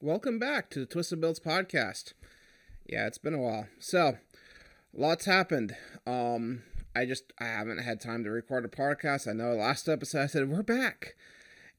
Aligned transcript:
welcome 0.00 0.38
back 0.38 0.70
to 0.70 0.80
the 0.80 0.86
Twisted 0.86 1.20
Builds 1.20 1.40
podcast. 1.40 2.12
Yeah, 2.86 3.06
it's 3.06 3.18
been 3.18 3.34
a 3.34 3.38
while. 3.38 3.66
So, 3.78 4.18
lots 4.94 5.24
happened. 5.24 5.76
Um, 6.06 6.62
I 6.94 7.04
just 7.04 7.32
I 7.40 7.46
haven't 7.46 7.78
had 7.78 8.00
time 8.00 8.22
to 8.24 8.30
record 8.30 8.64
a 8.64 8.68
podcast. 8.68 9.28
I 9.28 9.32
know 9.32 9.54
last 9.54 9.88
episode 9.88 10.22
I 10.22 10.26
said 10.26 10.48
we're 10.48 10.62
back, 10.62 11.16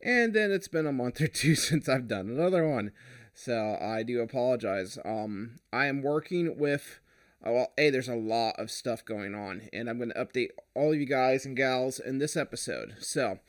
and 0.01 0.33
then 0.33 0.51
it's 0.51 0.67
been 0.67 0.85
a 0.85 0.91
month 0.91 1.21
or 1.21 1.27
two 1.29 1.55
since 1.55 1.87
I've 1.87 2.07
done 2.07 2.29
another 2.29 2.67
one. 2.67 2.91
So 3.33 3.77
I 3.81 4.03
do 4.03 4.19
apologize. 4.21 4.97
Um, 5.05 5.59
I 5.71 5.85
am 5.85 6.01
working 6.01 6.57
with. 6.57 6.99
Uh, 7.45 7.51
well, 7.53 7.73
a 7.77 7.89
there's 7.89 8.09
a 8.09 8.15
lot 8.15 8.55
of 8.59 8.69
stuff 8.69 9.05
going 9.05 9.33
on, 9.33 9.69
and 9.71 9.89
I'm 9.89 9.97
going 9.97 10.11
to 10.11 10.25
update 10.25 10.49
all 10.75 10.91
of 10.91 10.99
you 10.99 11.05
guys 11.05 11.45
and 11.45 11.55
gals 11.55 11.97
in 11.97 12.17
this 12.17 12.35
episode. 12.35 12.95
So, 12.99 13.39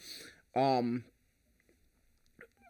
um, 0.54 1.02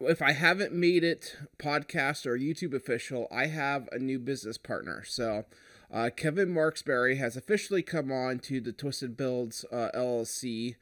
if 0.01 0.23
I 0.23 0.33
haven't 0.33 0.73
made 0.73 1.05
it 1.05 1.37
podcast 1.59 2.27
or 2.27 2.39
YouTube 2.39 2.75
official, 2.75 3.27
I 3.31 3.47
have 3.47 3.89
a 3.93 3.99
new 3.99 4.19
business 4.19 4.59
partner. 4.59 5.05
So, 5.05 5.45
uh, 5.93 6.11
Kevin 6.17 6.51
Marksberry 6.51 7.19
has 7.19 7.37
officially 7.37 7.83
come 7.83 8.13
on 8.13 8.39
to 8.41 8.61
the 8.61 8.73
Twisted 8.73 9.17
Builds 9.17 9.65
uh, 9.73 9.91
LLC 9.95 10.77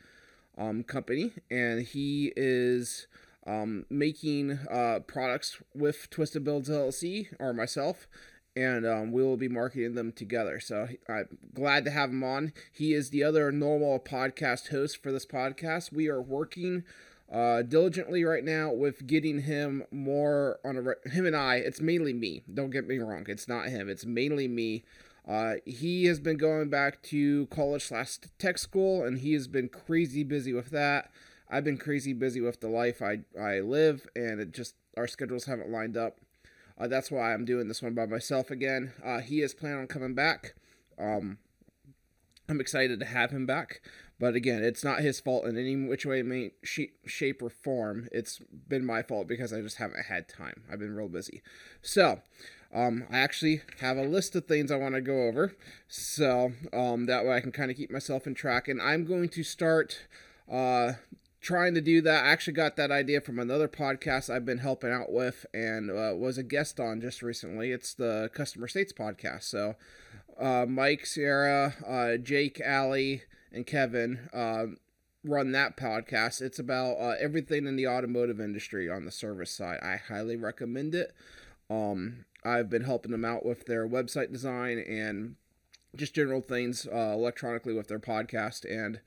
um, 0.57 0.83
company, 0.83 1.33
and 1.51 1.83
he 1.83 2.33
is 2.37 3.07
um, 3.47 3.87
making 3.89 4.59
uh, 4.71 5.01
products 5.07 5.59
with 5.75 6.11
Twisted 6.11 6.45
Builds 6.45 6.69
LLC 6.69 7.29
or 7.41 7.53
myself, 7.55 8.07
and 8.55 8.87
um, 8.87 9.13
we 9.13 9.23
will 9.23 9.37
be 9.39 9.49
marketing 9.49 9.95
them 9.95 10.13
together. 10.13 10.61
So 10.61 10.89
I'm 11.09 11.39
glad 11.55 11.85
to 11.87 11.91
have 11.91 12.11
him 12.11 12.23
on. 12.23 12.53
He 12.73 12.93
is 12.93 13.11
the 13.11 13.25
other 13.25 13.51
normal 13.51 13.99
podcast 13.99 14.69
host 14.69 15.03
for 15.03 15.11
this 15.11 15.27
podcast. 15.27 15.93
We 15.93 16.09
are 16.09 16.21
working 16.21 16.85
uh, 17.33 17.63
diligently 17.63 18.25
right 18.25 18.45
now 18.45 18.73
with 18.73 19.07
getting 19.07 19.43
him 19.43 19.85
more 19.91 20.59
on 20.65 20.77
a 20.77 21.09
him 21.09 21.27
and 21.27 21.37
I. 21.37 21.57
It's 21.57 21.81
mainly 21.81 22.13
me. 22.13 22.43
Don't 22.53 22.71
get 22.71 22.87
me 22.87 22.99
wrong. 22.99 23.27
It's 23.29 23.49
not 23.49 23.69
him. 23.69 23.89
It's 23.89 24.07
mainly 24.07 24.49
me. 24.49 24.85
Uh, 25.27 25.57
he 25.67 26.07
has 26.07 26.21
been 26.21 26.39
going 26.39 26.71
back 26.71 27.03
to 27.03 27.47
college 27.47 27.85
slash 27.85 28.19
tech 28.39 28.57
school, 28.57 29.05
and 29.05 29.19
he 29.19 29.35
has 29.35 29.47
been 29.47 29.69
crazy 29.69 30.25
busy 30.25 30.55
with 30.55 30.71
that. 30.71 31.11
I've 31.51 31.65
been 31.65 31.77
crazy 31.77 32.15
busy 32.15 32.41
with 32.41 32.61
the 32.61 32.69
life 32.69 33.03
I 33.03 33.21
I 33.39 33.61
live, 33.61 34.07
and 34.17 34.41
it 34.41 34.53
just 34.53 34.75
our 34.97 35.07
schedules 35.07 35.45
haven't 35.45 35.71
lined 35.71 35.97
up. 35.97 36.21
Uh, 36.79 36.89
that's 36.89 37.11
why 37.11 37.35
I'm 37.35 37.45
doing 37.45 37.69
this 37.69 37.83
one 37.83 37.95
by 37.95 38.07
myself 38.07 38.51
again. 38.51 38.93
Uh, 39.05 39.19
he 39.19 39.43
is 39.43 39.53
planning 39.53 39.81
on 39.81 39.87
coming 39.87 40.15
back. 40.15 40.55
Um, 40.99 41.39
I'm 42.49 42.61
excited 42.61 42.99
to 43.01 43.07
have 43.07 43.31
him 43.31 43.47
back. 43.47 43.83
But 44.19 44.35
again, 44.35 44.65
it's 44.65 44.83
not 44.83 45.01
his 45.01 45.21
fault 45.21 45.45
in 45.45 45.57
any 45.57 45.77
which 45.77 46.05
way, 46.05 46.51
shape, 46.63 47.43
or 47.43 47.51
form. 47.51 48.09
It's 48.11 48.41
been 48.69 48.85
my 48.85 49.03
fault 49.03 49.29
because 49.29 49.53
I 49.53 49.61
just 49.61 49.77
haven't 49.77 50.07
had 50.07 50.29
time. 50.29 50.65
I've 50.71 50.81
been 50.81 50.95
real 50.95 51.09
busy. 51.09 51.43
So, 51.83 52.21
um, 52.75 53.05
I 53.11 53.19
actually 53.19 53.63
have 53.81 53.97
a 53.97 54.03
list 54.03 54.35
of 54.35 54.47
things 54.47 54.71
I 54.71 54.77
want 54.77 54.95
to 54.95 55.01
go 55.01 55.29
over. 55.29 55.55
So 55.87 56.53
um, 56.73 57.07
that 57.07 57.25
way 57.25 57.37
I 57.37 57.41
can 57.41 57.53
kind 57.53 57.71
of 57.71 57.77
keep 57.77 57.91
myself 57.91 58.27
in 58.27 58.35
track. 58.35 58.67
And 58.67 58.83
I'm 58.83 59.05
going 59.05 59.29
to 59.31 59.43
start 59.45 60.07
uh, 60.51 60.95
trying 61.41 61.75
to 61.75 61.81
do 61.81 62.01
that. 62.03 62.25
I 62.25 62.29
actually 62.29 62.55
got 62.55 62.77
that 62.77 62.91
idea 62.91 63.21
from 63.21 63.39
another 63.39 63.69
podcast 63.69 64.29
I've 64.29 64.45
been 64.45 64.59
helping 64.59 64.91
out 64.91 65.13
with 65.13 65.47
and 65.55 65.91
uh, 65.91 66.15
was 66.17 66.39
a 66.39 66.43
guest 66.43 66.81
on 66.81 67.01
just 67.01 67.23
recently. 67.23 67.71
It's 67.71 67.95
the 67.95 68.31
Customer 68.35 68.69
States 68.69 68.93
podcast. 68.93 69.45
So 69.45 69.77
uh, 70.39 70.67
Mike, 70.69 71.07
Sierra, 71.07 71.75
uh, 71.87 72.17
Jake, 72.17 72.61
Allie, 72.61 73.23
and 73.53 73.67
Kevin 73.67 74.29
uh, 74.33 74.67
run 75.25 75.53
that 75.53 75.77
podcast. 75.77 76.41
It's 76.41 76.59
about 76.59 76.95
uh, 76.95 77.15
everything 77.21 77.67
in 77.67 77.77
the 77.77 77.87
automotive 77.87 78.41
industry 78.41 78.91
on 78.91 79.05
the 79.05 79.11
service 79.11 79.51
side. 79.51 79.79
I 79.83 79.97
highly 79.97 80.37
recommend 80.37 80.95
it. 80.95 81.13
Um, 81.71 82.25
I've 82.45 82.71
been 82.71 82.85
helping 82.85 83.13
them 83.13 83.25
out 83.25 83.45
with 83.45 83.67
their 83.67 83.87
website 83.89 84.33
design 84.33 84.79
and 84.79 85.37
just 85.97 86.15
general 86.15 86.41
things 86.41 86.87
uh, 86.87 87.13
electronically 87.13 87.75
with 87.75 87.89
their 87.89 87.99
podcast 87.99 88.65
and 88.65 89.01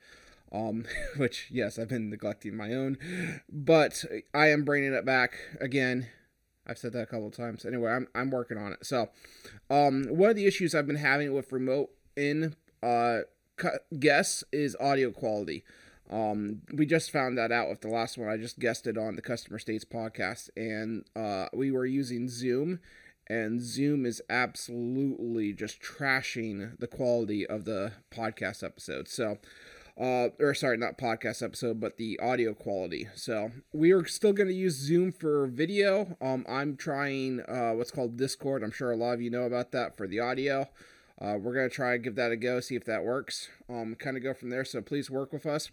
um, 0.52 0.84
which 1.16 1.48
yes 1.50 1.78
i've 1.78 1.88
been 1.88 2.10
neglecting 2.10 2.56
my 2.56 2.72
own 2.72 2.98
but 3.48 4.04
i 4.34 4.48
am 4.48 4.64
bringing 4.64 4.92
it 4.92 5.04
back 5.04 5.34
again 5.60 6.08
i've 6.66 6.78
said 6.78 6.92
that 6.92 7.02
a 7.02 7.06
couple 7.06 7.26
of 7.28 7.36
times 7.36 7.64
anyway 7.64 7.90
i'm, 7.92 8.08
I'm 8.14 8.30
working 8.30 8.58
on 8.58 8.72
it 8.72 8.84
so 8.84 9.08
um, 9.70 10.04
one 10.08 10.30
of 10.30 10.36
the 10.36 10.46
issues 10.46 10.74
i've 10.74 10.86
been 10.86 10.96
having 10.96 11.32
with 11.32 11.52
remote 11.52 11.90
in 12.16 12.56
uh, 12.82 13.20
guests 13.98 14.44
is 14.52 14.76
audio 14.80 15.10
quality. 15.10 15.64
Um, 16.10 16.62
we 16.72 16.84
just 16.84 17.10
found 17.10 17.38
that 17.38 17.52
out 17.52 17.68
with 17.68 17.80
the 17.80 17.88
last 17.88 18.18
one. 18.18 18.28
I 18.28 18.36
just 18.36 18.58
guessed 18.58 18.86
it 18.86 18.98
on 18.98 19.16
the 19.16 19.22
Customer 19.22 19.58
States 19.58 19.84
podcast, 19.84 20.50
and 20.56 21.04
uh, 21.16 21.48
we 21.52 21.70
were 21.70 21.86
using 21.86 22.28
Zoom, 22.28 22.80
and 23.28 23.62
Zoom 23.62 24.04
is 24.04 24.20
absolutely 24.28 25.52
just 25.52 25.80
trashing 25.80 26.78
the 26.78 26.86
quality 26.86 27.46
of 27.46 27.64
the 27.64 27.92
podcast 28.10 28.62
episode. 28.62 29.08
So, 29.08 29.38
uh, 30.00 30.28
or 30.40 30.54
sorry, 30.54 30.76
not 30.76 30.98
podcast 30.98 31.42
episode, 31.42 31.80
but 31.80 31.96
the 31.96 32.18
audio 32.20 32.54
quality. 32.54 33.08
So 33.14 33.50
we 33.72 33.92
are 33.92 34.06
still 34.06 34.32
going 34.32 34.48
to 34.48 34.54
use 34.54 34.74
Zoom 34.74 35.12
for 35.12 35.46
video. 35.46 36.16
Um, 36.20 36.46
I'm 36.48 36.76
trying 36.76 37.40
uh, 37.48 37.72
what's 37.72 37.90
called 37.90 38.16
Discord. 38.16 38.62
I'm 38.62 38.70
sure 38.70 38.90
a 38.90 38.96
lot 38.96 39.12
of 39.12 39.22
you 39.22 39.30
know 39.30 39.42
about 39.42 39.72
that 39.72 39.96
for 39.96 40.06
the 40.06 40.20
audio. 40.20 40.68
Uh, 41.20 41.36
we're 41.38 41.54
going 41.54 41.68
to 41.68 41.74
try 41.74 41.94
and 41.94 42.02
give 42.02 42.16
that 42.16 42.32
a 42.32 42.36
go, 42.36 42.58
see 42.60 42.74
if 42.74 42.84
that 42.86 43.04
works. 43.04 43.48
Um, 43.68 43.94
kind 43.94 44.16
of 44.16 44.22
go 44.22 44.34
from 44.34 44.50
there. 44.50 44.64
So 44.64 44.80
please 44.80 45.10
work 45.10 45.32
with 45.32 45.46
us. 45.46 45.70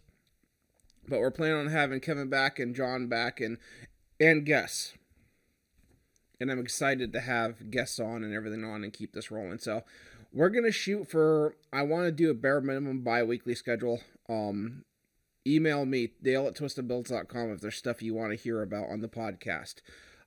But 1.08 1.20
we're 1.20 1.32
planning 1.32 1.58
on 1.58 1.68
having 1.68 2.02
Kevin 2.02 2.30
back 2.30 2.60
and 2.60 2.76
John 2.76 3.08
back 3.08 3.40
and 3.40 3.58
and 4.20 4.46
guests. 4.46 4.94
And 6.40 6.52
I'm 6.52 6.60
excited 6.60 7.12
to 7.14 7.22
have 7.22 7.72
guests 7.72 8.00
on 8.00 8.24
and 8.24 8.34
everything 8.34 8.64
on 8.64 8.84
and 8.84 8.94
keep 8.94 9.14
this 9.14 9.32
rolling. 9.32 9.60
So 9.60 9.84
we're 10.34 10.50
gonna 10.50 10.72
shoot 10.72 11.10
for. 11.10 11.56
I 11.72 11.84
want 11.84 12.06
to 12.06 12.12
do 12.12 12.30
a 12.30 12.34
bare 12.34 12.62
minimum 12.62 13.02
bi-weekly 13.02 13.56
schedule. 13.56 14.02
Um, 14.28 14.84
email 15.48 15.86
me 15.86 16.12
dale 16.22 16.48
at 16.48 16.56
twistedbuilds.com 16.56 17.52
if 17.52 17.62
there's 17.62 17.76
stuff 17.76 18.02
you 18.02 18.14
want 18.14 18.32
to 18.32 18.38
hear 18.38 18.62
about 18.62 18.90
on 18.90 19.02
the 19.02 19.08
podcast. 19.08 19.76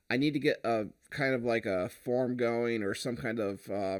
I 0.09 0.17
need 0.17 0.33
to 0.33 0.39
get 0.39 0.59
a 0.63 0.87
kind 1.09 1.33
of 1.33 1.43
like 1.43 1.65
a 1.65 1.89
form 1.89 2.37
going 2.37 2.83
or 2.83 2.93
some 2.93 3.15
kind 3.15 3.39
of. 3.39 3.69
Uh, 3.69 3.99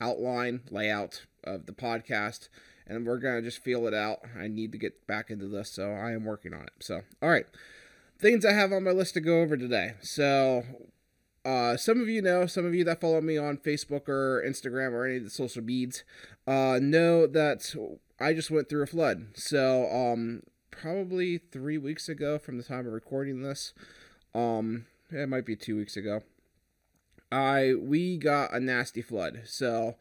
outline, 0.00 0.62
layout 0.70 1.26
of 1.44 1.66
the 1.66 1.72
podcast, 1.72 2.48
and 2.86 3.06
we're 3.06 3.18
going 3.18 3.36
to 3.36 3.42
just 3.42 3.62
feel 3.62 3.86
it 3.86 3.94
out. 3.94 4.20
I 4.38 4.48
need 4.48 4.72
to 4.72 4.78
get 4.78 5.06
back 5.06 5.30
into 5.30 5.46
this, 5.46 5.70
so 5.70 5.92
I 5.92 6.12
am 6.12 6.24
working 6.24 6.54
on 6.54 6.62
it. 6.62 6.72
So, 6.80 7.02
all 7.22 7.30
right. 7.30 7.46
Things 8.18 8.44
I 8.44 8.52
have 8.52 8.72
on 8.72 8.84
my 8.84 8.90
list 8.90 9.14
to 9.14 9.20
go 9.20 9.40
over 9.40 9.56
today. 9.56 9.94
So, 10.02 10.64
uh, 11.44 11.76
some 11.76 12.00
of 12.00 12.08
you 12.08 12.22
know, 12.22 12.46
some 12.46 12.66
of 12.66 12.74
you 12.74 12.84
that 12.84 13.00
follow 13.00 13.20
me 13.20 13.38
on 13.38 13.56
Facebook 13.58 14.08
or 14.08 14.42
Instagram 14.46 14.92
or 14.92 15.06
any 15.06 15.16
of 15.16 15.24
the 15.24 15.30
social 15.30 15.62
beads, 15.62 16.04
uh, 16.46 16.78
know 16.80 17.26
that 17.26 17.74
I 18.20 18.32
just 18.32 18.50
went 18.50 18.68
through 18.68 18.82
a 18.82 18.86
flood. 18.86 19.28
So, 19.34 19.90
um, 19.90 20.42
probably 20.70 21.38
three 21.38 21.78
weeks 21.78 22.08
ago 22.08 22.38
from 22.38 22.58
the 22.58 22.64
time 22.64 22.86
of 22.86 22.92
recording 22.92 23.42
this, 23.42 23.72
um, 24.34 24.86
it 25.10 25.28
might 25.28 25.46
be 25.46 25.56
two 25.56 25.76
weeks 25.76 25.96
ago. 25.96 26.22
I 27.32 27.74
we 27.78 28.16
got 28.16 28.52
a 28.52 28.60
nasty 28.60 29.02
flood. 29.02 29.42
So 29.44 29.96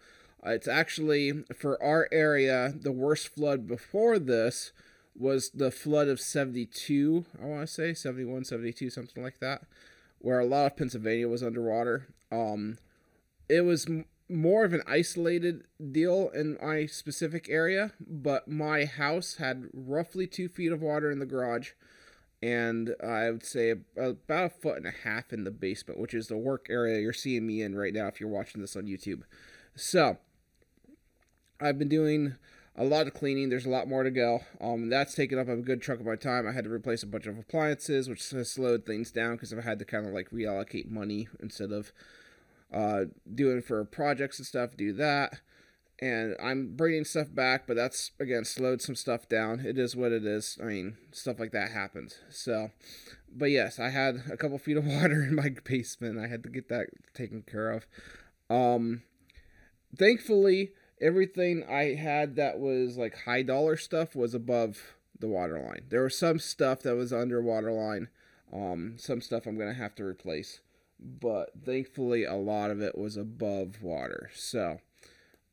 uh, 0.46 0.52
it's 0.52 0.68
actually 0.68 1.44
for 1.58 1.82
our 1.82 2.08
area 2.12 2.74
the 2.76 2.92
worst 2.92 3.30
flood 3.30 3.68
before 3.68 4.20
this 4.20 4.72
was 5.16 5.50
the 5.50 5.70
flood 5.70 6.08
of 6.08 6.20
72 6.22 7.26
i 7.42 7.46
want 7.46 7.62
to 7.62 7.68
say 7.68 7.94
71 7.94 8.46
72 8.46 8.90
something 8.90 9.22
like 9.22 9.40
that 9.40 9.64
where 10.20 10.40
a 10.40 10.46
lot 10.46 10.66
of 10.66 10.78
pennsylvania 10.78 11.28
was 11.28 11.44
underwater 11.44 12.08
um 12.32 12.78
it 13.48 13.62
was 13.62 13.88
m- 13.88 14.06
more 14.28 14.64
of 14.64 14.74
an 14.74 14.84
isolated 14.86 15.64
deal 15.92 16.30
in 16.30 16.58
my 16.62 16.86
specific 16.86 17.48
area 17.50 17.92
but 18.00 18.48
my 18.48 18.86
house 18.86 19.36
had 19.36 19.68
roughly 19.74 20.28
two 20.28 20.48
feet 20.48 20.72
of 20.72 20.82
water 20.82 21.10
in 21.10 21.20
the 21.20 21.26
garage 21.26 21.72
and 22.42 22.96
I 23.04 23.30
would 23.32 23.46
say 23.46 23.72
about 23.98 24.46
a 24.46 24.50
foot 24.50 24.78
and 24.78 24.88
a 24.88 24.94
half 25.04 25.34
in 25.34 25.44
the 25.44 25.52
basement, 25.52 26.00
which 26.00 26.14
is 26.14 26.28
the 26.28 26.38
work 26.38 26.68
area 26.70 27.00
you're 27.02 27.12
seeing 27.12 27.46
me 27.46 27.62
in 27.62 27.76
right 27.76 27.94
now 27.94 28.08
if 28.08 28.20
you're 28.20 28.30
watching 28.30 28.62
this 28.62 28.76
on 28.76 28.86
YouTube. 28.86 29.24
So, 29.76 30.18
I've 31.60 31.78
been 31.78 31.90
doing 31.90 32.36
a 32.80 32.84
lot 32.84 33.06
of 33.06 33.14
cleaning. 33.14 33.50
There's 33.50 33.66
a 33.66 33.70
lot 33.70 33.88
more 33.88 34.04
to 34.04 34.12
go. 34.12 34.40
Um, 34.60 34.90
that's 34.90 35.14
taken 35.14 35.38
up 35.38 35.48
a 35.48 35.58
good 35.58 35.82
chunk 35.82 36.00
of 36.00 36.06
my 36.06 36.16
time. 36.16 36.48
I 36.48 36.54
had 36.54 36.64
to 36.64 36.72
replace 36.72 37.04
a 37.04 37.08
bunch 37.08 37.28
of 37.28 37.38
appliances, 37.38 38.10
which 38.10 38.28
has 38.32 38.50
slowed 38.50 38.86
things 38.86 39.12
down 39.12 39.34
because 39.36 39.54
I've 39.54 39.64
had 39.64 39.80
to 39.80 39.86
kind 39.86 40.08
of 40.08 40.14
like 40.14 40.32
reallocate 40.32 40.90
money 40.90 41.28
instead 41.40 41.72
of 41.72 41.92
uh, 42.74 43.06
doing 43.32 43.62
for 43.62 43.84
projects 43.86 44.40
and 44.40 44.48
stuff. 44.48 44.76
Do 44.76 44.94
that 44.94 45.42
and 46.02 46.36
I'm 46.42 46.76
bringing 46.76 47.04
stuff 47.04 47.34
back, 47.34 47.68
but 47.68 47.76
that's 47.76 48.12
again 48.20 48.46
slowed 48.46 48.82
some 48.82 48.96
stuff 48.96 49.28
down. 49.28 49.60
It 49.60 49.78
is 49.78 49.96
what 49.96 50.12
it 50.12 50.26
is. 50.26 50.58
I 50.62 50.66
mean, 50.66 50.98
stuff 51.12 51.40
like 51.40 51.52
that 51.52 51.72
happens. 51.72 52.20
So, 52.30 52.72
but 53.32 53.52
yes, 53.52 53.80
I 53.80 53.90
had 53.90 54.24
a 54.32 54.38
couple 54.38 54.58
feet 54.58 54.78
of 54.78 54.86
water 54.88 55.24
in 55.24 55.36
my 55.36 55.50
basement. 55.64 56.20
I 56.20 56.28
had 56.28 56.44
to 56.44 56.50
get 56.50 56.70
that 56.70 56.88
taken 57.14 57.42
care 57.42 57.72
of. 57.72 57.86
Um, 58.50 59.04
thankfully, 59.96 60.72
everything 61.02 61.64
I 61.70 61.96
had 61.96 62.36
that 62.36 62.60
was 62.60 62.98
like 62.98 63.24
high 63.26 63.44
dollar 63.44 63.78
stuff 63.78 64.16
was 64.16 64.34
above 64.34 64.96
the 65.20 65.28
water 65.28 65.60
line. 65.60 65.86
There 65.90 66.04
was 66.04 66.18
some 66.18 66.40
stuff 66.40 66.82
that 66.84 66.96
was 66.96 67.14
under 67.14 67.42
water 67.42 67.72
line. 67.72 68.10
Um, 68.52 68.96
some 68.98 69.22
stuff 69.22 69.46
I'm 69.46 69.58
gonna 69.58 69.74
have 69.74 69.96
to 69.96 70.06
replace. 70.06 70.62
but 71.00 71.52
thankfully 71.66 72.26
a 72.26 72.36
lot 72.36 72.72
of 72.72 72.82
it 72.82 72.98
was 72.98 73.18
above 73.18 73.82
water. 73.82 74.30
So, 74.36 74.80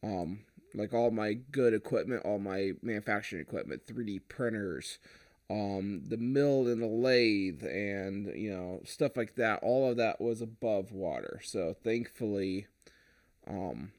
um, 0.02 0.40
like 0.75 0.93
all 0.94 1.10
my 1.10 1.34
good 1.34 1.75
equipment, 1.75 2.22
all 2.25 2.38
my 2.38 2.72
manufacturing 2.82 3.42
equipment, 3.42 3.87
3D 3.87 4.20
printers, 4.28 4.99
um, 5.50 6.02
the 6.08 6.16
mill 6.16 6.66
and 6.69 6.82
the 6.82 6.87
lathe, 6.87 7.62
and 7.64 8.26
you 8.37 8.50
know 8.50 8.81
stuff 8.84 9.16
like 9.16 9.37
that. 9.37 9.60
All 9.62 9.90
of 9.90 9.96
that 9.99 10.20
was 10.20 10.40
above 10.42 10.92
water. 10.92 11.40
So 11.44 11.75
thankfully, 11.84 12.66
um, 13.46 13.92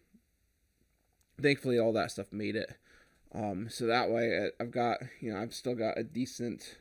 thankfully 1.41 1.79
all 1.79 1.93
that 1.93 2.11
stuff 2.11 2.31
made 2.31 2.55
it. 2.55 2.75
Um, 3.33 3.67
so 3.69 3.85
that 3.85 4.09
way 4.09 4.49
I've 4.59 4.71
got 4.71 4.99
you 5.19 5.33
know 5.33 5.39
I've 5.39 5.53
still 5.53 5.75
got 5.75 5.97
a 5.97 6.03
decent 6.03 6.77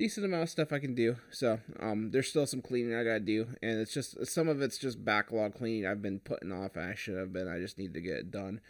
decent 0.00 0.24
amount 0.24 0.44
of 0.44 0.48
stuff 0.48 0.72
I 0.72 0.78
can 0.78 0.94
do. 0.94 1.16
So 1.30 1.60
um, 1.78 2.10
there's 2.10 2.28
still 2.28 2.46
some 2.46 2.62
cleaning 2.62 2.94
I 2.94 3.04
gotta 3.04 3.20
do, 3.20 3.48
and 3.62 3.78
it's 3.78 3.92
just 3.92 4.26
some 4.26 4.48
of 4.48 4.62
it's 4.62 4.78
just 4.78 5.04
backlog 5.04 5.54
cleaning 5.54 5.86
I've 5.86 6.02
been 6.02 6.20
putting 6.20 6.52
off. 6.52 6.76
And 6.76 6.86
I 6.86 6.94
should 6.94 7.18
have 7.18 7.32
been. 7.32 7.48
I 7.48 7.58
just 7.58 7.78
need 7.78 7.94
to 7.94 8.00
get 8.00 8.16
it 8.16 8.30
done. 8.30 8.60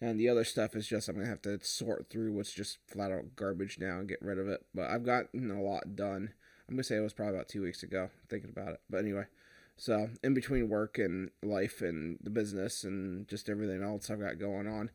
And 0.00 0.18
the 0.18 0.28
other 0.28 0.42
stuff 0.42 0.74
is 0.74 0.88
just 0.88 1.08
I'm 1.08 1.14
gonna 1.14 1.28
have 1.28 1.42
to 1.42 1.62
sort 1.62 2.10
through 2.10 2.32
what's 2.32 2.52
just 2.52 2.78
flat 2.88 3.12
out 3.12 3.36
garbage 3.36 3.78
now 3.78 4.00
and 4.00 4.08
get 4.08 4.20
rid 4.20 4.38
of 4.38 4.48
it. 4.48 4.66
But 4.74 4.90
I've 4.90 5.04
gotten 5.04 5.50
a 5.52 5.62
lot 5.62 5.94
done. 5.94 6.32
I'm 6.68 6.74
gonna 6.74 6.82
say 6.82 6.96
it 6.96 7.00
was 7.00 7.12
probably 7.12 7.36
about 7.36 7.48
two 7.48 7.62
weeks 7.62 7.84
ago 7.84 8.10
thinking 8.28 8.50
about 8.50 8.74
it. 8.74 8.80
But 8.90 8.98
anyway, 8.98 9.26
so 9.76 10.10
in 10.22 10.34
between 10.34 10.68
work 10.68 10.98
and 10.98 11.30
life 11.42 11.80
and 11.80 12.18
the 12.22 12.30
business 12.30 12.84
and 12.84 13.26
just 13.28 13.48
everything 13.48 13.82
else 13.82 14.10
I've 14.10 14.20
got 14.20 14.38
going 14.38 14.66
on, 14.66 14.90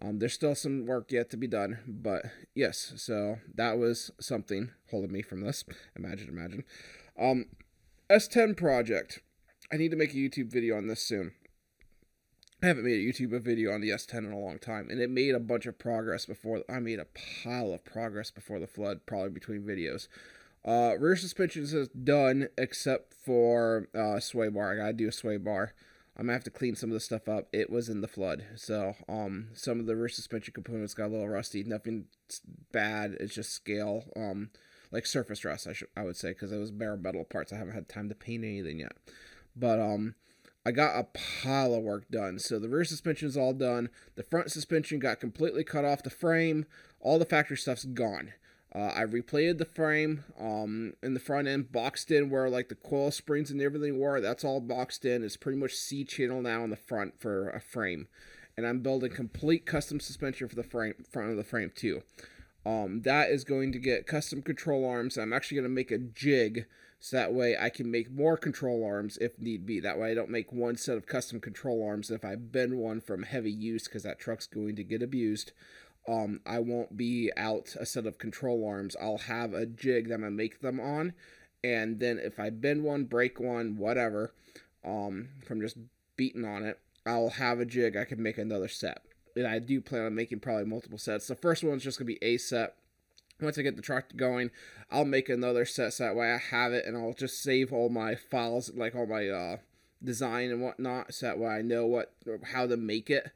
um, 0.00 0.18
there's 0.18 0.34
still 0.34 0.54
some 0.54 0.84
work 0.84 1.10
yet 1.10 1.30
to 1.30 1.36
be 1.36 1.46
done, 1.46 1.78
but 1.86 2.26
yes, 2.54 2.92
so 2.96 3.38
that 3.54 3.78
was 3.78 4.10
something 4.20 4.70
holding 4.90 5.12
me 5.12 5.22
from 5.22 5.40
this. 5.40 5.64
Imagine, 5.96 6.28
imagine. 6.28 6.64
Um, 7.18 7.46
S10 8.10 8.56
project. 8.56 9.20
I 9.72 9.76
need 9.76 9.90
to 9.90 9.96
make 9.96 10.12
a 10.12 10.16
YouTube 10.16 10.52
video 10.52 10.76
on 10.76 10.86
this 10.86 11.00
soon. 11.00 11.32
I 12.62 12.66
haven't 12.66 12.84
made 12.84 13.00
a 13.00 13.12
YouTube 13.12 13.42
video 13.42 13.72
on 13.72 13.80
the 13.80 13.90
S10 13.90 14.18
in 14.18 14.32
a 14.32 14.38
long 14.38 14.58
time, 14.58 14.88
and 14.90 15.00
it 15.00 15.10
made 15.10 15.34
a 15.34 15.40
bunch 15.40 15.66
of 15.66 15.78
progress 15.78 16.24
before. 16.24 16.62
I 16.70 16.78
made 16.78 16.98
a 16.98 17.06
pile 17.44 17.72
of 17.72 17.84
progress 17.84 18.30
before 18.30 18.58
the 18.58 18.66
flood, 18.66 19.00
probably 19.06 19.30
between 19.30 19.62
videos. 19.62 20.08
Uh, 20.66 20.96
rear 20.98 21.14
suspension 21.14 21.62
is 21.62 21.88
done 21.88 22.48
except 22.58 23.14
for 23.14 23.88
uh, 23.94 24.18
sway 24.18 24.48
bar. 24.48 24.72
I 24.72 24.76
gotta 24.76 24.92
do 24.92 25.08
a 25.08 25.12
sway 25.12 25.36
bar. 25.36 25.72
I'm 26.16 26.26
gonna 26.26 26.32
have 26.32 26.44
to 26.44 26.50
clean 26.50 26.74
some 26.74 26.90
of 26.90 26.94
the 26.94 27.00
stuff 27.00 27.28
up. 27.28 27.46
It 27.52 27.70
was 27.70 27.88
in 27.88 28.00
the 28.00 28.08
flood, 28.08 28.44
so 28.56 28.94
um, 29.08 29.48
some 29.54 29.78
of 29.78 29.86
the 29.86 29.94
rear 29.94 30.08
suspension 30.08 30.52
components 30.54 30.94
got 30.94 31.06
a 31.06 31.12
little 31.12 31.28
rusty. 31.28 31.62
Nothing 31.62 32.06
bad. 32.72 33.16
It's 33.20 33.34
just 33.34 33.52
scale, 33.52 34.04
um, 34.16 34.50
like 34.90 35.06
surface 35.06 35.44
rust. 35.44 35.68
I 35.68 35.72
should 35.72 35.88
I 35.96 36.02
would 36.02 36.16
say 36.16 36.30
because 36.30 36.50
it 36.50 36.58
was 36.58 36.72
bare 36.72 36.96
metal 36.96 37.24
parts. 37.24 37.52
I 37.52 37.56
haven't 37.56 37.74
had 37.74 37.88
time 37.88 38.08
to 38.08 38.14
paint 38.16 38.44
anything 38.44 38.80
yet, 38.80 38.96
but 39.54 39.78
um, 39.78 40.16
I 40.64 40.72
got 40.72 40.98
a 40.98 41.06
pile 41.44 41.74
of 41.74 41.84
work 41.84 42.10
done. 42.10 42.40
So 42.40 42.58
the 42.58 42.68
rear 42.68 42.84
suspension 42.84 43.28
is 43.28 43.36
all 43.36 43.52
done. 43.52 43.88
The 44.16 44.24
front 44.24 44.50
suspension 44.50 44.98
got 44.98 45.20
completely 45.20 45.62
cut 45.62 45.84
off 45.84 46.02
the 46.02 46.10
frame. 46.10 46.66
All 46.98 47.20
the 47.20 47.24
factory 47.24 47.56
stuff's 47.56 47.84
gone. 47.84 48.32
Uh, 48.74 48.92
I 48.94 49.04
replated 49.04 49.58
the 49.58 49.64
frame 49.64 50.24
um, 50.38 50.94
in 51.02 51.14
the 51.14 51.20
front 51.20 51.48
end, 51.48 51.72
boxed 51.72 52.10
in 52.10 52.28
where 52.28 52.50
like 52.50 52.68
the 52.68 52.74
coil 52.74 53.10
springs 53.10 53.50
and 53.50 53.62
everything 53.62 53.98
were. 53.98 54.20
That's 54.20 54.44
all 54.44 54.60
boxed 54.60 55.04
in. 55.04 55.24
It's 55.24 55.36
pretty 55.36 55.58
much 55.58 55.74
C 55.74 56.04
channel 56.04 56.42
now 56.42 56.64
in 56.64 56.70
the 56.70 56.76
front 56.76 57.20
for 57.20 57.48
a 57.50 57.60
frame, 57.60 58.08
and 58.56 58.66
I'm 58.66 58.80
building 58.80 59.12
complete 59.12 59.64
custom 59.64 60.00
suspension 60.00 60.48
for 60.48 60.56
the 60.56 60.62
frame 60.62 60.94
front 61.10 61.30
of 61.30 61.36
the 61.36 61.44
frame 61.44 61.72
too. 61.74 62.02
Um, 62.66 63.02
that 63.02 63.30
is 63.30 63.44
going 63.44 63.70
to 63.72 63.78
get 63.78 64.08
custom 64.08 64.42
control 64.42 64.84
arms. 64.84 65.16
I'm 65.16 65.32
actually 65.32 65.56
going 65.56 65.70
to 65.70 65.74
make 65.74 65.92
a 65.92 65.98
jig 65.98 66.66
so 66.98 67.16
that 67.16 67.32
way 67.32 67.56
I 67.56 67.68
can 67.68 67.90
make 67.90 68.10
more 68.10 68.36
control 68.36 68.84
arms 68.84 69.18
if 69.18 69.38
need 69.38 69.66
be. 69.66 69.78
That 69.78 69.98
way 69.98 70.10
I 70.10 70.14
don't 70.14 70.30
make 70.30 70.52
one 70.52 70.76
set 70.76 70.96
of 70.96 71.06
custom 71.06 71.40
control 71.40 71.86
arms. 71.86 72.10
If 72.10 72.24
I 72.24 72.34
bend 72.34 72.78
one 72.78 73.00
from 73.00 73.22
heavy 73.22 73.52
use 73.52 73.84
because 73.84 74.02
that 74.02 74.18
truck's 74.18 74.46
going 74.46 74.74
to 74.76 74.84
get 74.84 75.02
abused, 75.02 75.52
um, 76.08 76.40
I 76.46 76.60
won't 76.60 76.96
be 76.96 77.30
out 77.36 77.74
a 77.78 77.86
set 77.86 78.06
of 78.06 78.18
control 78.18 78.66
arms. 78.66 78.96
I'll 79.00 79.18
have 79.18 79.54
a 79.54 79.66
jig 79.66 80.08
that 80.08 80.14
I'm 80.14 80.20
gonna 80.20 80.30
make 80.30 80.60
them 80.60 80.80
on, 80.80 81.14
and 81.64 81.98
then 81.98 82.18
if 82.18 82.38
I 82.38 82.50
bend 82.50 82.84
one, 82.84 83.04
break 83.04 83.40
one, 83.40 83.76
whatever, 83.76 84.32
um, 84.84 85.30
from 85.44 85.60
just 85.60 85.76
beating 86.16 86.44
on 86.44 86.62
it, 86.62 86.78
I'll 87.04 87.30
have 87.30 87.60
a 87.60 87.64
jig. 87.64 87.96
I 87.96 88.04
can 88.04 88.22
make 88.22 88.38
another 88.38 88.68
set, 88.68 89.02
and 89.34 89.46
I 89.46 89.58
do 89.58 89.80
plan 89.80 90.04
on 90.04 90.14
making 90.14 90.40
probably 90.40 90.64
multiple 90.64 90.98
sets. 90.98 91.26
The 91.26 91.34
first 91.34 91.64
one's 91.64 91.84
just 91.84 91.98
gonna 91.98 92.06
be 92.06 92.22
a 92.22 92.36
set. 92.36 92.76
Once 93.40 93.58
I 93.58 93.62
get 93.62 93.76
the 93.76 93.82
truck 93.82 94.16
going, 94.16 94.50
I'll 94.90 95.04
make 95.04 95.28
another 95.28 95.66
set 95.66 95.92
so 95.92 96.04
that 96.04 96.16
way 96.16 96.32
I 96.32 96.38
have 96.38 96.72
it, 96.72 96.86
and 96.86 96.96
I'll 96.96 97.12
just 97.14 97.42
save 97.42 97.72
all 97.72 97.88
my 97.88 98.14
files, 98.14 98.72
like 98.74 98.94
all 98.94 99.06
my 99.06 99.28
uh, 99.28 99.56
design 100.02 100.50
and 100.50 100.62
whatnot, 100.62 101.12
so 101.12 101.26
that 101.26 101.38
way 101.38 101.48
I 101.48 101.62
know 101.62 101.84
what 101.84 102.12
how 102.52 102.66
to 102.66 102.76
make 102.76 103.10
it 103.10 103.30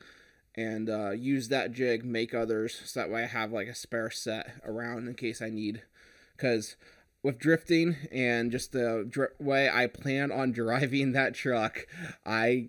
and 0.56 0.91
uh, 0.91 1.11
use 1.11 1.49
that 1.49 1.73
jig, 1.73 2.05
make 2.05 2.35
others, 2.35 2.81
so 2.85 3.00
that 3.00 3.11
way 3.11 3.25
I 3.25 3.26
have 3.26 3.52
like 3.52 3.69
a 3.69 3.75
spare 3.75 4.11
set 4.11 4.52
around 4.64 5.08
in 5.08 5.14
case 5.14 5.41
I 5.41 5.50
need. 5.50 5.82
Because 6.37 6.76
with 7.23 7.38
drifting 7.38 7.97
and 8.11 8.50
just 8.50 8.73
the 8.73 9.31
way 9.38 9.69
I 9.69 9.87
plan 9.87 10.32
on 10.32 10.52
driving 10.52 11.12
that 11.12 11.35
truck, 11.35 11.87
I 12.25 12.69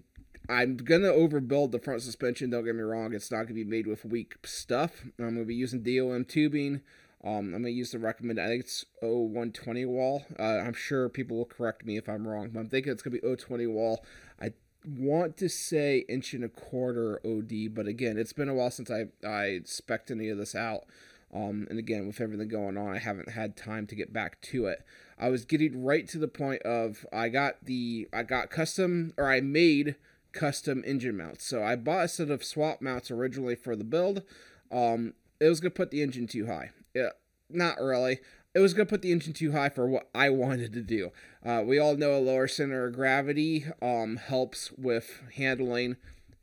I'm 0.49 0.77
gonna 0.77 1.07
overbuild 1.07 1.71
the 1.71 1.79
front 1.79 2.01
suspension. 2.01 2.49
Don't 2.49 2.65
get 2.65 2.75
me 2.75 2.81
wrong; 2.81 3.13
it's 3.13 3.31
not 3.31 3.43
gonna 3.43 3.53
be 3.53 3.63
made 3.63 3.87
with 3.87 4.05
weak 4.05 4.35
stuff. 4.45 5.03
I'm 5.19 5.35
gonna 5.35 5.45
be 5.45 5.55
using 5.55 5.83
DOM 5.83 6.25
tubing. 6.25 6.81
Um, 7.23 7.53
I'm 7.53 7.61
gonna 7.61 7.69
use 7.69 7.91
the 7.91 7.99
recommended. 7.99 8.43
I 8.43 8.47
think 8.47 8.63
it's 8.63 8.85
0120 9.01 9.85
wall. 9.85 10.25
Uh, 10.39 10.43
I'm 10.43 10.73
sure 10.73 11.07
people 11.07 11.37
will 11.37 11.45
correct 11.45 11.85
me 11.85 11.97
if 11.97 12.09
I'm 12.09 12.27
wrong, 12.27 12.49
but 12.51 12.59
I'm 12.59 12.69
thinking 12.69 12.91
it's 12.91 13.03
gonna 13.03 13.19
be 13.19 13.35
020 13.35 13.67
wall. 13.67 14.03
I 14.41 14.53
want 14.85 15.37
to 15.37 15.49
say 15.49 15.99
inch 16.09 16.33
and 16.33 16.43
a 16.43 16.49
quarter 16.49 17.19
OD, 17.25 17.73
but 17.73 17.87
again, 17.87 18.17
it's 18.17 18.33
been 18.33 18.49
a 18.49 18.53
while 18.53 18.71
since 18.71 18.89
I 18.89 19.07
I 19.25 19.61
spec 19.65 20.09
any 20.09 20.29
of 20.29 20.37
this 20.37 20.55
out. 20.55 20.85
Um, 21.33 21.65
and 21.69 21.79
again, 21.79 22.07
with 22.07 22.19
everything 22.19 22.49
going 22.49 22.77
on, 22.77 22.93
I 22.93 22.99
haven't 22.99 23.29
had 23.29 23.55
time 23.55 23.87
to 23.87 23.95
get 23.95 24.11
back 24.11 24.41
to 24.41 24.65
it. 24.65 24.83
I 25.17 25.29
was 25.29 25.45
getting 25.45 25.83
right 25.83 26.07
to 26.09 26.17
the 26.17 26.27
point 26.27 26.61
of 26.63 27.05
I 27.13 27.29
got 27.29 27.63
the 27.63 28.09
I 28.11 28.23
got 28.23 28.49
custom 28.49 29.13
or 29.17 29.29
I 29.29 29.39
made 29.39 29.95
custom 30.33 30.83
engine 30.85 31.17
mounts. 31.17 31.45
So 31.45 31.63
I 31.63 31.75
bought 31.75 32.05
a 32.05 32.07
set 32.07 32.29
of 32.29 32.43
swap 32.43 32.81
mounts 32.81 33.11
originally 33.11 33.55
for 33.55 33.75
the 33.75 33.83
build. 33.83 34.23
Um, 34.71 35.13
it 35.39 35.47
was 35.47 35.59
gonna 35.59 35.71
put 35.71 35.91
the 35.91 36.01
engine 36.01 36.27
too 36.27 36.47
high. 36.47 36.71
Yeah, 36.93 37.09
not 37.49 37.79
really 37.79 38.19
it 38.53 38.59
was 38.59 38.73
going 38.73 38.85
to 38.85 38.89
put 38.89 39.01
the 39.01 39.11
engine 39.11 39.33
too 39.33 39.51
high 39.51 39.69
for 39.69 39.87
what 39.87 40.09
I 40.13 40.29
wanted 40.29 40.73
to 40.73 40.81
do. 40.81 41.11
Uh, 41.45 41.63
we 41.65 41.79
all 41.79 41.95
know 41.95 42.17
a 42.17 42.19
lower 42.19 42.47
center 42.47 42.85
of 42.85 42.93
gravity 42.93 43.65
um, 43.81 44.17
helps 44.17 44.71
with 44.73 45.21
handling, 45.35 45.95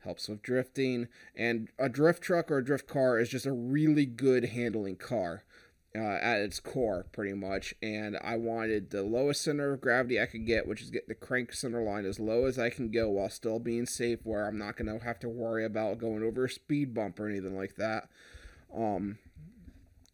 helps 0.04 0.28
with 0.28 0.42
drifting, 0.42 1.08
and 1.36 1.68
a 1.78 1.88
drift 1.88 2.22
truck 2.22 2.50
or 2.50 2.58
a 2.58 2.64
drift 2.64 2.86
car 2.86 3.18
is 3.18 3.28
just 3.28 3.46
a 3.46 3.52
really 3.52 4.06
good 4.06 4.46
handling 4.46 4.96
car. 4.96 5.44
Uh, 5.96 6.18
at 6.20 6.38
its 6.38 6.60
core, 6.60 7.06
pretty 7.12 7.32
much, 7.32 7.74
and 7.82 8.18
I 8.22 8.36
wanted 8.36 8.90
the 8.90 9.02
lowest 9.02 9.40
center 9.40 9.72
of 9.72 9.80
gravity 9.80 10.20
I 10.20 10.26
could 10.26 10.46
get, 10.46 10.68
which 10.68 10.82
is 10.82 10.90
get 10.90 11.08
the 11.08 11.14
crank 11.14 11.52
center 11.54 11.82
line 11.82 12.04
as 12.04 12.20
low 12.20 12.44
as 12.44 12.58
I 12.58 12.68
can 12.68 12.90
go 12.90 13.08
while 13.08 13.30
still 13.30 13.58
being 13.58 13.86
safe, 13.86 14.20
where 14.22 14.46
I'm 14.46 14.58
not 14.58 14.76
gonna 14.76 15.02
have 15.02 15.18
to 15.20 15.30
worry 15.30 15.64
about 15.64 15.98
going 15.98 16.22
over 16.22 16.44
a 16.44 16.50
speed 16.50 16.92
bump 16.92 17.18
or 17.18 17.26
anything 17.26 17.56
like 17.56 17.76
that. 17.76 18.10
Um, 18.72 19.18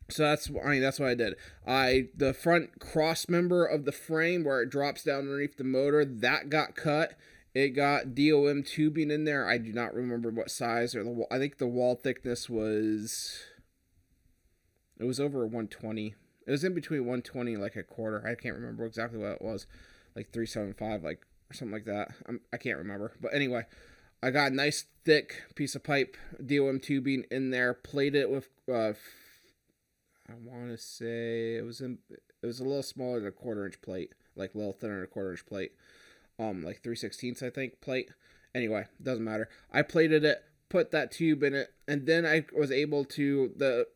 so 0.09 0.25
that's 0.25 0.51
I 0.65 0.69
mean 0.69 0.83
that's 0.83 1.01
what 1.01 1.09
I 1.09 1.15
did. 1.15 1.35
I 1.67 2.09
the 2.17 2.35
front 2.35 2.81
cross 2.81 3.29
member 3.29 3.65
of 3.65 3.85
the 3.85 3.93
frame 3.93 4.45
where 4.45 4.63
it 4.63 4.71
drops 4.71 5.05
down 5.05 5.21
underneath 5.21 5.57
the 5.57 5.65
motor 5.65 6.05
that 6.05 6.51
got 6.51 6.75
cut. 6.75 7.15
It 7.55 7.69
got 7.69 8.15
DOM 8.15 8.65
tubing 8.65 9.11
in 9.11 9.25
there. 9.25 9.49
I 9.49 9.59
do 9.59 9.73
not 9.73 9.95
remember 9.95 10.31
what 10.31 10.51
size 10.51 10.95
or 10.95 11.05
the. 11.05 11.25
I 11.31 11.39
think 11.39 11.59
the 11.59 11.69
wall 11.69 11.95
thickness 11.95 12.51
was 12.51 13.45
it 14.99 15.05
was 15.05 15.21
over 15.21 15.41
120. 15.41 16.15
It 16.47 16.51
was 16.51 16.65
in 16.65 16.75
between 16.75 17.01
120 17.01 17.55
and 17.55 17.63
like 17.63 17.77
a 17.77 17.83
quarter. 17.83 18.27
I 18.27 18.35
can't 18.35 18.57
remember 18.57 18.85
exactly 18.85 19.19
what 19.19 19.33
it 19.33 19.43
was. 19.43 19.67
Like 20.15 20.33
375 20.33 21.03
like 21.03 21.21
or 21.51 21.55
something 21.55 21.73
like 21.73 21.87
that. 21.87 22.09
I'm, 22.29 22.41
I 22.53 22.59
can't 22.59 22.79
remember. 22.79 23.13
But 23.21 23.35
anyway, 23.35 23.65
I 24.23 24.31
got 24.31 24.53
a 24.53 24.55
nice 24.55 24.85
thick 25.05 25.43
piece 25.55 25.75
of 25.75 25.85
pipe 25.85 26.17
DOM 26.45 26.81
tubing 26.81 27.25
in 27.31 27.51
there, 27.51 27.73
plated 27.73 28.23
it 28.23 28.31
with 28.31 28.49
uh, 28.73 28.93
I 30.29 30.35
want 30.43 30.71
to 30.71 30.79
say 30.79 31.57
it 31.57 31.65
was 31.65 31.81
in 31.81 31.99
it 32.11 32.47
was 32.47 32.61
a 32.61 32.65
little 32.65 32.83
smaller 32.83 33.19
than 33.19 33.29
a 33.29 33.33
quarter 33.33 33.67
inch 33.67 33.81
plate, 33.83 34.15
like 34.37 34.55
a 34.55 34.59
little 34.59 34.73
thinner 34.73 34.97
than 34.97 35.05
a 35.05 35.09
quarter 35.09 35.33
inch 35.33 35.47
plate, 35.47 35.73
um, 36.39 36.63
like 36.63 36.83
three 36.83 36.97
sixteenths 36.97 37.43
I 37.43 37.51
think 37.51 37.81
plate. 37.81 38.11
Anyway, 38.55 38.87
doesn't 39.03 39.25
matter. 39.25 39.49
I 39.73 39.83
plated 39.83 40.25
it, 40.25 40.43
put 40.69 40.93
that 40.93 41.11
tube 41.11 41.43
in 41.43 41.55
it, 41.55 41.75
and 41.89 42.07
then 42.07 42.25
I 42.25 42.47
was 42.57 42.71
able 42.71 43.05
to 43.07 43.53
the 43.57 43.87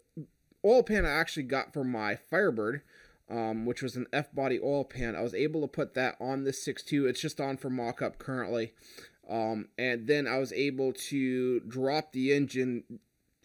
oil 0.65 0.83
pan 0.83 1.07
I 1.07 1.11
actually 1.11 1.45
got 1.45 1.73
for 1.73 1.85
my 1.85 2.17
Firebird, 2.17 2.83
um, 3.31 3.65
which 3.65 3.83
was 3.83 3.97
an 3.97 4.07
F 4.13 4.35
body 4.35 4.59
oil 4.63 4.85
pan. 4.85 5.17
I 5.17 5.23
was 5.23 5.35
able 5.35 5.63
to 5.63 5.69
put 5.69 5.95
that 5.95 6.17
on 6.21 6.45
this 6.45 6.67
6.2. 6.67 7.09
It's 7.09 7.21
just 7.21 7.41
on 7.41 7.57
for 7.57 7.71
mock 7.71 8.03
up 8.03 8.19
currently. 8.19 8.73
Um, 9.29 9.69
and 9.77 10.07
then 10.07 10.27
I 10.27 10.39
was 10.39 10.53
able 10.53 10.93
to 10.93 11.61
drop 11.61 12.13
the 12.13 12.33
engine 12.33 12.85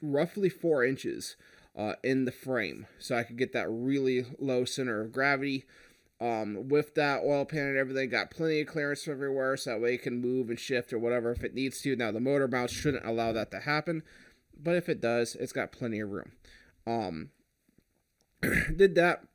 roughly 0.02 0.50
four 0.50 0.84
inches 0.84 1.36
uh, 1.78 1.94
in 2.04 2.26
the 2.26 2.32
frame 2.32 2.88
so 3.00 3.16
I 3.16 3.24
could 3.24 3.38
get 3.38 3.54
that 3.54 3.68
really 3.70 4.26
low 4.40 4.66
center 4.66 5.02
of 5.02 5.12
gravity. 5.12 5.66
Um, 6.22 6.70
with 6.70 6.96
that 6.96 7.22
oil 7.26 7.44
pan 7.44 7.68
and 7.68 7.78
everything, 7.78 8.10
got 8.10 8.32
plenty 8.32 8.62
of 8.62 8.68
clearance 8.68 9.08
everywhere, 9.10 9.58
so 9.58 9.72
that 9.72 9.82
way 9.82 9.96
it 9.96 10.04
can 10.04 10.22
move 10.22 10.50
and 10.50 10.60
shift 10.60 10.94
or 10.94 11.00
whatever 11.00 11.32
if 11.32 11.44
it 11.44 11.54
needs 11.54 11.82
to. 11.82 11.98
Now 11.98 12.12
the 12.12 12.22
motor 12.22 12.48
mount 12.48 12.70
shouldn't 12.70 13.06
allow 13.06 13.34
that 13.34 13.52
to 13.52 13.60
happen, 13.60 14.04
but 14.58 14.76
if 14.76 14.88
it 14.88 15.02
does, 15.02 15.36
it's 15.36 15.52
got 15.52 15.74
plenty 15.74 16.00
of 16.00 16.12
room. 16.12 16.32
Um, 16.88 17.32
did 18.76 18.96
that, 18.96 19.26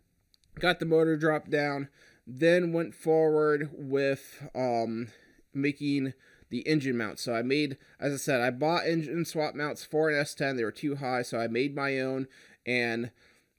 got 0.59 0.79
the 0.79 0.87
motor 0.87 1.17
dropped 1.19 1.51
down, 1.51 1.89
then 2.27 2.73
went 2.73 2.95
forward 2.95 3.71
with 3.73 4.49
um, 4.55 5.09
making 5.53 6.15
the 6.51 6.61
engine 6.61 6.97
mount. 6.97 7.19
So 7.19 7.35
I 7.35 7.43
made, 7.43 7.77
as 8.01 8.13
I 8.13 8.17
said, 8.17 8.41
I 8.41 8.51
bought 8.51 8.87
engine 8.87 9.25
swap 9.25 9.55
mounts 9.55 9.85
for 9.85 10.09
an 10.09 10.17
S10. 10.23 10.57
They 10.57 10.65
were 10.65 10.73
too 10.73 10.97
high, 10.97 11.23
so 11.23 11.39
I 11.39 11.49
made 11.49 11.75
my 11.75 12.01
own. 12.01 12.27
And 12.67 13.11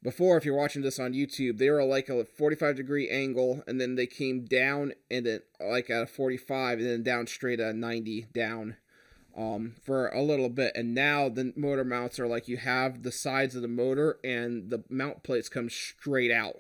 before, 0.02 0.38
if 0.38 0.46
you're 0.46 0.56
watching 0.56 0.82
this 0.82 1.00
on 1.00 1.14
YouTube, 1.14 1.58
they 1.58 1.70
were 1.70 1.84
like 1.84 2.10
a 2.10 2.24
45 2.24 2.76
degree 2.76 3.10
angle, 3.10 3.64
and 3.68 3.82
then 3.82 3.96
they 3.96 4.08
came 4.08 4.46
down 4.46 4.94
and 5.12 5.26
then 5.26 5.42
like 5.60 5.90
at 5.90 6.04
a 6.04 6.08
45, 6.08 6.80
and 6.80 6.88
then 6.88 7.04
down 7.04 7.28
straight 7.28 7.60
at 7.60 7.76
90 7.76 8.28
down 8.34 8.78
um, 9.36 9.76
for 9.84 10.08
a 10.10 10.22
little 10.22 10.50
bit. 10.50 10.72
And 10.76 10.94
now 10.94 11.28
the 11.28 11.54
motor 11.56 11.84
mounts 11.84 12.20
are 12.20 12.28
like 12.28 12.48
you 12.48 12.58
have 12.58 13.04
the 13.04 13.12
sides 13.12 13.56
of 13.56 13.62
the 13.62 13.68
motor, 13.68 14.20
and 14.24 14.70
the 14.70 14.84
mount 14.90 15.24
plates 15.24 15.50
come 15.50 15.70
straight 15.70 16.32
out. 16.32 16.58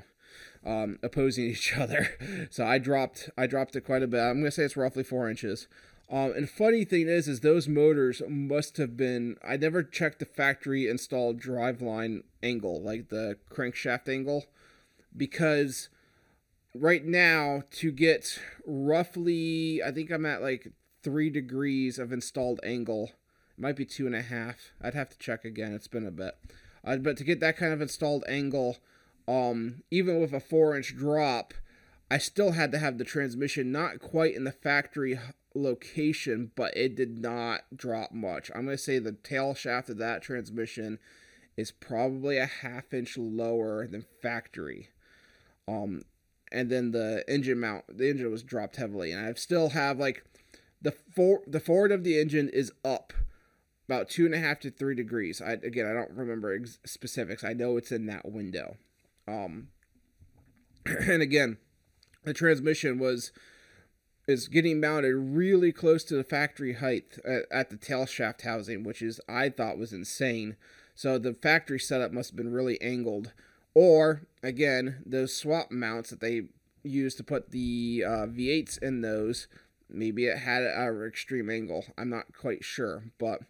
Um, 0.65 1.00
opposing 1.01 1.45
each 1.50 1.77
other, 1.77 2.48
so 2.50 2.65
I 2.65 2.79
dropped 2.79 3.29
I 3.38 3.48
dropped 3.48 3.77
it 3.77 3.86
quite 3.86 4.03
a 4.03 4.07
bit. 4.07 4.19
I'm 4.19 4.39
gonna 4.39 4.51
say 4.51 4.63
it's 4.63 4.75
roughly 4.75 5.03
four 5.03 5.29
inches. 5.29 5.69
Um, 6.11 6.33
and 6.35 6.49
funny 6.49 6.85
thing 6.85 7.07
is, 7.07 7.27
is 7.27 7.41
those 7.41 7.67
motors 7.67 8.21
must 8.27 8.77
have 8.77 8.97
been. 8.97 9.37
I 9.47 9.57
never 9.57 9.83
checked 9.83 10.19
the 10.19 10.25
factory 10.25 10.87
installed 10.87 11.39
driveline 11.39 12.23
angle, 12.41 12.81
like 12.81 13.09
the 13.09 13.37
crankshaft 13.51 14.09
angle, 14.09 14.45
because 15.15 15.89
right 16.73 17.05
now 17.05 17.61
to 17.71 17.91
get 17.91 18.39
roughly, 18.65 19.83
I 19.83 19.91
think 19.91 20.09
I'm 20.09 20.25
at 20.25 20.41
like 20.41 20.71
three 21.03 21.29
degrees 21.29 21.99
of 21.99 22.11
installed 22.11 22.59
angle. 22.63 23.11
It 23.55 23.61
might 23.61 23.75
be 23.75 23.85
two 23.85 24.07
and 24.07 24.15
a 24.15 24.23
half. 24.23 24.71
I'd 24.81 24.95
have 24.95 25.09
to 25.09 25.19
check 25.19 25.45
again. 25.45 25.73
It's 25.73 25.87
been 25.87 26.07
a 26.07 26.11
bit, 26.11 26.35
uh, 26.83 26.97
but 26.97 27.17
to 27.17 27.23
get 27.23 27.39
that 27.41 27.57
kind 27.57 27.71
of 27.71 27.81
installed 27.81 28.23
angle, 28.27 28.77
um, 29.27 29.83
even 29.91 30.19
with 30.19 30.33
a 30.33 30.39
four 30.39 30.75
inch 30.75 30.95
drop. 30.95 31.53
I 32.11 32.17
still 32.17 32.51
had 32.51 32.71
to 32.71 32.79
have 32.79 32.97
the 32.97 33.03
transmission 33.03 33.71
not 33.71 33.99
quite 33.99 34.35
in 34.35 34.43
the 34.43 34.51
factory 34.51 35.19
location, 35.53 36.51
but 36.55 36.75
it 36.75 36.95
did 36.95 37.19
not 37.19 37.61
drop 37.75 38.11
much. 38.11 38.49
I'm 38.53 38.65
going 38.65 38.77
to 38.77 38.83
say 38.83 38.99
the 38.99 39.11
tail 39.11 39.53
shaft 39.53 39.89
of 39.89 39.97
that 39.97 40.21
transmission 40.21 40.99
is 41.55 41.71
probably 41.71 42.37
a 42.37 42.45
half 42.45 42.93
inch 42.93 43.17
lower 43.17 43.85
than 43.85 44.05
factory. 44.21 44.89
Um, 45.67 46.03
and 46.51 46.71
then 46.71 46.91
the 46.91 47.23
engine 47.27 47.59
mount, 47.59 47.85
the 47.95 48.09
engine 48.09 48.31
was 48.31 48.43
dropped 48.43 48.77
heavily, 48.77 49.11
and 49.11 49.25
I 49.25 49.33
still 49.33 49.69
have 49.69 49.99
like 49.99 50.23
the 50.81 50.91
for 50.91 51.41
the 51.45 51.59
forward 51.59 51.91
of 51.91 52.03
the 52.03 52.19
engine 52.19 52.49
is 52.49 52.71
up 52.83 53.13
about 53.87 54.09
two 54.09 54.25
and 54.25 54.33
a 54.33 54.39
half 54.39 54.59
to 54.61 54.71
three 54.71 54.95
degrees. 54.95 55.41
I 55.41 55.53
again, 55.53 55.85
I 55.85 55.93
don't 55.93 56.11
remember 56.11 56.55
ex- 56.55 56.79
specifics. 56.85 57.43
I 57.43 57.53
know 57.53 57.77
it's 57.77 57.91
in 57.91 58.07
that 58.07 58.31
window. 58.31 58.77
Um, 59.27 59.67
and 60.85 61.21
again, 61.21 61.57
the 62.23 62.33
transmission 62.33 62.99
was 62.99 63.31
is 64.27 64.47
getting 64.47 64.79
mounted 64.79 65.15
really 65.15 65.71
close 65.71 66.03
to 66.03 66.15
the 66.15 66.23
factory 66.23 66.73
height 66.73 67.17
at, 67.25 67.45
at, 67.49 67.69
the 67.71 67.77
tail 67.77 68.05
shaft 68.05 68.43
housing, 68.43 68.83
which 68.83 69.01
is 69.01 69.19
I 69.27 69.49
thought 69.49 69.79
was 69.79 69.91
insane. 69.91 70.55
So 70.93 71.17
the 71.17 71.33
factory 71.33 71.79
setup 71.79 72.11
must 72.11 72.29
have 72.29 72.38
been 72.38 72.53
really 72.53 72.79
angled, 72.79 73.33
or 73.73 74.21
again 74.43 75.01
those 75.05 75.35
swap 75.35 75.71
mounts 75.71 76.11
that 76.11 76.19
they 76.19 76.43
used 76.83 77.17
to 77.17 77.23
put 77.23 77.51
the 77.51 78.03
uh, 78.05 78.27
V8s 78.27 78.77
in 78.81 79.01
those. 79.01 79.47
Maybe 79.89 80.27
it 80.27 80.38
had 80.38 80.61
an 80.61 81.03
extreme 81.07 81.49
angle. 81.49 81.85
I'm 81.97 82.09
not 82.09 82.35
quite 82.38 82.63
sure, 82.63 83.05
but 83.17 83.41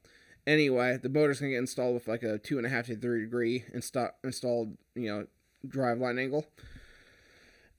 anyway, 0.48 0.98
the 0.98 1.10
motor's 1.10 1.40
gonna 1.40 1.52
get 1.52 1.58
installed 1.58 1.96
with 1.96 2.08
like 2.08 2.24
a 2.24 2.38
two 2.38 2.58
and 2.58 2.66
a 2.66 2.70
half 2.70 2.86
to 2.86 2.96
three 2.96 3.22
degree 3.22 3.66
insta- 3.76 4.14
installed, 4.24 4.78
you 4.96 5.10
know, 5.10 5.28
drive 5.68 6.00
line 6.00 6.18
angle. 6.18 6.46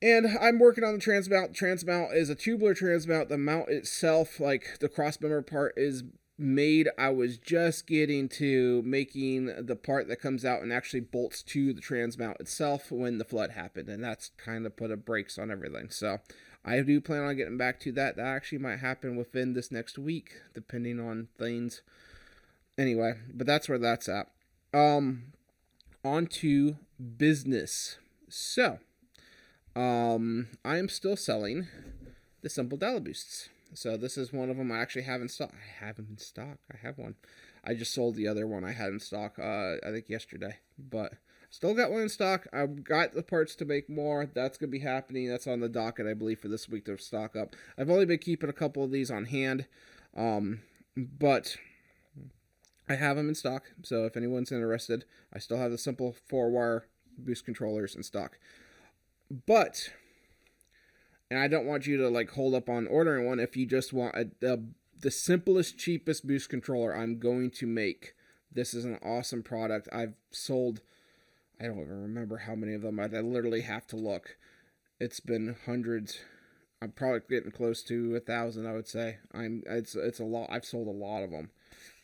And 0.03 0.39
I'm 0.41 0.59
working 0.59 0.85
on 0.85 0.95
the 0.95 1.01
transmount. 1.01 1.55
Transmount 1.55 2.15
is 2.15 2.31
a 2.31 2.35
tubular 2.35 2.75
transmount. 2.75 3.29
The 3.29 3.37
mount 3.37 3.69
itself, 3.69 4.41
like 4.41 4.79
the 4.81 4.89
cross 4.89 5.21
member 5.21 5.43
part, 5.43 5.75
is 5.77 6.05
made. 6.39 6.89
I 6.99 7.11
was 7.11 7.37
just 7.37 7.87
getting 7.87 8.29
to 8.31 8.83
making 8.83 9.67
the 9.67 9.77
part 9.77 10.09
that 10.09 10.21
comes 10.21 10.45
out 10.45 10.63
and 10.63 10.73
actually 10.73 11.01
bolts 11.01 11.43
to 11.43 11.75
the 11.75 11.83
transmount 11.83 12.41
itself 12.41 12.91
when 12.91 13.19
the 13.19 13.27
flood 13.27 13.51
happened, 13.51 13.91
and 13.91 14.03
that's 14.03 14.31
kind 14.39 14.65
of 14.65 14.75
put 14.75 14.91
a 14.91 14.97
brakes 14.97 15.39
on 15.39 15.51
everything. 15.51 15.91
So 15.91 16.19
I 16.65 16.81
do 16.81 17.01
plan 17.03 17.25
on 17.25 17.37
getting 17.37 17.59
back 17.59 17.79
to 17.81 17.93
that. 17.93 18.17
That 18.17 18.27
actually 18.27 18.59
might 18.59 18.79
happen 18.79 19.17
within 19.17 19.53
this 19.53 19.71
next 19.71 19.99
week, 19.99 20.33
depending 20.55 20.99
on 20.99 21.29
things. 21.39 21.83
Anyway, 22.79 23.15
but 23.35 23.47
that's 23.47 23.69
where 23.69 23.79
that's 23.79 24.09
at. 24.09 24.29
Um, 24.73 25.25
on 26.03 26.27
to 26.27 26.77
business. 27.19 27.99
So 28.31 28.79
um, 29.77 30.49
I 30.65 30.79
am 30.79 30.89
still 30.89 31.17
selling 31.17 31.69
the 32.43 32.49
Simple 32.49 32.79
Dial 32.79 33.01
Boosts. 33.01 33.49
So 33.75 33.97
this 33.97 34.19
is 34.19 34.33
one 34.33 34.51
of 34.51 34.57
them 34.57 34.73
I 34.73 34.79
actually 34.79 35.03
have 35.03 35.21
in 35.21 35.29
stock. 35.29 35.53
I 35.55 35.85
have 35.85 35.97
them 35.97 36.09
in 36.11 36.19
stock. 36.19 36.59
I 36.73 36.77
have 36.83 36.99
one. 36.99 37.15
I 37.65 37.75
just 37.75 37.95
sold 37.95 38.17
the 38.17 38.27
other 38.27 38.47
one 38.47 38.65
I 38.65 38.73
had 38.73 38.89
in 38.89 39.01
stock. 39.01 39.39
Uh, 39.39 39.77
I 39.87 39.91
think 39.93 40.09
yesterday, 40.09 40.57
but 40.79 41.15
still 41.51 41.75
got 41.75 41.91
one 41.91 42.03
in 42.03 42.09
stock. 42.09 42.49
I've 42.53 42.83
got 42.83 43.15
the 43.15 43.23
parts 43.23 43.55
to 43.57 43.65
make 43.65 43.89
more. 43.89 44.27
That's 44.27 44.59
gonna 44.59 44.71
be 44.71 44.81
happening. 44.81 45.29
That's 45.29 45.47
on 45.47 45.61
the 45.61 45.69
docket, 45.69 46.07
I 46.07 46.15
believe, 46.15 46.41
for 46.41 46.49
this 46.49 46.69
week 46.69 46.87
to 46.87 46.99
stock 46.99 47.37
up. 47.37 47.55
I've 47.79 47.91
only 47.91 48.07
been 48.07 48.19
keeping 48.19 48.51
a 48.51 48.55
couple 48.55 48.83
of 48.83 48.91
these 48.91 49.11
on 49.11 49.27
hand, 49.27 49.67
um, 50.17 50.63
but 50.97 51.57
I 52.89 52.97
have 52.97 53.17
them 53.17 53.29
in 53.29 53.35
stock. 53.35 53.71
So 53.83 54.05
if 54.05 54.17
anyone's 54.17 54.51
interested, 54.51 55.05
I 55.33 55.39
still 55.39 55.59
have 55.59 55.71
the 55.71 55.79
simple 55.79 56.17
four 56.29 56.51
wire 56.51 56.87
boost 57.17 57.45
controllers 57.45 57.95
in 57.95 58.03
stock. 58.03 58.39
But 59.31 59.91
and 61.31 61.39
I 61.39 61.49
don't 61.49 61.67
want 61.67 61.87
you 61.87 61.97
to 61.99 62.09
like 62.09 62.31
hold 62.31 62.55
up 62.55 62.69
on 62.69 62.87
ordering 62.89 63.27
one 63.27 63.39
if 63.39 63.57
you 63.57 63.65
just 63.65 63.93
want 63.93 64.15
a, 64.15 64.29
a, 64.43 64.59
the 65.01 65.11
simplest, 65.11 65.79
cheapest 65.79 66.27
boost 66.27 66.51
controller 66.51 66.95
I'm 66.95 67.19
going 67.19 67.51
to 67.53 67.67
make. 67.67 68.15
This 68.53 68.75
is 68.75 68.85
an 68.85 68.99
awesome 69.03 69.43
product. 69.43 69.89
I've 69.93 70.15
sold, 70.33 70.81
I 71.61 71.65
don't 71.65 71.79
even 71.79 72.03
remember 72.03 72.39
how 72.39 72.57
many 72.57 72.75
of 72.75 72.83
them. 72.83 72.99
I, 72.99 73.05
I 73.05 73.21
literally 73.21 73.61
have 73.61 73.87
to 73.89 73.97
look. 73.97 74.37
It's 74.99 75.21
been 75.21 75.57
hundreds. 75.67 76.19
I'm 76.83 76.91
probably 76.91 77.21
getting 77.29 77.53
close 77.53 77.83
to 77.85 78.17
a 78.17 78.21
thousand. 78.21 78.67
I 78.67 78.73
would 78.73 78.89
say. 78.89 79.19
I'm. 79.33 79.63
It's 79.67 79.95
it's 79.95 80.19
a 80.19 80.25
lot. 80.25 80.49
I've 80.51 80.65
sold 80.65 80.89
a 80.89 80.91
lot 80.91 81.23
of 81.23 81.31
them, 81.31 81.51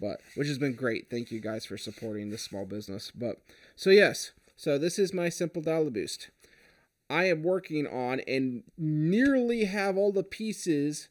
but 0.00 0.21
which 0.35 0.49
has 0.49 0.59
been 0.59 0.75
great. 0.75 1.11
Thank 1.11 1.30
you 1.30 1.40
guys 1.40 1.66
for 1.66 1.76
supporting 1.76 2.30
this 2.30 2.42
small 2.42 2.64
business. 2.64 3.11
But 3.14 3.42
so 3.75 3.90
yes. 3.90 4.33
So 4.56 4.78
this 4.78 4.99
is 4.99 5.12
my 5.12 5.28
simple 5.28 5.61
dial 5.61 5.90
boost. 5.90 6.30
I 7.09 7.25
am 7.25 7.43
working 7.43 7.87
on 7.87 8.21
and 8.27 8.65
nearly 8.77 9.65
have 9.65 9.97
all 9.97 10.13
the 10.13 10.25
pieces 10.25 11.09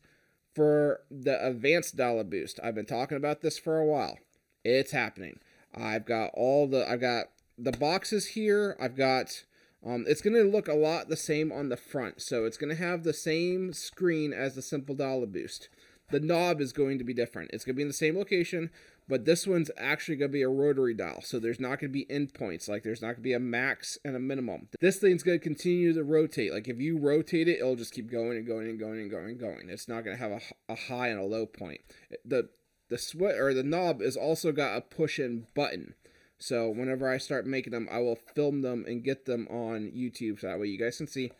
for 0.54 1.02
the 1.10 1.46
advanced 1.46 1.96
dial 1.96 2.24
boost. 2.24 2.60
I've 2.64 2.75
been 2.75 2.86
talking 2.86 3.18
about 3.18 3.42
this 3.42 3.58
for 3.58 3.78
a 3.78 3.86
while. 3.86 4.18
It's 4.64 4.92
happening. 4.92 5.40
I've 5.74 6.06
got 6.06 6.32
all 6.34 6.68
the 6.68 6.90
I've 6.90 7.02
got 7.02 7.25
the 7.58 7.72
boxes 7.72 8.28
here. 8.28 8.75
I've 8.80 8.96
got 8.96 9.44
um, 9.86 10.06
it's 10.08 10.22
going 10.22 10.36
to 10.36 10.44
look 10.44 10.68
a 10.68 10.74
lot 10.74 11.10
the 11.10 11.18
same 11.18 11.52
on 11.52 11.70
the 11.70 11.78
front. 11.78 12.22
So 12.22 12.46
it's 12.46 12.58
going 12.58 12.75
to 12.75 12.82
have 12.82 13.04
the 13.04 13.14
same 13.14 13.72
screen 13.72 14.34
as 14.34 14.56
the 14.56 14.62
simple 14.62 14.96
dial 14.96 15.25
boost. 15.28 15.70
The 16.12 16.20
knob 16.20 16.62
is 16.62 16.74
going 16.74 16.98
to 16.98 17.04
be 17.04 17.14
different. 17.14 17.52
It's 17.54 17.66
going 17.66 17.75
to 17.75 17.78
be 17.78 17.84
in 17.84 17.88
the 17.88 17.94
same 17.94 18.18
location, 18.18 18.70
but 19.08 19.26
this 19.26 19.46
one's 19.46 19.70
actually 19.78 20.16
going 20.16 20.32
to 20.32 20.34
be 20.34 20.42
a 20.42 20.50
rotary 20.50 20.94
dial. 20.94 21.22
So 21.22 21.40
there's 21.40 21.60
not 21.60 21.80
going 21.80 21.92
to 21.92 22.06
be 22.06 22.06
endpoints. 22.06 22.68
Like 22.68 22.84
there's 22.84 23.02
not 23.02 23.10
going 23.10 23.18
to 23.18 23.22
be 23.22 23.34
a 23.34 23.40
max 23.40 23.98
and 24.04 24.16
a 24.16 24.20
minimum. 24.20 24.70
This 24.80 24.98
thing's 24.98 25.24
going 25.24 25.40
to 25.40 25.44
continue 25.44 25.94
to 25.94 26.04
rotate. 26.04 26.54
Like 26.54 26.68
if 26.68 26.80
you 26.80 26.98
rotate 26.98 27.48
it, 27.48 27.60
it'll 27.60 27.76
just 27.76 27.94
keep 27.94 28.10
going 28.10 28.38
and 28.38 28.48
going 28.48 28.68
and 28.68 28.80
going 28.80 29.00
and 29.00 29.12
going 29.12 29.30
and 29.30 29.40
going. 29.40 29.70
It's 29.70 29.88
not 29.88 30.04
going 30.04 30.18
to 30.18 30.24
have 30.24 30.32
a, 30.32 30.74
a 30.74 30.76
high 30.76 31.10
and 31.10 31.20
a 31.20 31.24
low 31.26 31.46
point. 31.46 31.82
The 32.24 32.50
the 32.90 32.98
sweat 32.98 33.36
or 33.40 33.54
the 33.54 33.64
knob 33.64 34.02
has 34.02 34.16
also 34.16 34.52
got 34.52 34.78
a 34.78 34.82
push 34.82 35.20
in 35.20 35.48
button. 35.56 35.96
So 36.38 36.70
whenever 36.70 37.10
I 37.10 37.18
start 37.18 37.48
making 37.48 37.72
them, 37.72 37.88
I 37.92 38.00
will 38.00 38.20
film 38.36 38.62
them 38.62 38.86
and 38.88 39.04
get 39.04 39.26
them 39.26 39.48
on 39.50 39.92
YouTube 39.96 40.40
so 40.40 40.48
that 40.48 40.60
way 40.60 40.68
you 40.68 40.78
guys 40.78 40.98
can 40.98 41.08
see. 41.08 41.32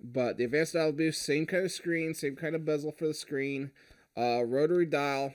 But 0.00 0.36
the 0.36 0.44
advanced 0.44 0.74
dial 0.74 0.92
boost, 0.92 1.22
same 1.22 1.46
kind 1.46 1.64
of 1.64 1.72
screen, 1.72 2.14
same 2.14 2.36
kind 2.36 2.54
of 2.54 2.64
bezel 2.64 2.92
for 2.92 3.06
the 3.06 3.14
screen, 3.14 3.72
uh, 4.16 4.44
rotary 4.44 4.86
dial, 4.86 5.34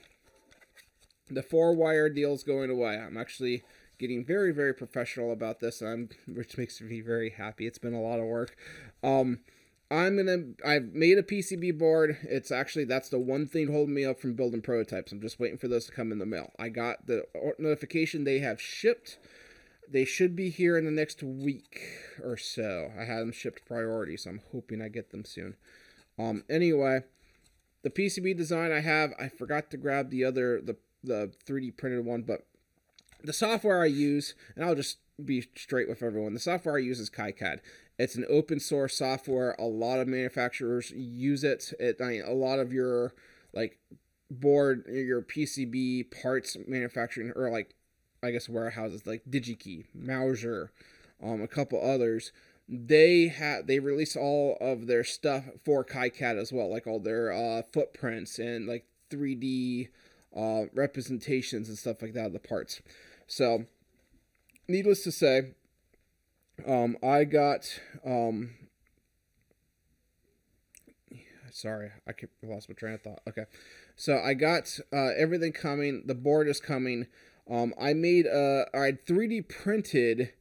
the 1.30 1.44
four 1.44 1.74
wire 1.74 2.10
deal's 2.10 2.44
going 2.44 2.70
away. 2.70 2.98
I'm 2.98 3.18
actually 3.18 3.64
getting 4.00 4.26
very 4.26 4.52
very 4.52 4.74
professional 4.74 5.32
about 5.32 5.60
this 5.60 5.82
I'm 5.82 6.10
which 6.28 6.58
makes 6.58 6.82
me 6.82 7.02
very 7.02 7.30
happy. 7.32 7.68
It's 7.68 7.78
been 7.78 7.94
a 7.94 8.02
lot 8.02 8.20
of 8.20 8.26
work. 8.26 8.56
Um 9.04 9.40
I'm 9.92 10.18
gonna 10.18 10.54
I've 10.66 10.94
made 10.94 11.18
a 11.18 11.24
PCB 11.24 11.78
board. 11.78 12.18
It's 12.24 12.52
actually 12.52 12.86
that's 12.86 13.10
the 13.10 13.20
one 13.20 13.48
thing 13.48 13.72
holding 13.72 13.94
me 13.94 14.06
up 14.06 14.20
from 14.20 14.34
building 14.34 14.62
prototypes. 14.62 15.12
I'm 15.12 15.22
just 15.22 15.40
waiting 15.40 15.58
for 15.58 15.68
those 15.68 15.86
to 15.86 15.92
come 15.92 16.12
in 16.12 16.20
the 16.20 16.26
mail. 16.26 16.52
I 16.58 16.70
got 16.70 17.06
the 17.06 17.26
notification 17.60 18.24
they 18.24 18.40
have 18.40 18.60
shipped 18.62 19.18
they 19.90 20.06
should 20.06 20.36
be 20.36 20.50
here 20.50 20.78
in 20.78 20.86
the 20.86 20.92
next 20.92 21.22
week 21.24 21.82
or 22.24 22.38
so. 22.38 22.92
I 23.00 23.04
had 23.04 23.20
them 23.20 23.32
shipped 23.32 23.66
priority, 23.66 24.18
so 24.18 24.32
I'm 24.32 24.42
hoping 24.52 24.82
I 24.82 24.88
get 24.88 25.12
them 25.12 25.26
soon. 25.26 25.56
Um, 26.18 26.44
anyway, 26.50 27.02
the 27.84 27.90
PCB 27.90 28.36
design 28.36 28.72
I 28.72 28.80
have, 28.80 29.14
I 29.20 29.30
forgot 29.30 29.70
to 29.72 29.78
grab 29.78 30.10
the 30.10 30.24
other 30.24 30.62
the 30.62 30.78
the 31.04 31.32
3D 31.46 31.78
printed 31.78 32.06
one, 32.06 32.24
but 32.24 32.46
the 33.24 33.34
software 33.34 33.82
I 33.82 33.88
use, 33.88 34.36
and 34.56 34.66
I'll 34.66 34.76
just 34.76 34.98
be 35.24 35.46
straight 35.56 35.88
with 35.88 36.04
everyone. 36.04 36.34
The 36.34 36.40
software 36.40 36.76
I 36.76 36.80
use 36.80 37.00
is 37.00 37.10
KiCad. 37.10 37.60
It's 38.00 38.16
an 38.16 38.26
open 38.30 38.60
source 38.60 38.98
software. 38.98 39.56
A 39.60 39.66
lot 39.66 40.00
of 40.00 40.08
manufacturers 40.08 40.92
use 40.92 41.44
it. 41.44 41.74
It 41.80 41.98
I 42.02 42.06
mean, 42.06 42.24
a 42.26 42.34
lot 42.34 42.60
of 42.60 42.74
your 42.74 43.14
like 43.54 43.78
board 44.32 44.86
your 44.88 45.22
PCB 45.22 46.12
parts 46.22 46.58
manufacturing 46.68 47.32
or 47.36 47.50
like 47.50 47.76
I 48.24 48.32
guess 48.32 48.50
warehouses 48.50 49.06
like 49.06 49.24
DigiKey, 49.30 49.86
Mouser, 49.94 50.72
um, 51.22 51.42
a 51.42 51.48
couple 51.48 51.82
others. 51.82 52.32
They 52.68 53.28
have 53.28 53.68
they 53.68 53.80
release 53.80 54.16
all 54.16 54.58
of 54.60 54.88
their 54.88 55.04
stuff 55.04 55.46
for 55.64 55.86
KiCad 55.86 56.40
as 56.40 56.52
well, 56.52 56.72
like 56.72 56.88
all 56.88 57.00
their 57.00 57.32
uh, 57.32 57.62
footprints 57.62 58.40
and 58.40 58.68
like 58.68 58.86
3D 59.12 59.90
uh, 60.36 60.64
representations 60.74 61.70
and 61.70 61.78
stuff 61.78 62.02
like 62.02 62.14
that 62.14 62.28
of 62.28 62.34
the 62.34 62.40
parts. 62.40 62.82
So, 63.28 63.66
needless 64.68 65.04
to 65.04 65.12
say, 65.12 65.54
um, 66.68 66.98
I 67.04 67.24
got 67.24 67.80
um, 68.06 68.52
sorry, 71.54 71.92
I 72.08 72.14
lost 72.44 72.68
my 72.68 72.74
train 72.74 72.94
of 72.94 73.02
thought. 73.02 73.22
Okay, 73.28 73.46
so 73.96 74.20
I 74.20 74.34
got 74.34 74.80
uh, 74.92 75.12
everything 75.18 75.54
coming. 75.54 76.04
The 76.06 76.16
board 76.16 76.48
is 76.48 76.60
coming. 76.60 77.08
Um, 77.50 77.74
I 77.80 77.94
made 77.94 78.26
a 78.26 78.66
I 78.74 78.94
3D 79.08 79.48
printed 79.48 80.34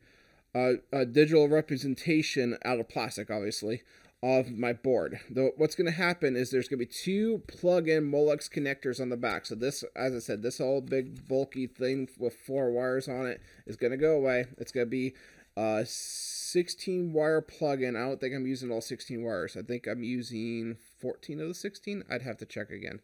a, 0.54 0.74
a 0.92 1.04
digital 1.04 1.48
representation 1.48 2.58
out 2.64 2.80
of 2.80 2.88
plastic, 2.88 3.30
obviously, 3.30 3.82
of 4.22 4.52
my 4.52 4.72
board. 4.72 5.18
Though 5.28 5.50
what's 5.56 5.74
going 5.74 5.90
to 5.90 5.96
happen 5.96 6.36
is 6.36 6.50
there's 6.50 6.68
going 6.68 6.78
to 6.78 6.86
be 6.86 6.92
two 6.92 7.42
plug-in 7.48 8.10
Molex 8.10 8.48
connectors 8.48 9.00
on 9.00 9.08
the 9.08 9.16
back. 9.16 9.46
So 9.46 9.54
this, 9.54 9.84
as 9.96 10.14
I 10.14 10.20
said, 10.20 10.42
this 10.42 10.58
whole 10.58 10.80
big 10.80 11.26
bulky 11.26 11.66
thing 11.66 12.08
with 12.18 12.34
four 12.34 12.70
wires 12.70 13.08
on 13.08 13.26
it 13.26 13.40
is 13.66 13.76
going 13.76 13.90
to 13.90 13.96
go 13.96 14.14
away. 14.14 14.46
It's 14.58 14.70
going 14.70 14.86
to 14.86 14.90
be 14.90 15.14
a 15.56 15.84
16 15.84 17.12
wire 17.12 17.40
plug-in. 17.40 17.96
I 17.96 18.00
don't 18.00 18.20
think 18.20 18.34
I'm 18.34 18.46
using 18.46 18.70
all 18.70 18.80
16 18.80 19.24
wires. 19.24 19.56
I 19.56 19.62
think 19.62 19.88
I'm 19.88 20.04
using 20.04 20.76
14 21.00 21.40
of 21.40 21.48
the 21.48 21.54
16. 21.54 22.04
I'd 22.08 22.22
have 22.22 22.38
to 22.38 22.46
check 22.46 22.70
again. 22.70 23.00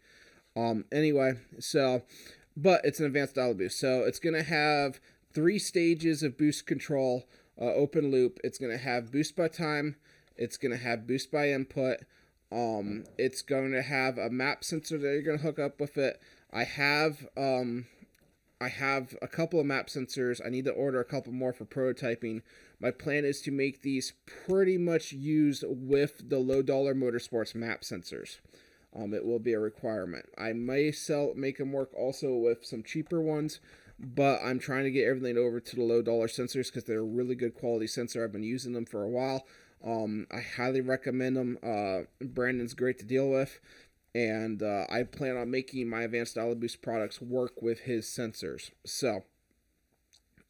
Um, 0.57 0.85
anyway, 0.93 1.33
so, 1.59 2.03
but 2.57 2.81
it's 2.85 3.01
an 3.01 3.07
advanced 3.07 3.35
dial 3.35 3.55
boost. 3.55 3.81
So 3.81 4.05
it's 4.05 4.21
going 4.21 4.37
to 4.37 4.45
have 4.45 5.01
three 5.33 5.59
stages 5.59 6.23
of 6.23 6.39
boost 6.39 6.65
control, 6.65 7.29
uh, 7.61 7.65
open 7.65 8.13
loop. 8.13 8.39
It's 8.45 8.59
going 8.59 8.73
to 8.73 8.83
have 8.83 9.11
boost 9.11 9.35
by 9.35 9.49
time. 9.49 9.97
It's 10.39 10.57
going 10.57 10.73
to 10.73 10.83
have 10.83 11.07
boost 11.07 11.31
by 11.31 11.51
input. 11.51 11.99
Um, 12.51 13.05
it's 13.19 13.43
going 13.43 13.73
to 13.73 13.83
have 13.83 14.17
a 14.17 14.31
map 14.31 14.65
sensor 14.65 14.97
that 14.99 15.09
you're 15.09 15.23
going 15.23 15.39
to 15.39 15.45
hook 15.45 15.59
up 15.59 15.81
with 15.81 15.99
it. 15.99 16.21
I 16.53 16.65
have 16.65 17.27
um, 17.37 17.87
I 18.61 18.69
have 18.69 19.15
a 19.23 19.29
couple 19.29 19.61
of 19.61 19.67
map 19.67 19.89
sensors. 19.89 20.41
I 20.45 20.49
need 20.49 20.65
to 20.65 20.73
order 20.73 21.01
a 21.01 21.05
couple 21.05 21.33
more 21.33 21.53
for 21.53 21.65
prototyping. 21.65 22.43
My 22.81 22.91
plan 22.91 23.25
is 23.25 23.41
to 23.43 23.53
make 23.53 23.83
these 23.83 24.15
pretty 24.27 24.79
much 24.79 25.13
used 25.13 25.65
with 25.67 26.29
the 26.29 26.39
low 26.39 26.63
dollar 26.63 26.95
motorsports 26.95 27.55
map 27.55 27.83
sensors. 27.83 28.39
Um, 28.97 29.15
it 29.15 29.25
will 29.25 29.39
be 29.39 29.53
a 29.53 29.61
requirement. 29.61 30.27
I 30.37 30.55
may 30.55 30.91
sell 30.91 31.35
make 31.37 31.59
them 31.59 31.73
work 31.73 31.91
also 31.97 32.35
with 32.35 32.65
some 32.65 32.83
cheaper 32.83 33.21
ones, 33.21 33.61
but 33.99 34.41
I'm 34.43 34.59
trying 34.59 34.85
to 34.85 34.91
get 34.91 35.07
everything 35.07 35.37
over 35.37 35.61
to 35.61 35.77
the 35.77 35.83
low 35.83 36.03
dollar 36.03 36.27
sensors 36.27 36.67
because 36.67 36.85
they're 36.85 37.01
a 37.01 37.05
really 37.05 37.35
good 37.35 37.55
quality 37.55 37.87
sensor. 37.87 38.25
I've 38.25 38.33
been 38.33 38.43
using 38.43 38.73
them 38.73 38.87
for 38.87 39.05
a 39.05 39.09
while. 39.09 39.47
Um, 39.85 40.27
I 40.31 40.41
highly 40.41 40.81
recommend 40.81 41.37
them. 41.37 41.59
Uh, 41.63 42.01
Brandon's 42.25 42.75
great 42.75 42.99
to 42.99 43.05
deal 43.05 43.31
with, 43.31 43.61
and 44.15 44.63
uh, 44.63 44.87
I 44.91 45.05
plan 45.05 45.37
on 45.37 45.51
making 45.51 45.89
my 45.89 46.03
advanced 46.03 46.37
boost 46.37 46.83
products 46.83 47.21
work 47.21 47.63
with 47.63 47.81
his 47.81 48.07
sensors. 48.07 48.71
So, 48.85 49.25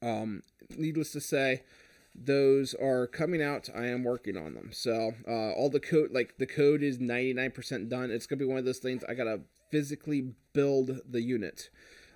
um, 0.03 0.43
needless 0.77 1.13
to 1.13 1.21
say, 1.21 1.63
those 2.15 2.75
are 2.75 3.07
coming 3.07 3.43
out. 3.43 3.69
I 3.75 3.87
am 3.87 4.03
working 4.05 4.37
on 4.37 4.55
them. 4.55 4.71
So, 4.73 5.13
uh, 5.27 5.53
all 5.53 5.71
the 5.71 5.81
code, 5.81 6.11
like 6.13 6.39
the 6.39 6.47
code, 6.47 6.83
is 6.83 6.99
99% 6.99 7.89
done. 7.89 8.11
It's 8.11 8.27
gonna 8.27 8.39
be 8.41 8.45
one 8.45 8.59
of 8.59 8.65
those 8.65 8.79
things 8.79 9.05
I 9.05 9.15
gotta 9.15 9.41
physically 9.71 10.33
build 10.53 11.01
the 11.09 11.23
unit. 11.23 11.71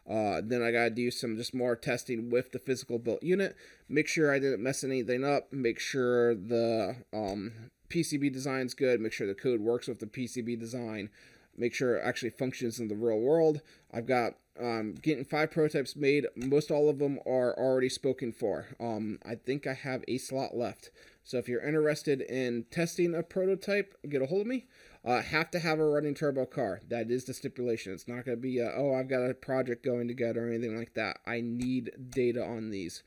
Uh, 0.08 0.40
then 0.42 0.62
I 0.62 0.72
gotta 0.72 0.90
do 0.90 1.10
some 1.10 1.36
just 1.36 1.54
more 1.54 1.76
testing 1.76 2.30
with 2.30 2.52
the 2.52 2.58
physical 2.58 2.98
built 2.98 3.22
unit. 3.22 3.56
Make 3.88 4.08
sure 4.08 4.32
I 4.32 4.38
didn't 4.38 4.62
mess 4.62 4.82
anything 4.82 5.24
up. 5.24 5.52
Make 5.52 5.78
sure 5.78 6.34
the 6.34 6.96
um, 7.12 7.52
PCB 7.88 8.32
design's 8.32 8.74
good. 8.74 9.00
Make 9.00 9.12
sure 9.12 9.26
the 9.26 9.34
code 9.34 9.60
works 9.60 9.86
with 9.86 10.00
the 10.00 10.06
PCB 10.06 10.58
design. 10.58 11.10
Make 11.56 11.74
sure 11.74 11.96
it 11.96 12.02
actually 12.04 12.30
functions 12.30 12.80
in 12.80 12.88
the 12.88 12.96
real 12.96 13.20
world. 13.20 13.60
I've 13.92 14.06
got 14.06 14.34
um, 14.58 14.94
getting 14.94 15.24
five 15.24 15.50
prototypes 15.50 15.94
made. 15.94 16.26
Most 16.34 16.70
all 16.70 16.88
of 16.88 16.98
them 16.98 17.18
are 17.26 17.56
already 17.58 17.88
spoken 17.88 18.32
for. 18.32 18.68
Um, 18.80 19.18
I 19.24 19.34
think 19.34 19.66
I 19.66 19.74
have 19.74 20.02
a 20.08 20.18
slot 20.18 20.56
left. 20.56 20.90
So 21.24 21.38
if 21.38 21.48
you're 21.48 21.66
interested 21.66 22.20
in 22.20 22.64
testing 22.70 23.14
a 23.14 23.22
prototype, 23.22 23.94
get 24.08 24.22
a 24.22 24.26
hold 24.26 24.42
of 24.42 24.46
me 24.46 24.66
uh, 25.04 25.22
have 25.22 25.50
to 25.50 25.58
have 25.58 25.78
a 25.78 25.84
running 25.84 26.14
turbo 26.14 26.46
car. 26.46 26.80
That 26.88 27.10
is 27.10 27.24
the 27.24 27.34
stipulation. 27.34 27.92
It's 27.92 28.06
not 28.06 28.24
going 28.24 28.36
to 28.36 28.42
be, 28.42 28.58
a, 28.58 28.70
oh, 28.70 28.94
I've 28.94 29.08
got 29.08 29.28
a 29.28 29.34
project 29.34 29.84
going 29.84 30.06
together 30.08 30.46
or 30.46 30.48
anything 30.48 30.76
like 30.76 30.94
that. 30.94 31.18
I 31.26 31.40
need 31.40 31.92
data 32.10 32.44
on 32.44 32.70
these. 32.70 33.02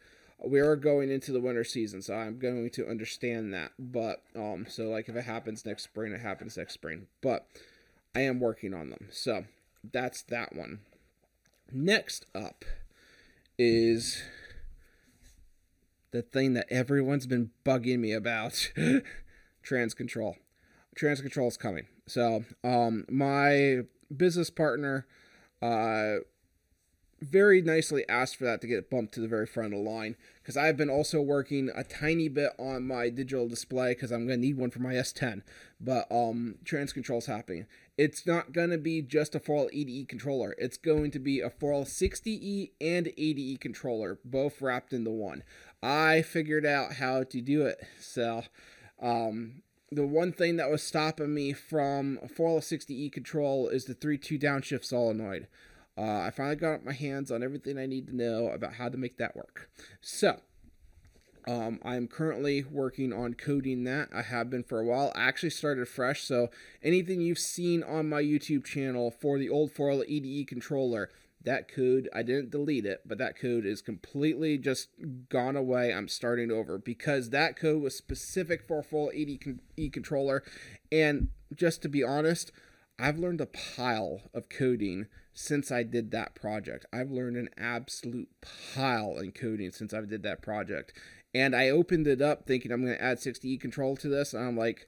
We 0.46 0.60
are 0.60 0.76
going 0.76 1.10
into 1.10 1.32
the 1.32 1.40
winter 1.40 1.64
season, 1.64 2.02
so 2.02 2.14
I'm 2.14 2.38
going 2.38 2.70
to 2.72 2.88
understand 2.90 3.54
that. 3.54 3.72
But, 3.80 4.24
um, 4.36 4.66
so 4.68 4.90
like 4.90 5.08
if 5.08 5.16
it 5.16 5.24
happens 5.24 5.66
next 5.66 5.84
spring, 5.84 6.12
it 6.12 6.22
happens 6.22 6.58
next 6.58 6.74
spring. 6.74 7.08
But 7.22 7.48
I 8.14 8.22
am 8.22 8.42
working 8.42 8.74
on 8.74 8.90
them. 8.90 9.08
So 9.12 9.46
that's 9.92 10.22
that 10.24 10.54
one. 10.54 10.80
Next 11.72 12.26
up 12.36 12.66
is 13.58 14.22
the 16.12 16.22
thing 16.22 16.54
that 16.54 16.68
everyone's 16.70 17.28
been 17.28 17.52
bugging 17.66 18.00
me 18.00 18.12
about 18.12 18.72
trans 19.64 19.94
control. 19.94 20.38
Trans 20.96 21.22
control 21.22 21.48
is 21.48 21.58
coming. 21.58 21.88
So, 22.08 22.46
um, 22.64 23.06
my 23.10 23.82
business 24.16 24.50
partner, 24.50 25.06
uh, 25.62 26.18
very 27.22 27.62
nicely 27.62 28.08
asked 28.10 28.36
for 28.36 28.44
that 28.44 28.62
to 28.62 28.68
get 28.68 28.90
bumped 28.90 29.14
to 29.14 29.20
the 29.22 29.28
very 29.28 29.46
front 29.46 29.74
of 29.74 29.80
the 29.80 29.90
line 29.90 30.16
because 30.42 30.58
I've 30.58 30.78
been 30.78 30.90
also 30.90 31.22
working 31.22 31.70
a 31.74 31.84
tiny 31.84 32.28
bit 32.28 32.52
on 32.60 32.86
my 32.86 33.10
digital 33.10 33.48
display 33.48 33.94
because 33.94 34.12
I'm 34.12 34.28
gonna 34.28 34.38
need 34.38 34.58
one 34.58 34.70
for 34.70 34.80
my 34.80 34.94
S10. 34.94 35.42
But 35.80 36.12
um, 36.12 36.56
trans 36.66 36.94
control's 36.94 37.26
happening. 37.26 37.66
It's 37.98 38.28
not 38.28 38.52
gonna 38.52 38.78
be 38.78 39.02
just 39.02 39.34
a 39.34 39.40
4L80E 39.40 40.08
controller. 40.08 40.56
It's 40.58 40.78
going 40.78 41.12
to 41.12 41.20
be 41.20 41.40
a 41.40 41.50
4L 41.50 41.86
60E 41.86 42.72
and 42.82 43.08
80E 43.08 43.60
controller, 43.60 44.20
both 44.24 44.62
wrapped 44.62 44.94
into 44.94 45.12
one. 45.12 45.44
I 45.82 46.22
figured 46.22 46.66
out 46.66 46.94
how 46.94 47.24
to 47.24 47.42
do 47.42 47.66
it. 47.66 47.82
So, 48.00 48.44
um, 49.02 49.62
the 49.92 50.06
one 50.06 50.32
thing 50.32 50.58
that 50.58 50.70
was 50.70 50.82
stopping 50.82 51.34
me 51.34 51.54
from 51.54 52.20
a 52.24 52.28
4L60E 52.28 53.12
control 53.12 53.68
is 53.68 53.86
the 53.86 53.96
3-2 53.96 54.42
downshift 54.42 54.86
solenoid. 54.86 55.48
Uh, 55.98 56.20
I 56.22 56.32
finally 56.32 56.58
got 56.58 56.84
my 56.84 56.94
hands 56.94 57.32
on 57.32 57.44
everything 57.44 57.78
I 57.78 57.86
need 57.86 58.08
to 58.08 58.16
know 58.16 58.48
about 58.48 58.74
how 58.74 58.90
to 58.90 58.98
make 58.98 59.18
that 59.18 59.36
work. 59.36 59.70
So, 60.02 60.42
um, 61.48 61.80
I'm 61.84 62.08
currently 62.08 62.64
working 62.64 63.14
on 63.14 63.36
coding 63.36 63.84
that. 63.84 64.10
I 64.14 64.24
have 64.24 64.50
been 64.50 64.64
for 64.64 64.80
a 64.80 64.86
while. 64.86 65.14
I 65.16 65.22
actually 65.22 65.52
started 65.52 65.88
fresh, 65.88 66.24
so 66.24 66.50
anything 66.84 67.22
you've 67.22 67.40
seen 67.40 67.84
on 67.84 68.10
my 68.10 68.22
YouTube 68.22 68.66
channel 68.66 69.12
for 69.12 69.38
the 69.38 69.50
old 69.50 69.74
4L80E 69.74 70.48
controller, 70.48 71.10
that 71.46 71.68
code 71.68 72.10
i 72.14 72.22
didn't 72.22 72.50
delete 72.50 72.86
it 72.86 73.02
but 73.06 73.18
that 73.18 73.40
code 73.40 73.66
is 73.66 73.82
completely 73.82 74.58
just 74.58 74.90
gone 75.30 75.56
away. 75.56 75.94
I'm 75.94 76.08
starting 76.08 76.52
over 76.52 76.78
because 76.78 77.30
that 77.30 77.56
code 77.56 77.82
was 77.82 77.96
specific 77.96 78.68
for 78.68 78.80
a 78.80 78.84
full 78.84 79.12
EDE 79.14 79.42
con- 79.42 79.62
e 79.78 79.90
controller. 79.90 80.44
And 80.92 81.30
just 81.54 81.82
to 81.84 81.90
be 81.90 82.04
honest 82.04 82.52
i've 82.98 83.20
learned 83.20 83.42
a 83.42 83.46
pile 83.46 84.22
of 84.34 84.48
coding 84.48 85.08
since 85.34 85.72
i 85.72 85.84
did 85.84 86.12
that 86.12 86.34
project. 86.34 86.86
I've 86.94 87.12
learned 87.12 87.38
an 87.38 87.50
absolute 87.58 88.30
pile 88.74 89.18
in 89.18 89.32
coding 89.32 89.72
since 89.72 89.94
i 89.94 90.02
did 90.02 90.24
that 90.24 90.42
project. 90.42 90.94
And 91.34 91.56
i 91.56 91.70
opened 91.70 92.08
it 92.08 92.22
up 92.22 92.46
thinking 92.46 92.72
i'm 92.72 92.86
going 92.86 92.98
to 92.98 93.04
add 93.04 93.18
60e 93.18 93.60
control 93.60 93.96
to 93.98 94.08
this 94.08 94.34
and 94.34 94.44
i'm 94.44 94.58
like 94.58 94.88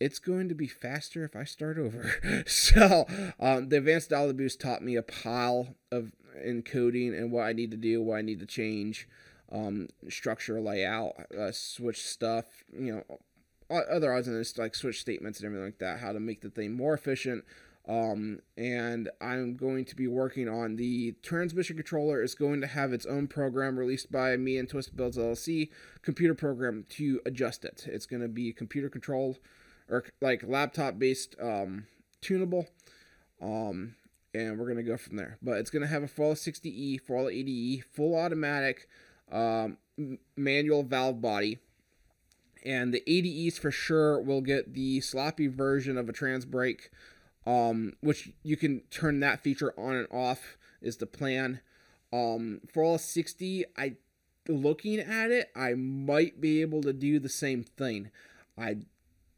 it's 0.00 0.18
going 0.18 0.48
to 0.48 0.54
be 0.54 0.66
faster 0.66 1.24
if 1.24 1.36
I 1.36 1.44
start 1.44 1.78
over. 1.78 2.44
so 2.46 3.06
um, 3.38 3.68
the 3.68 3.78
advanced 3.78 4.10
dial 4.10 4.32
boost 4.32 4.60
taught 4.60 4.82
me 4.82 4.96
a 4.96 5.02
pile 5.02 5.76
of 5.92 6.12
encoding 6.44 7.16
and 7.16 7.30
what 7.30 7.44
I 7.44 7.52
need 7.52 7.70
to 7.70 7.76
do, 7.76 8.02
what 8.02 8.16
I 8.16 8.22
need 8.22 8.40
to 8.40 8.46
change, 8.46 9.08
um, 9.52 9.88
structure, 10.08 10.60
layout, 10.60 11.14
uh, 11.38 11.52
switch 11.52 12.02
stuff, 12.04 12.46
you 12.76 12.92
know, 12.92 13.18
other 13.70 14.12
odds 14.12 14.26
and 14.28 14.36
ends 14.36 14.58
like 14.58 14.74
switch 14.74 15.00
statements 15.00 15.40
and 15.40 15.46
everything 15.46 15.64
like 15.64 15.78
that, 15.78 16.00
how 16.00 16.12
to 16.12 16.20
make 16.20 16.40
the 16.40 16.50
thing 16.50 16.74
more 16.74 16.94
efficient, 16.94 17.44
Um, 17.86 18.40
and 18.56 19.10
I'm 19.20 19.56
going 19.56 19.84
to 19.86 19.96
be 19.96 20.06
working 20.06 20.48
on 20.48 20.76
the 20.76 21.12
transmission 21.22 21.76
controller 21.76 22.22
is 22.22 22.34
going 22.34 22.62
to 22.62 22.66
have 22.66 22.92
its 22.92 23.04
own 23.04 23.26
program 23.26 23.78
released 23.78 24.10
by 24.10 24.36
me 24.36 24.56
and 24.56 24.68
Twisted 24.68 24.96
Builds 24.96 25.18
LLC 25.18 25.68
computer 26.02 26.34
program 26.34 26.86
to 26.90 27.20
adjust 27.26 27.64
it. 27.64 27.86
It's 27.86 28.06
going 28.06 28.22
to 28.22 28.28
be 28.28 28.52
computer 28.52 28.88
controlled 28.88 29.38
or 29.88 30.04
like 30.20 30.42
laptop 30.46 30.98
based 30.98 31.36
um, 31.40 31.86
tunable. 32.20 32.66
Um, 33.40 33.94
and 34.34 34.58
we're 34.58 34.66
to 34.78 34.82
go 34.82 34.96
from 34.96 35.16
there. 35.16 35.38
But 35.42 35.58
it's 35.58 35.70
to 35.82 35.88
have 35.88 36.02
a 36.02 36.08
460E, 36.08 37.00
480E, 37.08 37.84
full 37.84 38.16
automatic 38.18 38.88
um, 39.30 39.78
manual 40.36 40.82
valve 40.82 41.20
body. 41.20 41.58
And 42.64 42.92
the 42.92 43.02
80Es 43.06 43.58
for 43.58 43.70
sure 43.70 44.20
will 44.20 44.40
get 44.40 44.74
the 44.74 45.00
sloppy 45.00 45.46
version 45.46 45.98
of 45.98 46.08
a 46.08 46.12
trans 46.12 46.46
brake, 46.46 46.90
um, 47.46 47.92
which 48.00 48.30
you 48.42 48.56
can 48.56 48.80
turn 48.90 49.20
that 49.20 49.42
feature 49.42 49.78
on 49.78 49.94
and 49.94 50.08
off, 50.10 50.56
is 50.80 50.96
the 50.96 51.06
plan. 51.06 51.60
Um, 52.12 52.60
for 52.72 52.82
all 52.82 52.98
60, 52.98 53.64
I 53.76 53.96
looking 54.48 54.98
at 54.98 55.30
it, 55.30 55.50
I 55.54 55.74
might 55.74 56.40
be 56.40 56.60
able 56.60 56.82
to 56.82 56.92
do 56.92 57.18
the 57.18 57.28
same 57.28 57.62
thing. 57.62 58.10
I 58.58 58.78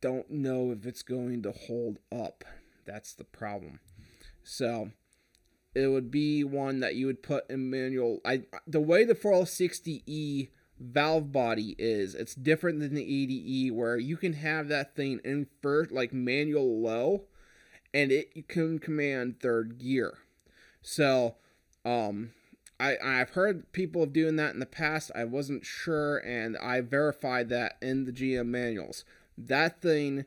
don't 0.07 0.31
know 0.31 0.71
if 0.71 0.87
it's 0.87 1.03
going 1.03 1.43
to 1.43 1.51
hold 1.51 1.99
up. 2.13 2.45
That's 2.85 3.13
the 3.13 3.25
problem. 3.25 3.81
So 4.45 4.93
it 5.75 5.89
would 5.89 6.13
be 6.13 6.45
one 6.45 6.79
that 6.79 6.95
you 6.95 7.07
would 7.07 7.25
put 7.25 7.51
in 7.51 7.71
manual. 7.71 8.21
I 8.25 8.43
the 8.69 8.79
way 8.79 9.03
the 9.03 9.17
460E 9.17 10.51
valve 10.79 11.33
body 11.33 11.75
is, 11.77 12.15
it's 12.15 12.37
different 12.37 12.79
than 12.79 12.95
the 12.95 13.03
80E 13.03 13.73
where 13.73 13.97
you 13.97 14.17
can 14.17 14.35
have 14.35 14.69
that 14.69 14.95
thing 14.95 15.21
in 15.25 15.49
first 15.61 15.91
like 15.91 16.13
manual 16.13 16.81
low 16.81 17.25
and 17.93 18.13
it 18.13 18.47
can 18.47 18.79
command 18.79 19.41
third 19.41 19.77
gear. 19.77 20.19
So 20.83 21.35
um 21.85 22.31
I, 22.79 22.97
I've 23.03 23.31
heard 23.31 23.73
people 23.73 24.05
of 24.05 24.13
doing 24.13 24.37
that 24.37 24.55
in 24.55 24.61
the 24.61 24.67
past. 24.67 25.11
I 25.15 25.25
wasn't 25.25 25.65
sure, 25.65 26.19
and 26.19 26.59
I 26.59 26.83
verified 26.83 27.49
that 27.49 27.79
in 27.81 28.05
the 28.05 28.13
GM 28.13 28.49
manuals. 28.49 29.03
That 29.39 29.81
thing 29.81 30.25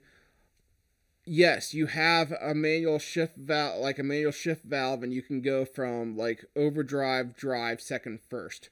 yes, 1.30 1.74
you 1.74 1.86
have 1.86 2.34
a 2.42 2.56
manual 2.56 3.00
shift 3.00 3.38
valve, 3.38 3.80
like 3.80 4.00
a 4.00 4.04
manual 4.04 4.32
shift 4.32 4.66
valve, 4.66 5.04
and 5.04 5.14
you 5.14 5.22
can 5.22 5.42
go 5.42 5.64
from 5.64 6.18
like 6.18 6.46
overdrive, 6.56 7.36
drive, 7.36 7.82
second, 7.82 8.20
first. 8.30 8.70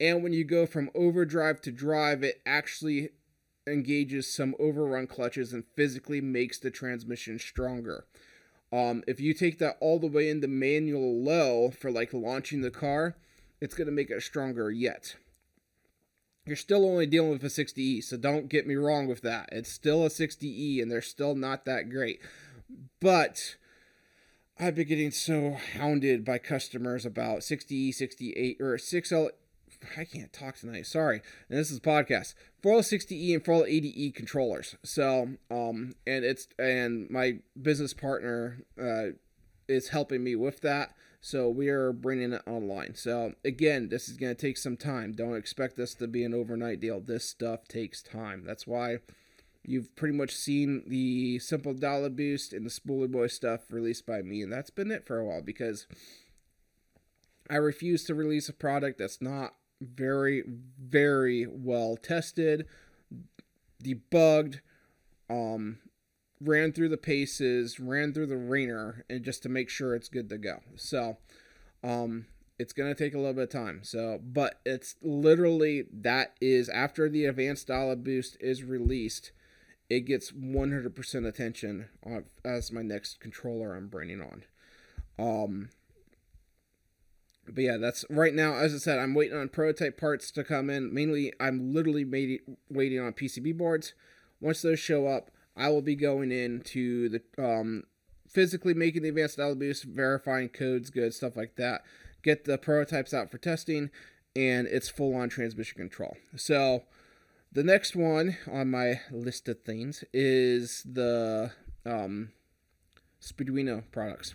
And 0.00 0.22
when 0.22 0.32
you 0.32 0.44
go 0.44 0.64
from 0.64 0.90
overdrive 0.94 1.60
to 1.62 1.72
drive, 1.72 2.22
it 2.22 2.40
actually 2.46 3.10
engages 3.66 4.32
some 4.32 4.54
overrun 4.58 5.06
clutches 5.06 5.52
and 5.52 5.64
physically 5.76 6.20
makes 6.20 6.58
the 6.58 6.70
transmission 6.70 7.38
stronger. 7.38 8.06
Um, 8.72 9.02
if 9.06 9.20
you 9.20 9.34
take 9.34 9.58
that 9.58 9.76
all 9.80 9.98
the 9.98 10.06
way 10.06 10.30
into 10.30 10.48
manual 10.48 11.22
low 11.22 11.70
for 11.70 11.90
like 11.90 12.12
launching 12.12 12.62
the 12.62 12.70
car, 12.70 13.16
it's 13.60 13.74
going 13.74 13.86
to 13.86 13.92
make 13.92 14.10
it 14.10 14.22
stronger 14.22 14.70
yet. 14.70 15.16
You're 16.48 16.56
still 16.56 16.86
only 16.86 17.06
dealing 17.06 17.30
with 17.30 17.44
a 17.44 17.48
60E, 17.48 18.02
so 18.02 18.16
don't 18.16 18.48
get 18.48 18.66
me 18.66 18.74
wrong 18.74 19.06
with 19.06 19.20
that. 19.20 19.50
It's 19.52 19.70
still 19.70 20.04
a 20.04 20.08
60E, 20.08 20.80
and 20.80 20.90
they're 20.90 21.02
still 21.02 21.34
not 21.34 21.66
that 21.66 21.90
great. 21.90 22.20
But 23.00 23.56
I've 24.58 24.74
been 24.74 24.88
getting 24.88 25.10
so 25.10 25.58
hounded 25.74 26.24
by 26.24 26.38
customers 26.38 27.04
about 27.04 27.40
60E, 27.40 27.92
68, 27.92 28.56
or 28.60 28.76
6L. 28.76 29.28
I 29.96 30.04
can't 30.04 30.32
talk 30.32 30.56
tonight. 30.56 30.86
Sorry. 30.86 31.20
And 31.50 31.58
this 31.58 31.70
is 31.70 31.78
a 31.78 31.82
podcast. 31.82 32.34
460E 32.62 33.34
and 33.34 33.44
480E 33.44 34.14
controllers. 34.14 34.74
So, 34.82 35.28
um, 35.50 35.94
and 36.06 36.24
it's 36.24 36.48
and 36.58 37.08
my 37.10 37.40
business 37.60 37.92
partner 37.92 38.64
uh, 38.80 39.10
is 39.68 39.90
helping 39.90 40.24
me 40.24 40.34
with 40.34 40.62
that. 40.62 40.94
So 41.20 41.48
we 41.48 41.68
are 41.68 41.92
bringing 41.92 42.32
it 42.32 42.42
online. 42.46 42.94
So 42.94 43.34
again, 43.44 43.88
this 43.88 44.08
is 44.08 44.16
going 44.16 44.34
to 44.34 44.40
take 44.40 44.56
some 44.56 44.76
time. 44.76 45.12
Don't 45.12 45.36
expect 45.36 45.76
this 45.76 45.94
to 45.94 46.06
be 46.06 46.24
an 46.24 46.32
overnight 46.32 46.80
deal. 46.80 47.00
This 47.00 47.28
stuff 47.28 47.66
takes 47.66 48.02
time. 48.02 48.44
That's 48.46 48.66
why 48.66 48.98
you've 49.64 49.94
pretty 49.96 50.16
much 50.16 50.34
seen 50.34 50.82
the 50.86 51.38
simple 51.38 51.74
dial 51.74 52.08
boost 52.08 52.52
and 52.52 52.64
the 52.64 52.70
spoolie 52.70 53.10
boy 53.10 53.26
stuff 53.26 53.70
released 53.70 54.06
by 54.06 54.22
me, 54.22 54.42
and 54.42 54.52
that's 54.52 54.70
been 54.70 54.90
it 54.90 55.06
for 55.06 55.18
a 55.18 55.24
while 55.24 55.42
because 55.42 55.86
I 57.50 57.56
refuse 57.56 58.04
to 58.04 58.14
release 58.14 58.48
a 58.48 58.54
product 58.54 58.98
that's 58.98 59.20
not 59.20 59.54
very, 59.80 60.42
very 60.80 61.46
well 61.46 61.96
tested, 61.96 62.66
debugged, 63.82 64.60
um, 65.28 65.78
ran 66.40 66.72
through 66.72 66.88
the 66.88 66.96
paces, 66.96 67.80
ran 67.80 68.12
through 68.12 68.26
the 68.26 68.36
ringer, 68.36 69.04
and 69.08 69.24
just 69.24 69.42
to 69.42 69.48
make 69.48 69.68
sure 69.70 69.94
it's 69.94 70.08
good 70.08 70.28
to 70.28 70.38
go. 70.38 70.60
So, 70.76 71.18
um, 71.82 72.26
it's 72.58 72.72
gonna 72.72 72.94
take 72.94 73.14
a 73.14 73.18
little 73.18 73.34
bit 73.34 73.44
of 73.44 73.50
time. 73.50 73.80
So, 73.84 74.20
but 74.22 74.60
it's 74.66 74.96
literally 75.02 75.84
that 75.92 76.34
is 76.40 76.68
after 76.68 77.08
the 77.08 77.24
advanced 77.26 77.68
dial 77.68 77.94
boost 77.96 78.36
is 78.40 78.64
released, 78.64 79.32
it 79.88 80.00
gets 80.00 80.32
100% 80.32 81.26
attention 81.26 81.88
on, 82.04 82.24
as 82.44 82.72
my 82.72 82.82
next 82.82 83.20
controller 83.20 83.74
I'm 83.74 83.88
bringing 83.88 84.20
on. 84.20 84.44
Um, 85.18 85.70
but 87.46 87.64
yeah, 87.64 87.76
that's 87.78 88.04
right 88.10 88.34
now. 88.34 88.54
As 88.54 88.74
I 88.74 88.78
said, 88.78 88.98
I'm 88.98 89.14
waiting 89.14 89.36
on 89.36 89.48
prototype 89.48 89.98
parts 89.98 90.30
to 90.32 90.44
come 90.44 90.68
in. 90.68 90.92
Mainly, 90.92 91.32
I'm 91.40 91.72
literally 91.72 92.04
made, 92.04 92.40
waiting 92.68 93.00
on 93.00 93.12
PCB 93.12 93.56
boards. 93.56 93.94
Once 94.40 94.62
those 94.62 94.78
show 94.78 95.06
up, 95.06 95.30
I 95.58 95.68
will 95.70 95.82
be 95.82 95.96
going 95.96 96.30
into 96.30 97.08
the 97.08 97.22
um, 97.36 97.84
physically 98.28 98.74
making 98.74 99.02
the 99.02 99.08
advanced 99.08 99.38
boost, 99.58 99.84
verifying 99.84 100.48
codes, 100.48 100.90
good 100.90 101.12
stuff 101.12 101.36
like 101.36 101.56
that. 101.56 101.82
Get 102.22 102.44
the 102.44 102.58
prototypes 102.58 103.12
out 103.12 103.30
for 103.30 103.38
testing, 103.38 103.90
and 104.36 104.66
it's 104.66 104.88
full 104.88 105.14
on 105.14 105.28
transmission 105.28 105.78
control. 105.78 106.16
So 106.36 106.84
the 107.52 107.64
next 107.64 107.96
one 107.96 108.36
on 108.50 108.70
my 108.70 109.00
list 109.10 109.48
of 109.48 109.62
things 109.62 110.04
is 110.12 110.82
the 110.84 111.52
um, 111.84 112.30
products. 113.90 114.34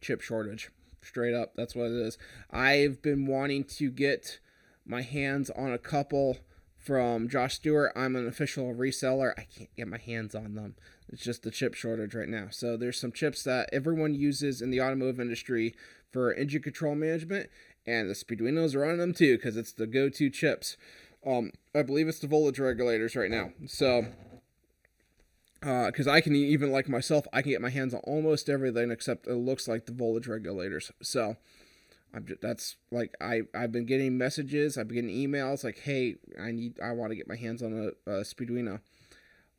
Chip 0.00 0.20
shortage. 0.20 0.70
Straight 1.02 1.34
up, 1.34 1.52
that's 1.54 1.74
what 1.74 1.86
it 1.86 1.96
is. 1.96 2.18
I've 2.50 3.02
been 3.02 3.26
wanting 3.26 3.64
to 3.64 3.90
get 3.90 4.38
my 4.86 5.02
hands 5.02 5.50
on 5.50 5.72
a 5.72 5.78
couple 5.78 6.38
from 6.84 7.28
Josh 7.28 7.54
Stewart. 7.54 7.92
I'm 7.96 8.14
an 8.14 8.28
official 8.28 8.74
reseller. 8.74 9.32
I 9.38 9.46
can't 9.56 9.74
get 9.74 9.88
my 9.88 9.98
hands 9.98 10.34
on 10.34 10.54
them. 10.54 10.74
It's 11.08 11.22
just 11.22 11.42
the 11.42 11.50
chip 11.50 11.74
shortage 11.74 12.14
right 12.14 12.28
now. 12.28 12.48
So 12.50 12.76
there's 12.76 13.00
some 13.00 13.12
chips 13.12 13.42
that 13.44 13.70
everyone 13.72 14.14
uses 14.14 14.60
in 14.60 14.70
the 14.70 14.80
automotive 14.80 15.20
industry 15.20 15.74
for 16.12 16.32
engine 16.32 16.62
control 16.62 16.94
management, 16.94 17.50
and 17.86 18.08
the 18.08 18.14
Speeduinos 18.14 18.74
are 18.74 18.84
on 18.84 18.98
them 18.98 19.12
too 19.12 19.36
because 19.36 19.56
it's 19.56 19.72
the 19.72 19.86
go-to 19.86 20.30
chips. 20.30 20.76
Um, 21.26 21.52
I 21.74 21.82
believe 21.82 22.06
it's 22.06 22.18
the 22.18 22.26
voltage 22.26 22.58
regulators 22.58 23.16
right 23.16 23.30
now. 23.30 23.50
So, 23.66 24.06
because 25.60 26.06
uh, 26.06 26.12
I 26.12 26.20
can 26.20 26.34
even 26.36 26.70
like 26.70 26.88
myself, 26.88 27.26
I 27.32 27.42
can 27.42 27.52
get 27.52 27.62
my 27.62 27.70
hands 27.70 27.94
on 27.94 28.00
almost 28.04 28.48
everything 28.48 28.90
except 28.90 29.26
it 29.26 29.34
looks 29.34 29.66
like 29.66 29.86
the 29.86 29.92
voltage 29.92 30.28
regulators. 30.28 30.92
So, 31.02 31.36
I'm 32.14 32.26
just, 32.26 32.40
that's 32.40 32.76
like 32.92 33.14
I 33.20 33.42
I've 33.54 33.72
been 33.72 33.86
getting 33.86 34.16
messages, 34.16 34.78
I've 34.78 34.88
been 34.88 35.08
getting 35.08 35.30
emails 35.30 35.64
like, 35.64 35.80
hey, 35.80 36.16
I 36.40 36.52
need 36.52 36.78
I 36.80 36.92
want 36.92 37.10
to 37.10 37.16
get 37.16 37.28
my 37.28 37.36
hands 37.36 37.62
on 37.62 37.92
a, 38.06 38.10
a. 38.10 38.24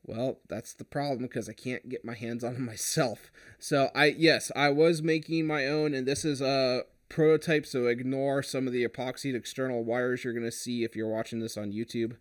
Well, 0.08 0.38
that's 0.48 0.74
the 0.74 0.86
problem 0.86 1.24
because 1.24 1.50
I 1.50 1.54
can't 1.54 1.90
get 1.90 2.06
my 2.06 2.14
hands 2.14 2.44
on 2.44 2.62
myself. 2.66 3.32
So 3.60 3.90
I 3.94 4.06
yes, 4.06 4.52
I 4.56 4.70
was 4.70 5.02
making 5.02 5.46
my 5.46 5.68
own, 5.68 5.94
and 5.94 6.08
this 6.08 6.24
is 6.24 6.42
a 6.42 6.84
prototype. 7.10 7.66
So 7.66 7.88
ignore 7.88 8.42
some 8.42 8.68
of 8.68 8.74
the 8.74 8.88
epoxied 8.88 9.36
external 9.36 9.84
wires 9.84 10.24
you're 10.24 10.34
gonna 10.34 10.52
see 10.52 10.84
if 10.86 10.96
you're 10.96 11.10
watching 11.10 11.40
this 11.40 11.58
on 11.58 11.74
YouTube. 11.74 12.16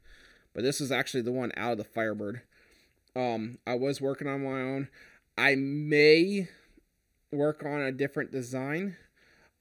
But 0.53 0.65
this 0.65 0.81
is 0.81 0.91
actually 0.91 1.23
the 1.23 1.33
one 1.33 1.53
out 1.57 1.73
of 1.73 1.79
the 1.79 1.85
Firebird. 1.85 2.43
Um, 3.15 3.59
I 3.67 3.75
was 3.75 4.01
working 4.01 4.27
on 4.27 4.43
my 4.43 4.61
own. 4.61 4.89
I 5.39 5.55
may 5.55 6.49
work 7.31 7.65
on 7.65 7.81
a 7.81 7.93
different 7.93 8.31
design 8.33 8.97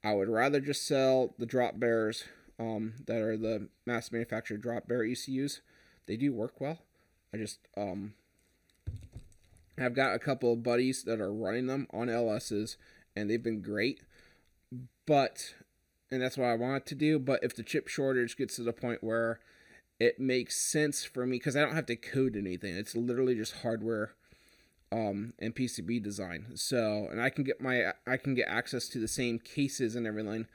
I 0.03 0.13
would 0.13 0.29
rather 0.29 0.59
just 0.59 0.85
sell 0.85 1.33
the 1.37 1.45
Dropbears 1.45 2.23
um, 2.59 2.93
that 3.05 3.21
are 3.21 3.37
the 3.37 3.69
mass 3.85 4.11
manufactured 4.11 4.61
Dropbear 4.61 5.09
ECUs. 5.09 5.61
They 6.05 6.17
do 6.17 6.33
work 6.33 6.59
well. 6.59 6.79
I 7.33 7.37
just 7.37 7.59
um, 7.77 8.13
I've 9.77 9.95
got 9.95 10.13
a 10.13 10.19
couple 10.19 10.51
of 10.53 10.63
buddies 10.63 11.03
that 11.03 11.21
are 11.21 11.33
running 11.33 11.67
them 11.67 11.87
on 11.91 12.07
LSs, 12.07 12.75
and 13.15 13.29
they've 13.29 13.41
been 13.41 13.61
great. 13.61 14.01
But 15.05 15.55
and 16.11 16.21
that's 16.21 16.37
what 16.37 16.47
I 16.47 16.55
want 16.55 16.85
to 16.87 16.95
do. 16.95 17.17
But 17.17 17.43
if 17.43 17.55
the 17.55 17.63
chip 17.63 17.87
shortage 17.87 18.37
gets 18.37 18.57
to 18.57 18.63
the 18.63 18.73
point 18.73 19.03
where 19.03 19.39
it 19.99 20.19
makes 20.19 20.59
sense 20.59 21.03
for 21.03 21.25
me, 21.25 21.37
because 21.37 21.55
I 21.55 21.61
don't 21.61 21.75
have 21.75 21.85
to 21.87 21.95
code 21.95 22.35
anything, 22.35 22.75
it's 22.75 22.95
literally 22.95 23.35
just 23.35 23.61
hardware 23.61 24.13
um, 24.93 25.33
and 25.39 25.55
PCB 25.55 26.03
design. 26.03 26.51
So, 26.55 27.07
and 27.09 27.19
I 27.19 27.29
can 27.29 27.43
get 27.43 27.59
my 27.59 27.93
I 28.05 28.17
can 28.17 28.35
get 28.35 28.47
access 28.47 28.87
to 28.89 28.99
the 28.99 29.07
same 29.07 29.39
cases 29.39 29.95
and 29.95 30.05
everything. 30.05 30.45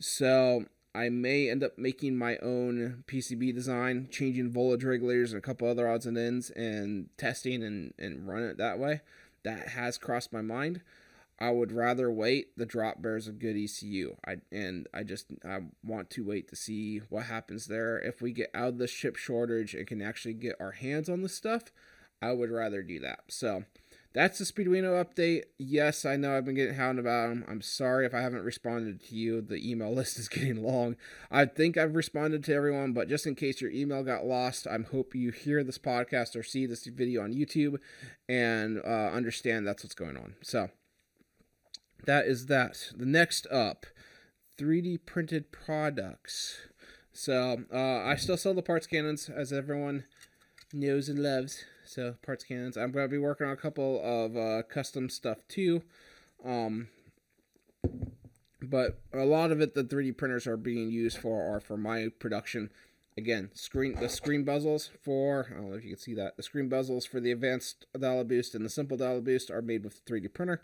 So 0.00 0.64
I 0.94 1.08
may 1.08 1.48
end 1.48 1.62
up 1.62 1.78
making 1.78 2.16
my 2.16 2.36
own 2.38 3.04
PCB 3.06 3.54
design, 3.54 4.08
changing 4.10 4.50
voltage 4.50 4.84
regulators 4.84 5.32
and 5.32 5.38
a 5.38 5.42
couple 5.42 5.68
other 5.68 5.88
odds 5.88 6.06
and 6.06 6.18
ends, 6.18 6.50
and 6.50 7.08
testing 7.16 7.62
and 7.62 7.94
and 7.98 8.26
run 8.26 8.42
it 8.42 8.58
that 8.58 8.78
way. 8.78 9.02
that 9.44 9.68
has 9.68 9.98
crossed 9.98 10.32
my 10.32 10.42
mind. 10.42 10.80
I 11.38 11.50
would 11.50 11.70
rather 11.70 12.10
wait. 12.10 12.56
The 12.56 12.66
Dropbears 12.66 13.28
a 13.28 13.32
good 13.32 13.56
ECU. 13.56 14.16
I 14.26 14.38
and 14.50 14.88
I 14.92 15.04
just 15.04 15.26
I 15.44 15.60
want 15.84 16.10
to 16.10 16.24
wait 16.24 16.48
to 16.48 16.56
see 16.56 17.02
what 17.08 17.26
happens 17.26 17.66
there. 17.66 18.00
If 18.00 18.20
we 18.20 18.32
get 18.32 18.50
out 18.52 18.68
of 18.68 18.78
the 18.78 18.88
chip 18.88 19.14
shortage 19.14 19.74
and 19.74 19.86
can 19.86 20.02
actually 20.02 20.34
get 20.34 20.56
our 20.58 20.72
hands 20.72 21.08
on 21.08 21.22
the 21.22 21.28
stuff, 21.28 21.64
I 22.22 22.32
would 22.32 22.50
rather 22.50 22.82
do 22.82 23.00
that. 23.00 23.20
So 23.28 23.64
that's 24.16 24.38
the 24.38 24.46
Speeduino 24.46 25.04
update. 25.04 25.42
Yes, 25.58 26.06
I 26.06 26.16
know 26.16 26.34
I've 26.34 26.46
been 26.46 26.54
getting 26.54 26.76
hounded 26.76 27.04
about 27.04 27.28
them. 27.28 27.44
I'm 27.46 27.60
sorry 27.60 28.06
if 28.06 28.14
I 28.14 28.22
haven't 28.22 28.44
responded 28.44 29.04
to 29.04 29.14
you. 29.14 29.42
The 29.42 29.70
email 29.70 29.92
list 29.94 30.18
is 30.18 30.28
getting 30.28 30.62
long. 30.62 30.96
I 31.30 31.44
think 31.44 31.76
I've 31.76 31.94
responded 31.94 32.42
to 32.44 32.54
everyone, 32.54 32.94
but 32.94 33.10
just 33.10 33.26
in 33.26 33.34
case 33.34 33.60
your 33.60 33.70
email 33.70 34.02
got 34.02 34.24
lost, 34.24 34.66
I 34.66 34.78
hope 34.90 35.14
you 35.14 35.32
hear 35.32 35.62
this 35.62 35.76
podcast 35.76 36.34
or 36.34 36.42
see 36.42 36.64
this 36.64 36.86
video 36.86 37.22
on 37.22 37.34
YouTube 37.34 37.76
and 38.26 38.80
uh, 38.84 39.10
understand 39.12 39.66
that's 39.66 39.84
what's 39.84 39.94
going 39.94 40.16
on. 40.16 40.36
So 40.42 40.70
that 42.06 42.24
is 42.24 42.46
that. 42.46 42.92
The 42.96 43.04
next 43.04 43.46
up 43.48 43.84
3D 44.58 45.04
printed 45.04 45.52
products. 45.52 46.56
So 47.12 47.64
uh, 47.70 47.98
I 48.04 48.16
still 48.16 48.38
sell 48.38 48.54
the 48.54 48.62
parts 48.62 48.86
cannons, 48.86 49.28
as 49.28 49.52
everyone 49.52 50.04
knows 50.72 51.10
and 51.10 51.18
loves. 51.18 51.64
So 51.86 52.16
parts 52.22 52.44
cannons. 52.44 52.76
I'm 52.76 52.92
gonna 52.92 53.08
be 53.08 53.18
working 53.18 53.46
on 53.46 53.52
a 53.52 53.56
couple 53.56 54.00
of 54.02 54.36
uh, 54.36 54.62
custom 54.62 55.08
stuff 55.08 55.38
too. 55.48 55.82
Um, 56.44 56.88
but 58.62 59.00
a 59.12 59.24
lot 59.24 59.52
of 59.52 59.60
it, 59.60 59.74
the 59.74 59.84
3D 59.84 60.16
printers 60.16 60.46
are 60.46 60.56
being 60.56 60.90
used 60.90 61.18
for 61.18 61.42
are 61.42 61.60
for 61.60 61.76
my 61.76 62.08
production. 62.18 62.70
Again, 63.18 63.50
screen 63.54 63.94
the 63.98 64.08
screen 64.08 64.44
bezels 64.44 64.90
for 65.02 65.46
I 65.50 65.54
don't 65.54 65.70
know 65.70 65.76
if 65.76 65.84
you 65.84 65.90
can 65.90 65.98
see 65.98 66.14
that 66.14 66.36
the 66.36 66.42
screen 66.42 66.68
bezels 66.68 67.08
for 67.08 67.20
the 67.20 67.32
advanced 67.32 67.86
dial 67.98 68.24
boost 68.24 68.54
and 68.54 68.64
the 68.64 68.68
simple 68.68 68.96
dial 68.96 69.20
boost 69.20 69.50
are 69.50 69.62
made 69.62 69.84
with 69.84 70.04
3D 70.04 70.34
printer. 70.34 70.60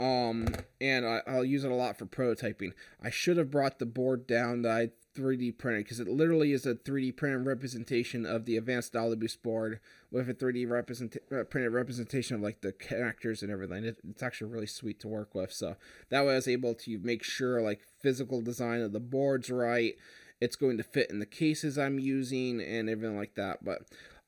Um, 0.00 0.48
and 0.80 1.04
I, 1.04 1.20
will 1.26 1.44
use 1.44 1.62
it 1.62 1.70
a 1.70 1.74
lot 1.74 1.98
for 1.98 2.06
prototyping. 2.06 2.72
I 3.02 3.10
should 3.10 3.36
have 3.36 3.50
brought 3.50 3.78
the 3.78 3.86
board 3.86 4.26
down 4.26 4.62
that 4.62 4.72
I 4.72 4.90
3D 5.14 5.58
printed 5.58 5.84
because 5.84 6.00
it 6.00 6.08
literally 6.08 6.52
is 6.52 6.64
a 6.64 6.74
3D 6.74 7.16
printed 7.16 7.44
representation 7.44 8.24
of 8.24 8.46
the 8.46 8.56
advanced 8.56 8.94
Boost 8.94 9.42
board 9.42 9.80
with 10.10 10.30
a 10.30 10.34
3D 10.34 10.68
represent- 10.68 11.18
uh, 11.30 11.44
printed 11.44 11.72
representation 11.72 12.36
of 12.36 12.42
like 12.42 12.62
the 12.62 12.72
connectors 12.72 13.42
and 13.42 13.50
everything. 13.50 13.84
It, 13.84 13.98
it's 14.08 14.22
actually 14.22 14.50
really 14.50 14.66
sweet 14.66 15.00
to 15.00 15.08
work 15.08 15.34
with. 15.34 15.52
So 15.52 15.76
that 16.08 16.24
way 16.24 16.32
I 16.32 16.36
was 16.36 16.48
able 16.48 16.74
to 16.76 16.98
make 17.02 17.22
sure 17.22 17.60
like 17.60 17.82
physical 18.00 18.40
design 18.40 18.80
of 18.80 18.92
the 18.92 19.00
board's 19.00 19.50
right. 19.50 19.96
It's 20.40 20.56
going 20.56 20.78
to 20.78 20.82
fit 20.82 21.10
in 21.10 21.18
the 21.18 21.26
cases 21.26 21.76
I'm 21.76 21.98
using 21.98 22.62
and 22.62 22.88
everything 22.88 23.18
like 23.18 23.34
that. 23.34 23.62
But 23.62 23.82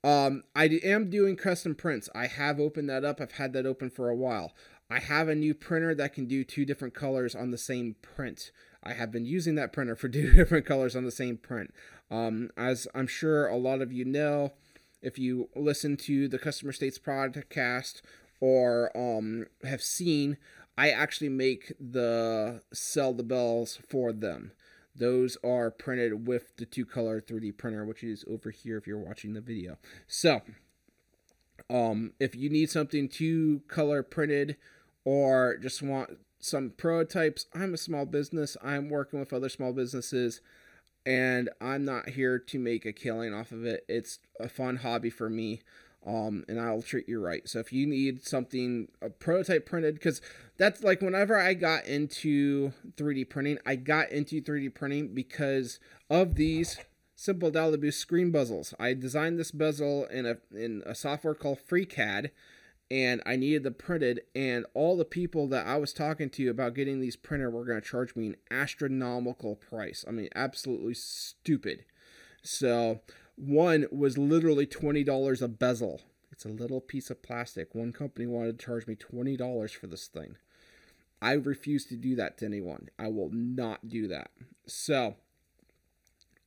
um, 0.04 0.42
I 0.56 0.64
am 0.82 1.10
doing 1.10 1.36
custom 1.36 1.76
prints. 1.76 2.08
I 2.14 2.26
have 2.26 2.58
opened 2.58 2.90
that 2.90 3.04
up. 3.04 3.20
I've 3.20 3.32
had 3.32 3.52
that 3.52 3.66
open 3.66 3.88
for 3.88 4.08
a 4.08 4.16
while. 4.16 4.52
I 4.92 4.98
have 4.98 5.28
a 5.28 5.34
new 5.34 5.54
printer 5.54 5.94
that 5.94 6.12
can 6.12 6.26
do 6.26 6.44
two 6.44 6.66
different 6.66 6.92
colors 6.92 7.34
on 7.34 7.50
the 7.50 7.56
same 7.56 7.96
print. 8.02 8.52
I 8.84 8.92
have 8.92 9.10
been 9.10 9.24
using 9.24 9.54
that 9.54 9.72
printer 9.72 9.96
for 9.96 10.08
two 10.10 10.30
different 10.32 10.66
colors 10.66 10.94
on 10.94 11.04
the 11.04 11.10
same 11.10 11.38
print. 11.38 11.72
Um, 12.10 12.50
as 12.58 12.86
I'm 12.94 13.06
sure 13.06 13.46
a 13.46 13.56
lot 13.56 13.80
of 13.80 13.90
you 13.90 14.04
know, 14.04 14.52
if 15.00 15.18
you 15.18 15.48
listen 15.56 15.96
to 15.98 16.28
the 16.28 16.38
Customer 16.38 16.72
States 16.72 16.98
podcast 16.98 18.02
or 18.38 18.94
um, 18.94 19.46
have 19.64 19.82
seen, 19.82 20.36
I 20.76 20.90
actually 20.90 21.30
make 21.30 21.72
the 21.80 22.60
sell 22.74 23.14
the 23.14 23.22
bells 23.22 23.78
for 23.88 24.12
them. 24.12 24.52
Those 24.94 25.38
are 25.42 25.70
printed 25.70 26.26
with 26.28 26.54
the 26.58 26.66
two 26.66 26.84
color 26.84 27.18
3D 27.18 27.56
printer, 27.56 27.86
which 27.86 28.04
is 28.04 28.26
over 28.30 28.50
here 28.50 28.76
if 28.76 28.86
you're 28.86 28.98
watching 28.98 29.32
the 29.32 29.40
video. 29.40 29.78
So, 30.06 30.42
um, 31.70 32.12
if 32.20 32.34
you 32.34 32.50
need 32.50 32.68
something 32.68 33.08
two 33.08 33.62
color 33.68 34.02
printed 34.02 34.58
or 35.04 35.56
just 35.56 35.82
want 35.82 36.18
some 36.38 36.70
prototypes. 36.70 37.46
I'm 37.54 37.74
a 37.74 37.78
small 37.78 38.06
business. 38.06 38.56
I'm 38.62 38.88
working 38.88 39.20
with 39.20 39.32
other 39.32 39.48
small 39.48 39.72
businesses 39.72 40.40
and 41.04 41.50
I'm 41.60 41.84
not 41.84 42.10
here 42.10 42.38
to 42.38 42.58
make 42.58 42.86
a 42.86 42.92
killing 42.92 43.34
off 43.34 43.52
of 43.52 43.64
it. 43.64 43.84
It's 43.88 44.18
a 44.38 44.48
fun 44.48 44.76
hobby 44.76 45.10
for 45.10 45.28
me. 45.28 45.62
Um, 46.04 46.44
and 46.48 46.60
I'll 46.60 46.82
treat 46.82 47.08
you 47.08 47.20
right. 47.20 47.48
So 47.48 47.60
if 47.60 47.72
you 47.72 47.86
need 47.86 48.26
something 48.26 48.88
a 49.00 49.08
prototype 49.08 49.66
printed, 49.66 49.94
because 49.94 50.20
that's 50.58 50.82
like 50.82 51.00
whenever 51.00 51.38
I 51.38 51.54
got 51.54 51.86
into 51.86 52.72
3D 52.96 53.30
printing, 53.30 53.58
I 53.64 53.76
got 53.76 54.10
into 54.10 54.42
3D 54.42 54.74
printing 54.74 55.14
because 55.14 55.78
of 56.10 56.34
these 56.34 56.78
simple 57.14 57.52
Boost 57.52 58.00
screen 58.00 58.32
bezels. 58.32 58.74
I 58.80 58.94
designed 58.94 59.38
this 59.38 59.52
bezel 59.52 60.06
in 60.06 60.26
a 60.26 60.38
in 60.52 60.82
a 60.84 60.94
software 60.94 61.34
called 61.34 61.60
FreeCAD, 61.70 62.30
and 62.92 63.22
I 63.24 63.36
needed 63.36 63.62
them 63.62 63.72
printed. 63.72 64.20
And 64.34 64.66
all 64.74 64.98
the 64.98 65.06
people 65.06 65.48
that 65.48 65.66
I 65.66 65.78
was 65.78 65.94
talking 65.94 66.28
to 66.30 66.48
about 66.50 66.74
getting 66.74 67.00
these 67.00 67.16
printed 67.16 67.50
were 67.50 67.64
going 67.64 67.80
to 67.80 67.86
charge 67.88 68.14
me 68.14 68.26
an 68.26 68.36
astronomical 68.50 69.56
price. 69.56 70.04
I 70.06 70.10
mean, 70.10 70.28
absolutely 70.34 70.92
stupid. 70.92 71.86
So 72.42 73.00
one 73.36 73.86
was 73.90 74.18
literally 74.18 74.66
twenty 74.66 75.04
dollars 75.04 75.40
a 75.40 75.48
bezel. 75.48 76.02
It's 76.30 76.44
a 76.44 76.48
little 76.48 76.82
piece 76.82 77.08
of 77.08 77.22
plastic. 77.22 77.74
One 77.74 77.92
company 77.92 78.26
wanted 78.26 78.58
to 78.58 78.64
charge 78.66 78.86
me 78.86 78.94
twenty 78.94 79.38
dollars 79.38 79.72
for 79.72 79.86
this 79.86 80.06
thing. 80.06 80.36
I 81.22 81.32
refuse 81.32 81.86
to 81.86 81.96
do 81.96 82.14
that 82.16 82.36
to 82.38 82.44
anyone. 82.44 82.90
I 82.98 83.08
will 83.08 83.30
not 83.32 83.88
do 83.88 84.06
that. 84.08 84.32
So, 84.66 85.14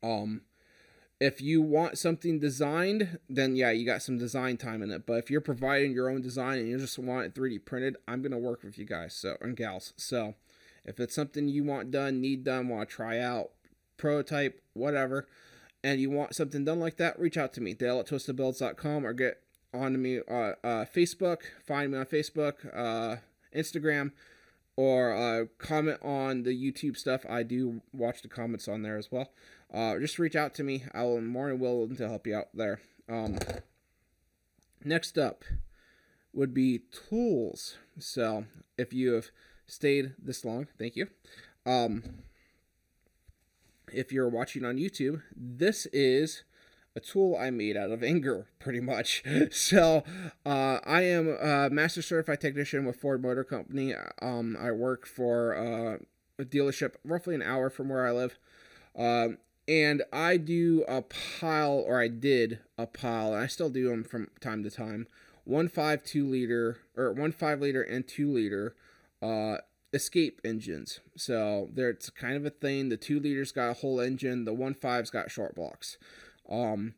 um, 0.03 0.41
if 1.19 1.41
you 1.41 1.61
want 1.61 1.97
something 1.97 2.39
designed, 2.39 3.19
then 3.29 3.55
yeah, 3.55 3.71
you 3.71 3.85
got 3.85 4.01
some 4.01 4.17
design 4.17 4.57
time 4.57 4.81
in 4.81 4.91
it. 4.91 5.05
But 5.05 5.19
if 5.19 5.31
you're 5.31 5.41
providing 5.41 5.93
your 5.93 6.09
own 6.09 6.21
design 6.21 6.59
and 6.59 6.67
you 6.67 6.77
just 6.77 6.99
want 6.99 7.25
it 7.25 7.33
3D 7.33 7.65
printed, 7.65 7.97
I'm 8.07 8.21
gonna 8.21 8.37
work 8.37 8.63
with 8.63 8.77
you 8.77 8.85
guys 8.85 9.13
so 9.13 9.37
and 9.41 9.55
gals. 9.55 9.93
So 9.97 10.35
if 10.83 10.99
it's 10.99 11.15
something 11.15 11.47
you 11.47 11.63
want 11.63 11.91
done, 11.91 12.21
need 12.21 12.43
done, 12.43 12.67
want 12.67 12.89
to 12.89 12.95
try 12.95 13.19
out, 13.19 13.51
prototype, 13.97 14.61
whatever, 14.73 15.27
and 15.83 15.99
you 15.99 16.09
want 16.09 16.35
something 16.35 16.65
done 16.65 16.79
like 16.79 16.97
that, 16.97 17.19
reach 17.19 17.37
out 17.37 17.53
to 17.53 17.61
me, 17.61 17.73
Dale 17.73 17.99
at 17.99 18.07
twistedbuilds.com 18.07 19.05
or 19.05 19.13
get 19.13 19.41
on 19.73 19.91
to 19.93 19.97
me 19.97 20.19
uh, 20.29 20.53
uh, 20.63 20.85
Facebook, 20.85 21.41
find 21.65 21.91
me 21.91 21.97
on 21.97 22.05
Facebook, 22.05 22.53
uh, 22.73 23.17
Instagram, 23.55 24.11
or 24.77 25.13
uh, 25.13 25.45
comment 25.57 25.99
on 26.01 26.43
the 26.43 26.51
YouTube 26.51 26.97
stuff. 26.97 27.25
I 27.29 27.43
do 27.43 27.81
watch 27.93 28.21
the 28.21 28.27
comments 28.27 28.67
on 28.67 28.81
there 28.81 28.97
as 28.97 29.11
well 29.11 29.31
uh, 29.73 29.99
just 29.99 30.19
reach 30.19 30.35
out 30.35 30.53
to 30.55 30.63
me. 30.63 30.83
I 30.93 31.03
will 31.03 31.21
more 31.21 31.49
than 31.49 31.59
willing 31.59 31.95
to 31.97 32.07
help 32.07 32.25
you 32.25 32.35
out 32.35 32.49
there. 32.53 32.79
Um, 33.09 33.37
next 34.83 35.17
up 35.17 35.43
would 36.33 36.53
be 36.53 36.81
tools. 37.09 37.77
So 37.99 38.45
if 38.77 38.93
you 38.93 39.13
have 39.13 39.31
stayed 39.67 40.13
this 40.17 40.45
long, 40.45 40.67
thank 40.79 40.95
you. 40.95 41.07
Um, 41.65 42.03
if 43.91 44.11
you're 44.11 44.29
watching 44.29 44.63
on 44.65 44.77
YouTube, 44.77 45.21
this 45.35 45.87
is 45.87 46.43
a 46.95 46.99
tool 46.99 47.35
I 47.35 47.49
made 47.49 47.75
out 47.75 47.91
of 47.91 48.03
anger, 48.03 48.47
pretty 48.59 48.79
much. 48.79 49.23
So, 49.51 50.03
uh, 50.45 50.79
I 50.85 51.01
am 51.01 51.27
a 51.27 51.69
master 51.69 52.01
certified 52.01 52.41
technician 52.41 52.85
with 52.85 52.97
Ford 52.97 53.21
Motor 53.21 53.43
Company. 53.43 53.93
Um, 54.21 54.57
I 54.59 54.71
work 54.71 55.05
for 55.05 55.55
uh, 55.55 55.97
a 56.39 56.45
dealership 56.45 56.95
roughly 57.03 57.35
an 57.35 57.41
hour 57.41 57.69
from 57.69 57.89
where 57.89 58.05
I 58.05 58.11
live. 58.11 58.37
Um, 58.97 59.37
and 59.67 60.03
I 60.13 60.37
do 60.37 60.83
a 60.87 61.01
pile, 61.01 61.83
or 61.85 61.99
I 61.99 62.07
did 62.07 62.59
a 62.77 62.85
pile, 62.85 63.33
and 63.33 63.43
I 63.43 63.47
still 63.47 63.69
do 63.69 63.89
them 63.89 64.03
from 64.03 64.29
time 64.39 64.63
to 64.63 64.69
time. 64.69 65.07
One 65.43 65.67
five 65.67 66.03
two 66.03 66.27
liter, 66.27 66.79
or 66.95 67.11
one 67.11 67.31
five 67.31 67.61
liter 67.61 67.81
and 67.81 68.07
two 68.07 68.31
liter, 68.31 68.75
uh, 69.21 69.57
escape 69.93 70.41
engines. 70.43 70.99
So 71.15 71.69
there, 71.73 71.89
it's 71.89 72.09
kind 72.09 72.35
of 72.35 72.45
a 72.45 72.49
thing. 72.49 72.89
The 72.89 72.97
two 72.97 73.19
liters 73.19 73.51
got 73.51 73.69
a 73.69 73.73
whole 73.73 73.99
engine. 73.99 74.45
The 74.45 74.53
one 74.53 74.73
five's 74.73 75.09
got 75.09 75.31
short 75.31 75.55
blocks. 75.55 75.97
Um, 76.49 76.95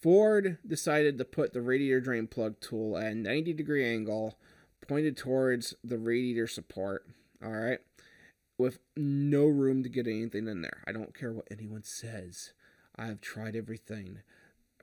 Ford 0.00 0.58
decided 0.66 1.18
to 1.18 1.24
put 1.24 1.52
the 1.52 1.62
radiator 1.62 2.00
drain 2.00 2.26
plug 2.26 2.60
tool 2.60 2.96
at 2.96 3.12
a 3.12 3.14
90 3.14 3.52
degree 3.54 3.84
angle, 3.84 4.38
pointed 4.86 5.16
towards 5.16 5.74
the 5.82 5.98
radiator 5.98 6.46
support. 6.46 7.06
All 7.42 7.50
right 7.50 7.80
with 8.58 8.78
no 8.96 9.46
room 9.46 9.82
to 9.82 9.88
get 9.88 10.06
anything 10.06 10.48
in 10.48 10.62
there. 10.62 10.82
I 10.86 10.92
don't 10.92 11.16
care 11.16 11.32
what 11.32 11.48
anyone 11.50 11.82
says. 11.82 12.52
I 12.96 13.06
have 13.06 13.20
tried 13.20 13.56
everything. 13.56 14.20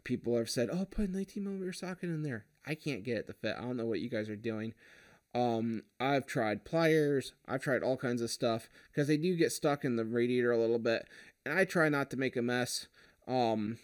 People 0.03 0.38
have 0.38 0.49
said, 0.49 0.69
"Oh, 0.69 0.86
put 0.86 1.10
a 1.10 1.12
19 1.12 1.43
millimeter 1.43 1.73
socket 1.73 2.10
in 2.10 2.23
there." 2.23 2.45
I 2.65 2.75
can't 2.75 3.03
get 3.03 3.17
it 3.17 3.27
to 3.27 3.34
fit. 3.34 3.56
I 3.58 3.62
don't 3.62 3.77
know 3.77 3.86
what 3.86 3.99
you 3.99 4.10
guys 4.10 4.29
are 4.29 4.36
doing. 4.36 4.73
Um, 5.34 5.84
I've 5.99 6.27
tried 6.27 6.65
pliers. 6.65 7.34
I've 7.47 7.62
tried 7.62 7.84
all 7.84 7.97
kinds 7.97 8.21
of 8.21 8.29
stuff 8.29 8.69
because 8.91 9.08
they 9.08 9.17
do 9.17 9.36
get 9.36 9.51
stuck 9.51 9.84
in 9.84 9.95
the 9.95 10.06
radiator 10.06 10.51
a 10.51 10.58
little 10.58 10.79
bit, 10.79 11.08
and 11.45 11.58
I 11.58 11.65
try 11.65 11.89
not 11.89 12.12
to 12.12 12.17
make 12.17 12.36
a 12.36 12.41
mess. 12.41 12.88
Um, 13.27 13.77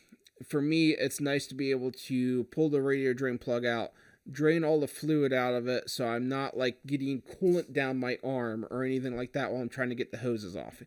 for 0.47 0.61
me, 0.61 0.91
it's 0.91 1.19
nice 1.19 1.47
to 1.47 1.55
be 1.55 1.71
able 1.71 1.91
to 1.91 2.45
pull 2.45 2.69
the 2.69 2.81
radiator 2.81 3.13
drain 3.13 3.37
plug 3.37 3.65
out 3.65 3.91
drain 4.31 4.63
all 4.63 4.79
the 4.79 4.87
fluid 4.87 5.33
out 5.33 5.53
of 5.53 5.67
it 5.67 5.89
so 5.89 6.05
I'm 6.05 6.27
not 6.27 6.57
like 6.57 6.77
getting 6.85 7.21
coolant 7.21 7.73
down 7.73 7.99
my 7.99 8.17
arm 8.23 8.65
or 8.69 8.83
anything 8.83 9.15
like 9.15 9.33
that 9.33 9.51
while 9.51 9.61
I'm 9.61 9.69
trying 9.69 9.89
to 9.89 9.95
get 9.95 10.11
the 10.11 10.19
hoses 10.19 10.55
off. 10.55 10.83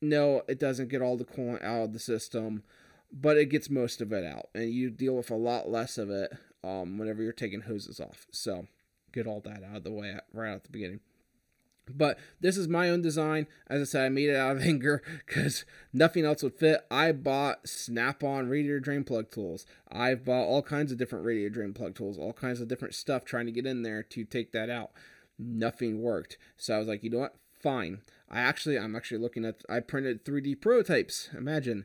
No, 0.00 0.42
it 0.48 0.58
doesn't 0.60 0.88
get 0.88 1.02
all 1.02 1.16
the 1.16 1.24
coolant 1.24 1.64
out 1.64 1.82
of 1.82 1.92
the 1.92 1.98
system, 1.98 2.62
but 3.12 3.36
it 3.36 3.50
gets 3.50 3.68
most 3.68 4.00
of 4.00 4.12
it 4.12 4.24
out, 4.24 4.48
and 4.54 4.70
you 4.70 4.90
deal 4.90 5.16
with 5.16 5.30
a 5.30 5.36
lot 5.36 5.68
less 5.68 5.98
of 5.98 6.08
it 6.10 6.32
um, 6.62 6.98
whenever 6.98 7.22
you're 7.22 7.32
taking 7.32 7.62
hoses 7.62 7.98
off. 7.98 8.26
So, 8.30 8.68
get 9.12 9.26
all 9.26 9.40
that 9.40 9.64
out 9.64 9.78
of 9.78 9.84
the 9.84 9.90
way 9.90 10.16
right 10.32 10.52
at 10.52 10.62
the 10.62 10.70
beginning. 10.70 11.00
But 11.94 12.18
this 12.40 12.56
is 12.56 12.68
my 12.68 12.90
own 12.90 13.02
design. 13.02 13.46
As 13.68 13.80
I 13.80 13.84
said, 13.84 14.06
I 14.06 14.08
made 14.08 14.28
it 14.28 14.36
out 14.36 14.56
of 14.56 14.62
anger 14.66 15.02
because 15.26 15.64
nothing 15.92 16.24
else 16.24 16.42
would 16.42 16.54
fit. 16.54 16.86
I 16.90 17.12
bought 17.12 17.68
Snap 17.68 18.22
on 18.22 18.48
radiator 18.48 18.80
drain 18.80 19.04
plug 19.04 19.30
tools. 19.30 19.66
I've 19.90 20.24
bought 20.24 20.46
all 20.46 20.62
kinds 20.62 20.92
of 20.92 20.98
different 20.98 21.24
radiator 21.24 21.50
drain 21.50 21.72
plug 21.72 21.94
tools, 21.94 22.18
all 22.18 22.32
kinds 22.32 22.60
of 22.60 22.68
different 22.68 22.94
stuff 22.94 23.24
trying 23.24 23.46
to 23.46 23.52
get 23.52 23.66
in 23.66 23.82
there 23.82 24.02
to 24.02 24.24
take 24.24 24.52
that 24.52 24.70
out. 24.70 24.90
Nothing 25.38 26.02
worked. 26.02 26.36
So 26.56 26.74
I 26.74 26.78
was 26.78 26.88
like, 26.88 27.04
you 27.04 27.10
know 27.10 27.18
what? 27.18 27.36
Fine. 27.62 28.02
I 28.30 28.40
actually, 28.40 28.78
I'm 28.78 28.94
actually 28.94 29.18
looking 29.18 29.44
at, 29.44 29.62
I 29.68 29.80
printed 29.80 30.24
3D 30.24 30.60
prototypes. 30.60 31.30
Imagine. 31.36 31.84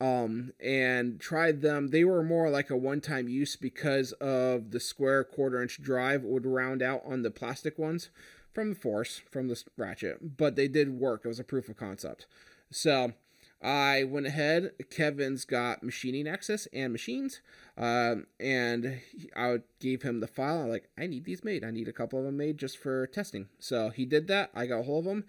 Um, 0.00 0.52
and 0.62 1.20
tried 1.20 1.62
them. 1.62 1.88
They 1.88 2.04
were 2.04 2.22
more 2.22 2.50
like 2.50 2.68
a 2.68 2.76
one 2.76 3.00
time 3.00 3.28
use 3.28 3.56
because 3.56 4.12
of 4.12 4.72
the 4.72 4.80
square 4.80 5.22
quarter 5.22 5.62
inch 5.62 5.80
drive 5.80 6.24
would 6.24 6.44
round 6.44 6.82
out 6.82 7.02
on 7.06 7.22
the 7.22 7.30
plastic 7.30 7.78
ones 7.78 8.10
from 8.54 8.70
the 8.70 8.74
force 8.74 9.20
from 9.30 9.48
the 9.48 9.62
ratchet, 9.76 10.36
but 10.36 10.56
they 10.56 10.68
did 10.68 10.98
work. 10.98 11.22
It 11.24 11.28
was 11.28 11.40
a 11.40 11.44
proof 11.44 11.68
of 11.68 11.76
concept. 11.76 12.26
So 12.70 13.12
I 13.60 14.04
went 14.04 14.26
ahead. 14.26 14.72
Kevin's 14.90 15.44
got 15.44 15.82
machining 15.82 16.28
access 16.28 16.68
and 16.72 16.92
machines, 16.92 17.40
um, 17.76 18.26
and 18.38 19.00
I 19.34 19.58
gave 19.80 20.02
him 20.02 20.20
the 20.20 20.26
file. 20.26 20.62
I'm 20.62 20.68
like, 20.68 20.88
I 20.98 21.06
need 21.06 21.24
these 21.24 21.42
made. 21.44 21.64
I 21.64 21.70
need 21.70 21.88
a 21.88 21.92
couple 21.92 22.18
of 22.18 22.26
them 22.26 22.36
made 22.36 22.58
just 22.58 22.78
for 22.78 23.06
testing. 23.06 23.48
So 23.58 23.88
he 23.88 24.04
did 24.04 24.28
that. 24.28 24.50
I 24.54 24.66
got 24.66 24.80
a 24.80 24.82
hold 24.82 25.06
of 25.06 25.10
them. 25.10 25.24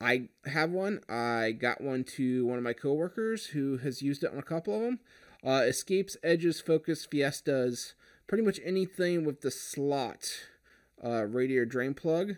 I 0.00 0.28
have 0.46 0.70
one. 0.70 1.00
I 1.08 1.52
got 1.52 1.80
one 1.80 2.02
to 2.16 2.44
one 2.44 2.58
of 2.58 2.64
my 2.64 2.72
coworkers 2.72 3.46
who 3.46 3.78
has 3.78 4.02
used 4.02 4.24
it 4.24 4.32
on 4.32 4.38
a 4.38 4.42
couple 4.42 4.74
of 4.74 4.82
them. 4.82 4.98
Uh, 5.44 5.62
escapes, 5.66 6.16
edges, 6.22 6.60
focus, 6.60 7.06
fiestas, 7.06 7.94
pretty 8.26 8.42
much 8.42 8.60
anything 8.64 9.24
with 9.24 9.40
the 9.40 9.50
slot 9.50 10.28
uh, 11.04 11.24
radiator 11.24 11.66
drain 11.66 11.94
plug 11.94 12.36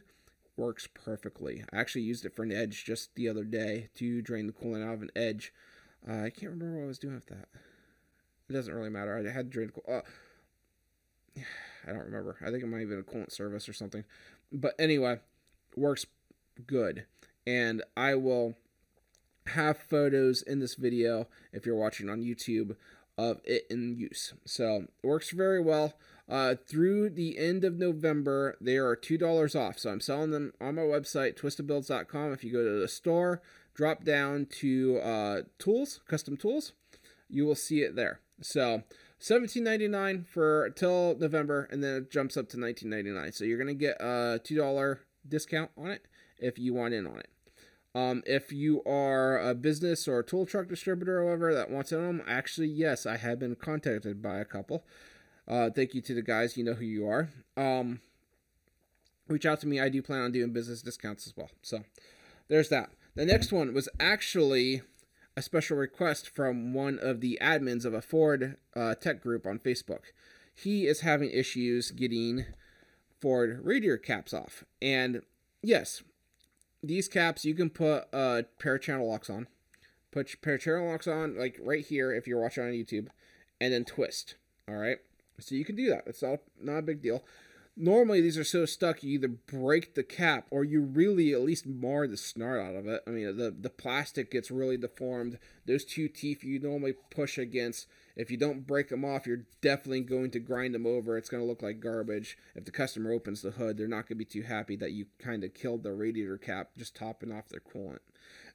works 0.56 0.88
perfectly. 0.92 1.64
I 1.72 1.78
actually 1.78 2.02
used 2.02 2.24
it 2.24 2.34
for 2.34 2.42
an 2.42 2.52
edge 2.52 2.84
just 2.84 3.14
the 3.14 3.28
other 3.28 3.44
day 3.44 3.88
to 3.96 4.22
drain 4.22 4.46
the 4.46 4.52
coolant 4.52 4.86
out 4.86 4.94
of 4.94 5.02
an 5.02 5.10
edge. 5.16 5.52
Uh, 6.08 6.22
I 6.22 6.30
can't 6.30 6.52
remember 6.52 6.78
what 6.78 6.84
I 6.84 6.88
was 6.88 6.98
doing 6.98 7.14
with 7.14 7.26
that. 7.26 7.48
It 8.48 8.52
doesn't 8.52 8.74
really 8.74 8.90
matter. 8.90 9.16
I 9.16 9.32
had 9.32 9.46
to 9.46 9.50
drain 9.50 9.72
the 9.74 9.80
coolant. 9.80 10.02
Uh, 11.36 11.40
I 11.86 11.92
don't 11.92 12.04
remember. 12.04 12.36
I 12.40 12.50
think 12.50 12.62
it 12.62 12.66
might 12.66 12.80
have 12.80 12.88
been 12.88 13.00
a 13.00 13.02
coolant 13.02 13.32
service 13.32 13.68
or 13.68 13.72
something. 13.72 14.04
But 14.52 14.74
anyway, 14.78 15.18
works 15.76 16.06
good. 16.66 17.04
And 17.46 17.82
I 17.96 18.14
will 18.14 18.56
have 19.48 19.78
photos 19.78 20.40
in 20.40 20.60
this 20.60 20.74
video 20.74 21.26
if 21.52 21.66
you're 21.66 21.74
watching 21.74 22.08
on 22.08 22.22
YouTube 22.22 22.76
of 23.18 23.40
it 23.44 23.66
in 23.70 23.96
use. 23.96 24.32
So 24.44 24.86
it 25.02 25.06
works 25.06 25.30
very 25.30 25.60
well. 25.60 25.94
Uh, 26.28 26.54
through 26.66 27.10
the 27.10 27.38
end 27.38 27.64
of 27.64 27.78
November, 27.78 28.56
they 28.60 28.76
are 28.76 28.96
$2 28.96 29.60
off. 29.60 29.78
So 29.78 29.90
I'm 29.90 30.00
selling 30.00 30.30
them 30.30 30.52
on 30.60 30.76
my 30.76 30.82
website, 30.82 31.38
twistedbuilds.com. 31.38 32.32
If 32.32 32.42
you 32.42 32.52
go 32.52 32.64
to 32.64 32.80
the 32.80 32.88
store, 32.88 33.42
drop 33.74 34.04
down 34.04 34.46
to 34.60 34.98
uh, 35.00 35.42
tools, 35.58 36.00
custom 36.08 36.36
tools, 36.36 36.72
you 37.28 37.44
will 37.44 37.54
see 37.54 37.80
it 37.80 37.94
there. 37.94 38.20
So 38.40 38.82
$17.99 39.20 40.26
for 40.26 40.70
till 40.70 41.16
November, 41.18 41.68
and 41.70 41.82
then 41.82 41.96
it 41.96 42.10
jumps 42.10 42.36
up 42.36 42.48
to 42.50 42.56
$19.99. 42.56 43.34
So 43.34 43.44
you're 43.44 43.58
going 43.58 43.68
to 43.68 43.74
get 43.74 44.00
a 44.00 44.40
$2 44.42 44.98
discount 45.28 45.70
on 45.76 45.90
it 45.90 46.06
if 46.38 46.58
you 46.58 46.74
want 46.74 46.94
in 46.94 47.06
on 47.06 47.18
it. 47.18 47.28
Um, 47.94 48.22
if 48.26 48.50
you 48.50 48.82
are 48.84 49.38
a 49.38 49.54
business 49.54 50.08
or 50.08 50.18
a 50.18 50.24
tool 50.24 50.46
truck 50.46 50.68
distributor 50.68 51.18
or 51.18 51.26
whatever 51.26 51.54
that 51.54 51.70
wants 51.70 51.92
in 51.92 51.98
on 51.98 52.18
them, 52.18 52.26
actually, 52.26 52.66
yes, 52.66 53.06
I 53.06 53.18
have 53.18 53.38
been 53.38 53.54
contacted 53.54 54.20
by 54.20 54.38
a 54.38 54.44
couple. 54.44 54.84
Uh, 55.46 55.70
thank 55.70 55.94
you 55.94 56.00
to 56.00 56.14
the 56.14 56.22
guys. 56.22 56.56
You 56.56 56.64
know 56.64 56.74
who 56.74 56.84
you 56.84 57.06
are. 57.06 57.28
Um, 57.56 58.00
reach 59.28 59.46
out 59.46 59.60
to 59.60 59.66
me. 59.66 59.80
I 59.80 59.88
do 59.88 60.02
plan 60.02 60.20
on 60.20 60.32
doing 60.32 60.52
business 60.52 60.82
discounts 60.82 61.26
as 61.26 61.36
well. 61.36 61.50
So 61.62 61.84
there's 62.48 62.68
that. 62.70 62.90
The 63.14 63.26
next 63.26 63.52
one 63.52 63.74
was 63.74 63.88
actually 64.00 64.82
a 65.36 65.42
special 65.42 65.76
request 65.76 66.28
from 66.28 66.72
one 66.74 66.98
of 67.00 67.20
the 67.20 67.38
admins 67.40 67.84
of 67.84 67.94
a 67.94 68.02
Ford 68.02 68.56
uh, 68.74 68.94
tech 68.94 69.20
group 69.20 69.46
on 69.46 69.58
Facebook. 69.58 70.12
He 70.54 70.86
is 70.86 71.00
having 71.00 71.30
issues 71.30 71.90
getting 71.90 72.46
Ford 73.20 73.60
radiator 73.62 73.98
caps 73.98 74.32
off. 74.32 74.64
And 74.80 75.22
yes, 75.62 76.02
these 76.82 77.08
caps 77.08 77.44
you 77.44 77.54
can 77.54 77.70
put 77.70 78.04
a 78.12 78.44
pair 78.58 78.76
of 78.76 78.82
channel 78.82 79.08
locks 79.08 79.30
on. 79.30 79.48
Put 80.12 80.30
your 80.30 80.38
pair 80.42 80.54
of 80.54 80.60
channel 80.60 80.88
locks 80.88 81.08
on, 81.08 81.36
like 81.36 81.58
right 81.60 81.84
here 81.84 82.12
if 82.12 82.28
you're 82.28 82.40
watching 82.40 82.62
on 82.62 82.70
YouTube, 82.70 83.08
and 83.60 83.72
then 83.72 83.84
twist. 83.84 84.36
All 84.68 84.76
right. 84.76 84.98
So 85.40 85.54
you 85.54 85.64
can 85.64 85.76
do 85.76 85.88
that. 85.90 86.04
It's 86.06 86.22
not, 86.22 86.40
not 86.60 86.78
a 86.78 86.82
big 86.82 87.02
deal. 87.02 87.24
Normally, 87.76 88.20
these 88.20 88.38
are 88.38 88.44
so 88.44 88.66
stuck, 88.66 89.02
you 89.02 89.14
either 89.14 89.26
break 89.26 89.94
the 89.94 90.04
cap 90.04 90.46
or 90.50 90.62
you 90.62 90.80
really 90.80 91.32
at 91.32 91.40
least 91.40 91.66
mar 91.66 92.06
the 92.06 92.14
snart 92.14 92.64
out 92.64 92.76
of 92.76 92.86
it. 92.86 93.02
I 93.04 93.10
mean, 93.10 93.36
the, 93.36 93.50
the 93.50 93.70
plastic 93.70 94.30
gets 94.30 94.48
really 94.48 94.76
deformed. 94.76 95.38
Those 95.66 95.84
two 95.84 96.06
teeth 96.06 96.44
you 96.44 96.60
normally 96.60 96.94
push 97.10 97.36
against, 97.36 97.88
if 98.14 98.30
you 98.30 98.36
don't 98.36 98.64
break 98.64 98.90
them 98.90 99.04
off, 99.04 99.26
you're 99.26 99.46
definitely 99.60 100.02
going 100.02 100.30
to 100.32 100.38
grind 100.38 100.72
them 100.72 100.86
over. 100.86 101.18
It's 101.18 101.28
going 101.28 101.42
to 101.42 101.48
look 101.48 101.62
like 101.62 101.80
garbage. 101.80 102.38
If 102.54 102.64
the 102.64 102.70
customer 102.70 103.10
opens 103.10 103.42
the 103.42 103.50
hood, 103.50 103.76
they're 103.76 103.88
not 103.88 104.06
going 104.08 104.18
to 104.18 104.24
be 104.24 104.24
too 104.24 104.42
happy 104.42 104.76
that 104.76 104.92
you 104.92 105.06
kind 105.18 105.42
of 105.42 105.52
killed 105.52 105.82
the 105.82 105.92
radiator 105.92 106.38
cap 106.38 106.70
just 106.78 106.94
topping 106.94 107.32
off 107.32 107.48
their 107.48 107.60
coolant. 107.60 107.98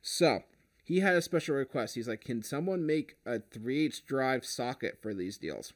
So, 0.02 0.44
he 0.82 1.02
had 1.02 1.15
a 1.15 1.22
special 1.22 1.56
request. 1.56 1.96
He's 1.96 2.08
like, 2.08 2.24
Can 2.24 2.42
someone 2.42 2.86
make 2.86 3.18
a 3.26 3.39
3/8 3.39 4.06
drive 4.06 4.46
socket 4.46 4.98
for 5.02 5.13
these 5.13 5.38
deals? 5.38 5.74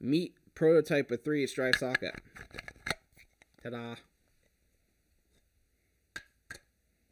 Meet 0.00 0.34
prototype 0.54 1.10
of 1.10 1.22
3 1.22 1.46
drive 1.46 1.76
socket. 1.76 2.14
Ta-da. 3.62 3.96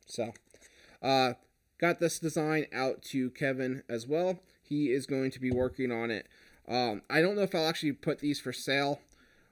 So, 0.07 0.33
uh, 1.03 1.35
got 1.79 2.01
this 2.01 2.19
design 2.19 2.67
out 2.73 3.03
to 3.03 3.31
Kevin 3.31 3.83
as 3.89 4.07
well. 4.07 4.41
He 4.63 4.91
is 4.91 5.07
going 5.07 5.31
to 5.33 5.41
be 5.41 5.51
working 5.51 5.93
on 5.93 6.11
it. 6.11 6.27
Um, 6.67 7.03
I 7.09 7.21
don't 7.21 7.37
know 7.37 7.43
if 7.43 7.55
I'll 7.55 7.69
actually 7.69 7.93
put 7.93 8.19
these 8.19 8.41
for 8.41 8.53
sale. 8.53 9.01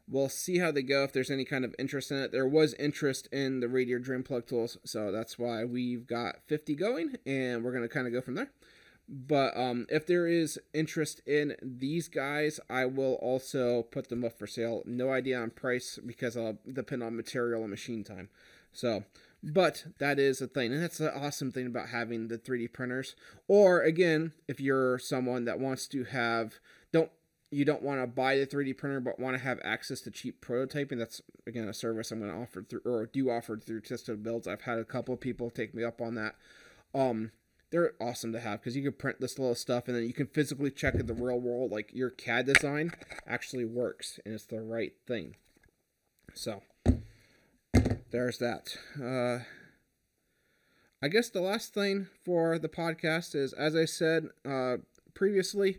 We'll 0.08 0.28
see 0.28 0.58
how 0.58 0.70
they 0.70 0.82
go 0.82 1.02
if 1.02 1.12
there's 1.12 1.30
any 1.30 1.44
kind 1.44 1.64
of 1.64 1.74
interest 1.78 2.10
in 2.10 2.18
it. 2.18 2.30
There 2.30 2.46
was 2.46 2.74
interest 2.74 3.28
in 3.32 3.60
the 3.60 3.68
radiator 3.68 3.98
drain 3.98 4.22
plug 4.22 4.46
tools, 4.46 4.78
so 4.84 5.10
that's 5.10 5.38
why 5.38 5.64
we've 5.64 6.06
got 6.06 6.36
50 6.46 6.76
going, 6.76 7.16
and 7.26 7.64
we're 7.64 7.72
going 7.72 7.82
to 7.82 7.88
kind 7.88 8.06
of 8.06 8.12
go 8.12 8.20
from 8.20 8.34
there. 8.34 8.50
But 9.08 9.56
um, 9.56 9.86
if 9.88 10.06
there 10.06 10.26
is 10.26 10.58
interest 10.74 11.20
in 11.26 11.54
these 11.62 12.08
guys, 12.08 12.58
I 12.68 12.86
will 12.86 13.14
also 13.14 13.82
put 13.82 14.08
them 14.08 14.24
up 14.24 14.36
for 14.36 14.48
sale. 14.48 14.82
No 14.84 15.12
idea 15.12 15.40
on 15.40 15.50
price 15.50 15.98
because 16.04 16.36
I'll 16.36 16.58
depend 16.70 17.04
on 17.04 17.16
material 17.16 17.60
and 17.60 17.70
machine 17.70 18.02
time. 18.02 18.30
So, 18.72 19.04
but 19.42 19.84
that 19.98 20.18
is 20.18 20.40
a 20.40 20.48
thing, 20.48 20.72
and 20.72 20.82
that's 20.82 20.98
the 20.98 21.16
awesome 21.16 21.52
thing 21.52 21.66
about 21.66 21.90
having 21.90 22.28
the 22.28 22.36
3D 22.36 22.72
printers. 22.72 23.14
Or 23.46 23.80
again, 23.80 24.32
if 24.48 24.60
you're 24.60 24.98
someone 24.98 25.44
that 25.44 25.60
wants 25.60 25.86
to 25.88 26.04
have 26.04 26.54
don't 26.92 27.10
you 27.52 27.64
don't 27.64 27.82
want 27.82 28.00
to 28.00 28.06
buy 28.08 28.36
the 28.36 28.46
3D 28.46 28.76
printer 28.76 28.98
but 28.98 29.20
want 29.20 29.36
to 29.36 29.42
have 29.42 29.60
access 29.62 30.00
to 30.00 30.10
cheap 30.10 30.44
prototyping, 30.44 30.98
that's 30.98 31.22
again 31.46 31.68
a 31.68 31.74
service 31.74 32.10
I'm 32.10 32.18
going 32.18 32.32
to 32.32 32.38
offer 32.38 32.62
through 32.62 32.82
or 32.84 33.06
do 33.06 33.30
offer 33.30 33.56
through 33.56 33.82
Twisted 33.82 34.22
Builds. 34.22 34.48
I've 34.48 34.62
had 34.62 34.78
a 34.78 34.84
couple 34.84 35.16
people 35.16 35.50
take 35.50 35.74
me 35.74 35.84
up 35.84 36.00
on 36.00 36.16
that. 36.16 36.34
Um, 36.92 37.30
they're 37.70 37.94
awesome 38.00 38.32
to 38.32 38.40
have 38.40 38.60
because 38.60 38.76
you 38.76 38.82
can 38.82 38.92
print 38.92 39.20
this 39.20 39.38
little 39.38 39.54
stuff 39.54 39.88
and 39.88 39.96
then 39.96 40.04
you 40.04 40.12
can 40.12 40.26
physically 40.26 40.70
check 40.70 40.94
in 40.94 41.06
the 41.06 41.14
real 41.14 41.40
world 41.40 41.72
like 41.72 41.90
your 41.92 42.10
CAD 42.10 42.46
design 42.46 42.92
actually 43.26 43.64
works 43.64 44.20
and 44.24 44.34
it's 44.34 44.44
the 44.44 44.60
right 44.60 44.92
thing. 45.06 45.36
So 46.34 46.62
there's 48.10 48.38
that. 48.38 48.76
Uh, 49.00 49.44
I 51.02 51.08
guess 51.08 51.28
the 51.28 51.40
last 51.40 51.74
thing 51.74 52.08
for 52.24 52.58
the 52.58 52.68
podcast 52.68 53.34
is, 53.34 53.52
as 53.52 53.76
I 53.76 53.84
said 53.84 54.28
uh, 54.48 54.76
previously, 55.14 55.78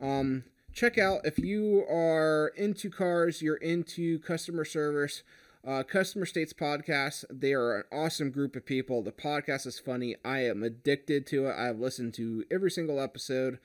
um, 0.00 0.44
check 0.72 0.98
out 0.98 1.26
if 1.26 1.38
you 1.38 1.84
are 1.90 2.52
into 2.56 2.90
cars, 2.90 3.42
you're 3.42 3.56
into 3.56 4.18
customer 4.20 4.64
service 4.64 5.22
uh, 5.66 5.82
Customer 5.82 6.26
States 6.26 6.52
Podcast, 6.52 7.24
they 7.30 7.52
are 7.52 7.76
an 7.76 7.84
awesome 7.90 8.30
group 8.30 8.54
of 8.56 8.66
people. 8.66 9.02
The 9.02 9.12
podcast 9.12 9.66
is 9.66 9.78
funny. 9.78 10.16
I 10.24 10.40
am 10.40 10.62
addicted 10.62 11.26
to 11.28 11.46
it. 11.46 11.56
I've 11.56 11.78
listened 11.78 12.14
to 12.14 12.44
every 12.50 12.70
single 12.70 13.00
episode. 13.00 13.58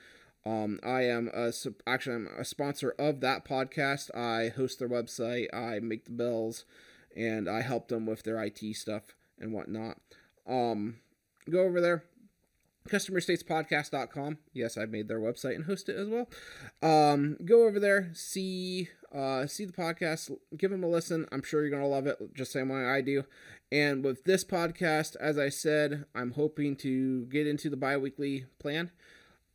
Um, 0.45 0.79
I 0.83 1.01
am 1.03 1.30
a, 1.34 1.51
actually 1.86 2.15
I'm 2.15 2.30
a 2.38 2.45
sponsor 2.45 2.95
of 2.97 3.19
that 3.19 3.45
podcast. 3.45 4.15
I 4.15 4.49
host 4.49 4.80
their 4.80 4.88
website, 4.88 5.53
I 5.53 5.80
make 5.80 6.05
the 6.05 6.11
bills, 6.11 6.63
and 7.15 7.49
I 7.49 7.61
help 7.61 7.89
them 7.89 8.05
with 8.05 8.24
their 8.24 8.41
IT 8.41 8.59
stuff 8.76 9.03
and 9.38 9.51
whatnot. 9.51 9.97
Um, 10.47 10.97
go 11.49 11.63
over 11.63 11.82
there, 11.82 12.05
customerstatespodcast.com. 12.88 14.38
Yes, 14.53 14.78
I've 14.78 14.89
made 14.89 15.09
their 15.09 15.19
website 15.19 15.55
and 15.55 15.65
host 15.65 15.89
it 15.89 15.97
as 15.97 16.07
well. 16.07 16.30
Um, 16.82 17.38
go 17.43 17.67
over 17.67 17.80
there, 17.80 18.09
see 18.13 18.88
uh, 19.14 19.47
see 19.47 19.66
the 19.66 19.74
podcast, 19.74 20.32
give 20.57 20.72
them 20.72 20.84
a 20.84 20.88
listen. 20.88 21.28
I'm 21.32 21.43
sure 21.43 21.62
you're 21.62 21.72
gonna 21.72 21.88
love 21.88 22.07
it, 22.07 22.18
just 22.34 22.51
same 22.51 22.70
way 22.70 22.86
I 22.86 23.01
do. 23.01 23.24
And 23.72 24.03
with 24.03 24.24
this 24.24 24.43
podcast, 24.43 25.16
as 25.20 25.38
I 25.38 25.49
said, 25.49 26.05
I'm 26.16 26.32
hoping 26.32 26.76
to 26.78 27.26
get 27.26 27.47
into 27.47 27.70
the 27.70 27.78
bi-weekly 27.78 28.45
plan. 28.60 28.91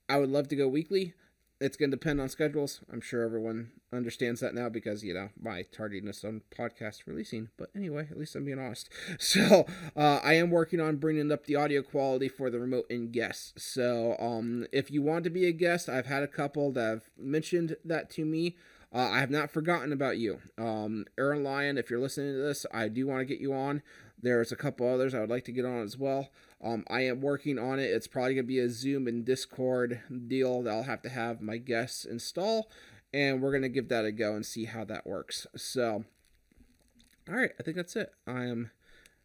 I 0.09 0.19
would 0.19 0.31
love 0.31 0.49
to 0.49 0.57
go 0.57 0.69
weekly. 0.69 1.15
it's 1.61 1.77
going 1.77 1.91
to 1.91 1.97
depend 1.97 2.21
on 2.21 2.29
schedules. 2.29 2.81
I'm 2.93 3.01
sure 3.01 3.23
everyone 3.23 3.71
understands 3.93 4.41
that 4.41 4.55
now 4.55 4.69
because, 4.69 5.03
you 5.05 5.15
know, 5.15 5.31
my 5.41 5.63
tardiness 5.63 6.25
on 6.25 6.43
podcast 6.57 7.07
releasing. 7.07 7.49
But 7.57 7.71
anyway, 7.75 8.09
at 8.11 8.19
least 8.19 8.35
I'm 8.37 8.45
being 8.45 8.59
honest. 8.59 8.89
So 9.19 9.67
uh, 9.97 10.21
I 10.23 10.35
am 10.35 10.51
working 10.51 10.81
on 10.81 10.97
bringing 10.97 11.33
up 11.33 11.47
the 11.47 11.57
audio 11.57 11.81
quality 11.83 12.29
for 12.29 12.51
the 12.51 12.59
remote 12.59 12.87
in 12.91 13.11
guests. 13.13 13.55
So 13.65 14.17
um, 14.19 14.67
if 14.73 14.91
you 14.91 15.01
want 15.01 15.25
to 15.25 15.31
be 15.31 15.47
a 15.47 15.53
guest, 15.53 15.89
I've 15.89 16.07
had 16.07 16.23
a 16.23 16.29
couple 16.29 16.73
that 16.73 16.85
have 16.85 17.03
mentioned 17.17 17.77
that 17.85 18.11
to 18.11 18.25
me. 18.25 18.57
Uh, 18.95 19.11
I 19.11 19.19
have 19.19 19.31
not 19.31 19.51
forgotten 19.51 19.93
about 19.93 20.19
you. 20.19 20.39
Um, 20.57 21.07
Aaron 21.19 21.43
Lyon, 21.43 21.79
if 21.79 21.91
you're 21.91 21.99
listening 21.99 22.35
to 22.35 22.41
this, 22.41 22.65
I 22.73 22.87
do 22.87 23.09
want 23.09 23.21
to 23.21 23.25
get 23.25 23.41
you 23.41 23.53
on. 23.53 23.83
There's 24.23 24.53
a 24.53 24.57
couple 24.57 24.89
others 24.89 25.15
I 25.15 25.21
would 25.21 25.31
like 25.31 25.45
to 25.47 25.53
get 25.53 25.65
on 25.65 25.83
as 25.83 25.99
well. 25.99 26.31
Um, 26.63 26.85
I 26.89 27.01
am 27.01 27.21
working 27.21 27.59
on 27.59 27.81
it. 27.81 27.91
It's 27.91 28.07
probably 28.07 28.35
going 28.35 28.45
to 28.45 28.49
be 28.49 28.61
a 28.61 28.71
Zoom 28.71 29.09
and 29.09 29.25
Discord 29.25 30.01
deal 30.29 30.63
that 30.63 30.73
I'll 30.73 30.85
have 30.85 31.03
to 31.03 31.09
have 31.09 31.41
my 31.43 31.57
guests 31.57 32.05
install, 32.05 32.71
and 33.13 33.43
we're 33.43 33.51
going 33.51 33.63
to 33.63 33.69
give 33.69 33.89
that 33.89 34.05
a 34.05 34.13
go 34.13 34.37
and 34.37 34.47
see 34.47 34.67
how 34.67 34.85
that 34.85 35.07
works. 35.07 35.47
So, 35.57 36.05
all 37.29 37.35
right, 37.35 37.51
I 37.59 37.63
think 37.65 37.77
that's 37.77 37.97
it. 37.97 38.13
I 38.29 38.45
am 38.45 38.71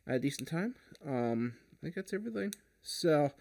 at 0.07 0.15
a 0.15 0.19
decent 0.19 0.49
time. 0.49 0.75
Um, 1.07 1.53
I 1.73 1.83
think 1.83 1.95
that's 1.95 2.13
everything. 2.13 2.55
So, 2.81 3.31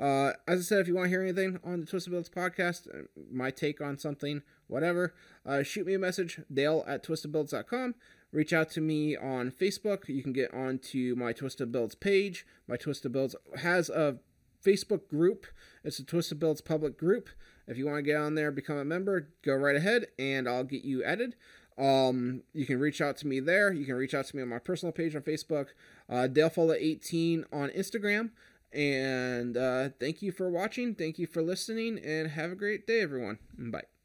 uh, 0.00 0.32
as 0.48 0.60
I 0.60 0.62
said, 0.62 0.80
if 0.80 0.88
you 0.88 0.94
want 0.94 1.06
to 1.06 1.10
hear 1.10 1.22
anything 1.22 1.60
on 1.62 1.80
the 1.80 1.86
Twisted 1.86 2.12
Builds 2.12 2.30
podcast, 2.30 2.88
uh, 2.88 3.06
my 3.30 3.50
take 3.50 3.80
on 3.80 3.98
something, 3.98 4.42
whatever, 4.68 5.14
uh, 5.44 5.62
shoot 5.62 5.86
me 5.86 5.94
a 5.94 5.98
message, 5.98 6.40
dale 6.52 6.84
at 6.86 7.04
twistedbuilds.com 7.04 7.94
reach 8.32 8.52
out 8.52 8.70
to 8.70 8.80
me 8.80 9.16
on 9.16 9.50
Facebook. 9.50 10.08
You 10.08 10.22
can 10.22 10.32
get 10.32 10.52
onto 10.52 11.14
my 11.16 11.32
Twisted 11.32 11.72
Builds 11.72 11.94
page. 11.94 12.46
My 12.68 12.76
Twisted 12.76 13.12
Builds 13.12 13.34
has 13.58 13.88
a 13.88 14.18
Facebook 14.64 15.08
group. 15.08 15.46
It's 15.84 15.98
a 15.98 16.04
Twisted 16.04 16.38
Builds 16.38 16.60
public 16.60 16.98
group. 16.98 17.28
If 17.66 17.78
you 17.78 17.86
want 17.86 17.98
to 17.98 18.02
get 18.02 18.16
on 18.16 18.34
there, 18.34 18.50
become 18.50 18.76
a 18.76 18.84
member, 18.84 19.30
go 19.42 19.54
right 19.54 19.74
ahead, 19.74 20.06
and 20.18 20.48
I'll 20.48 20.64
get 20.64 20.84
you 20.84 21.02
added. 21.02 21.34
Um, 21.76 22.42
you 22.52 22.64
can 22.64 22.78
reach 22.78 23.00
out 23.00 23.16
to 23.18 23.26
me 23.26 23.40
there. 23.40 23.72
You 23.72 23.84
can 23.84 23.96
reach 23.96 24.14
out 24.14 24.26
to 24.26 24.36
me 24.36 24.42
on 24.42 24.48
my 24.48 24.58
personal 24.58 24.92
page 24.92 25.16
on 25.16 25.22
Facebook, 25.22 25.68
uh, 26.08 26.28
DaleFola18 26.30 27.44
on 27.52 27.70
Instagram. 27.70 28.30
And 28.72 29.56
uh, 29.56 29.90
thank 29.98 30.22
you 30.22 30.30
for 30.30 30.48
watching. 30.48 30.94
Thank 30.94 31.18
you 31.18 31.26
for 31.26 31.42
listening, 31.42 31.98
and 32.04 32.30
have 32.30 32.52
a 32.52 32.56
great 32.56 32.86
day, 32.86 33.00
everyone. 33.00 33.38
Bye. 33.58 33.95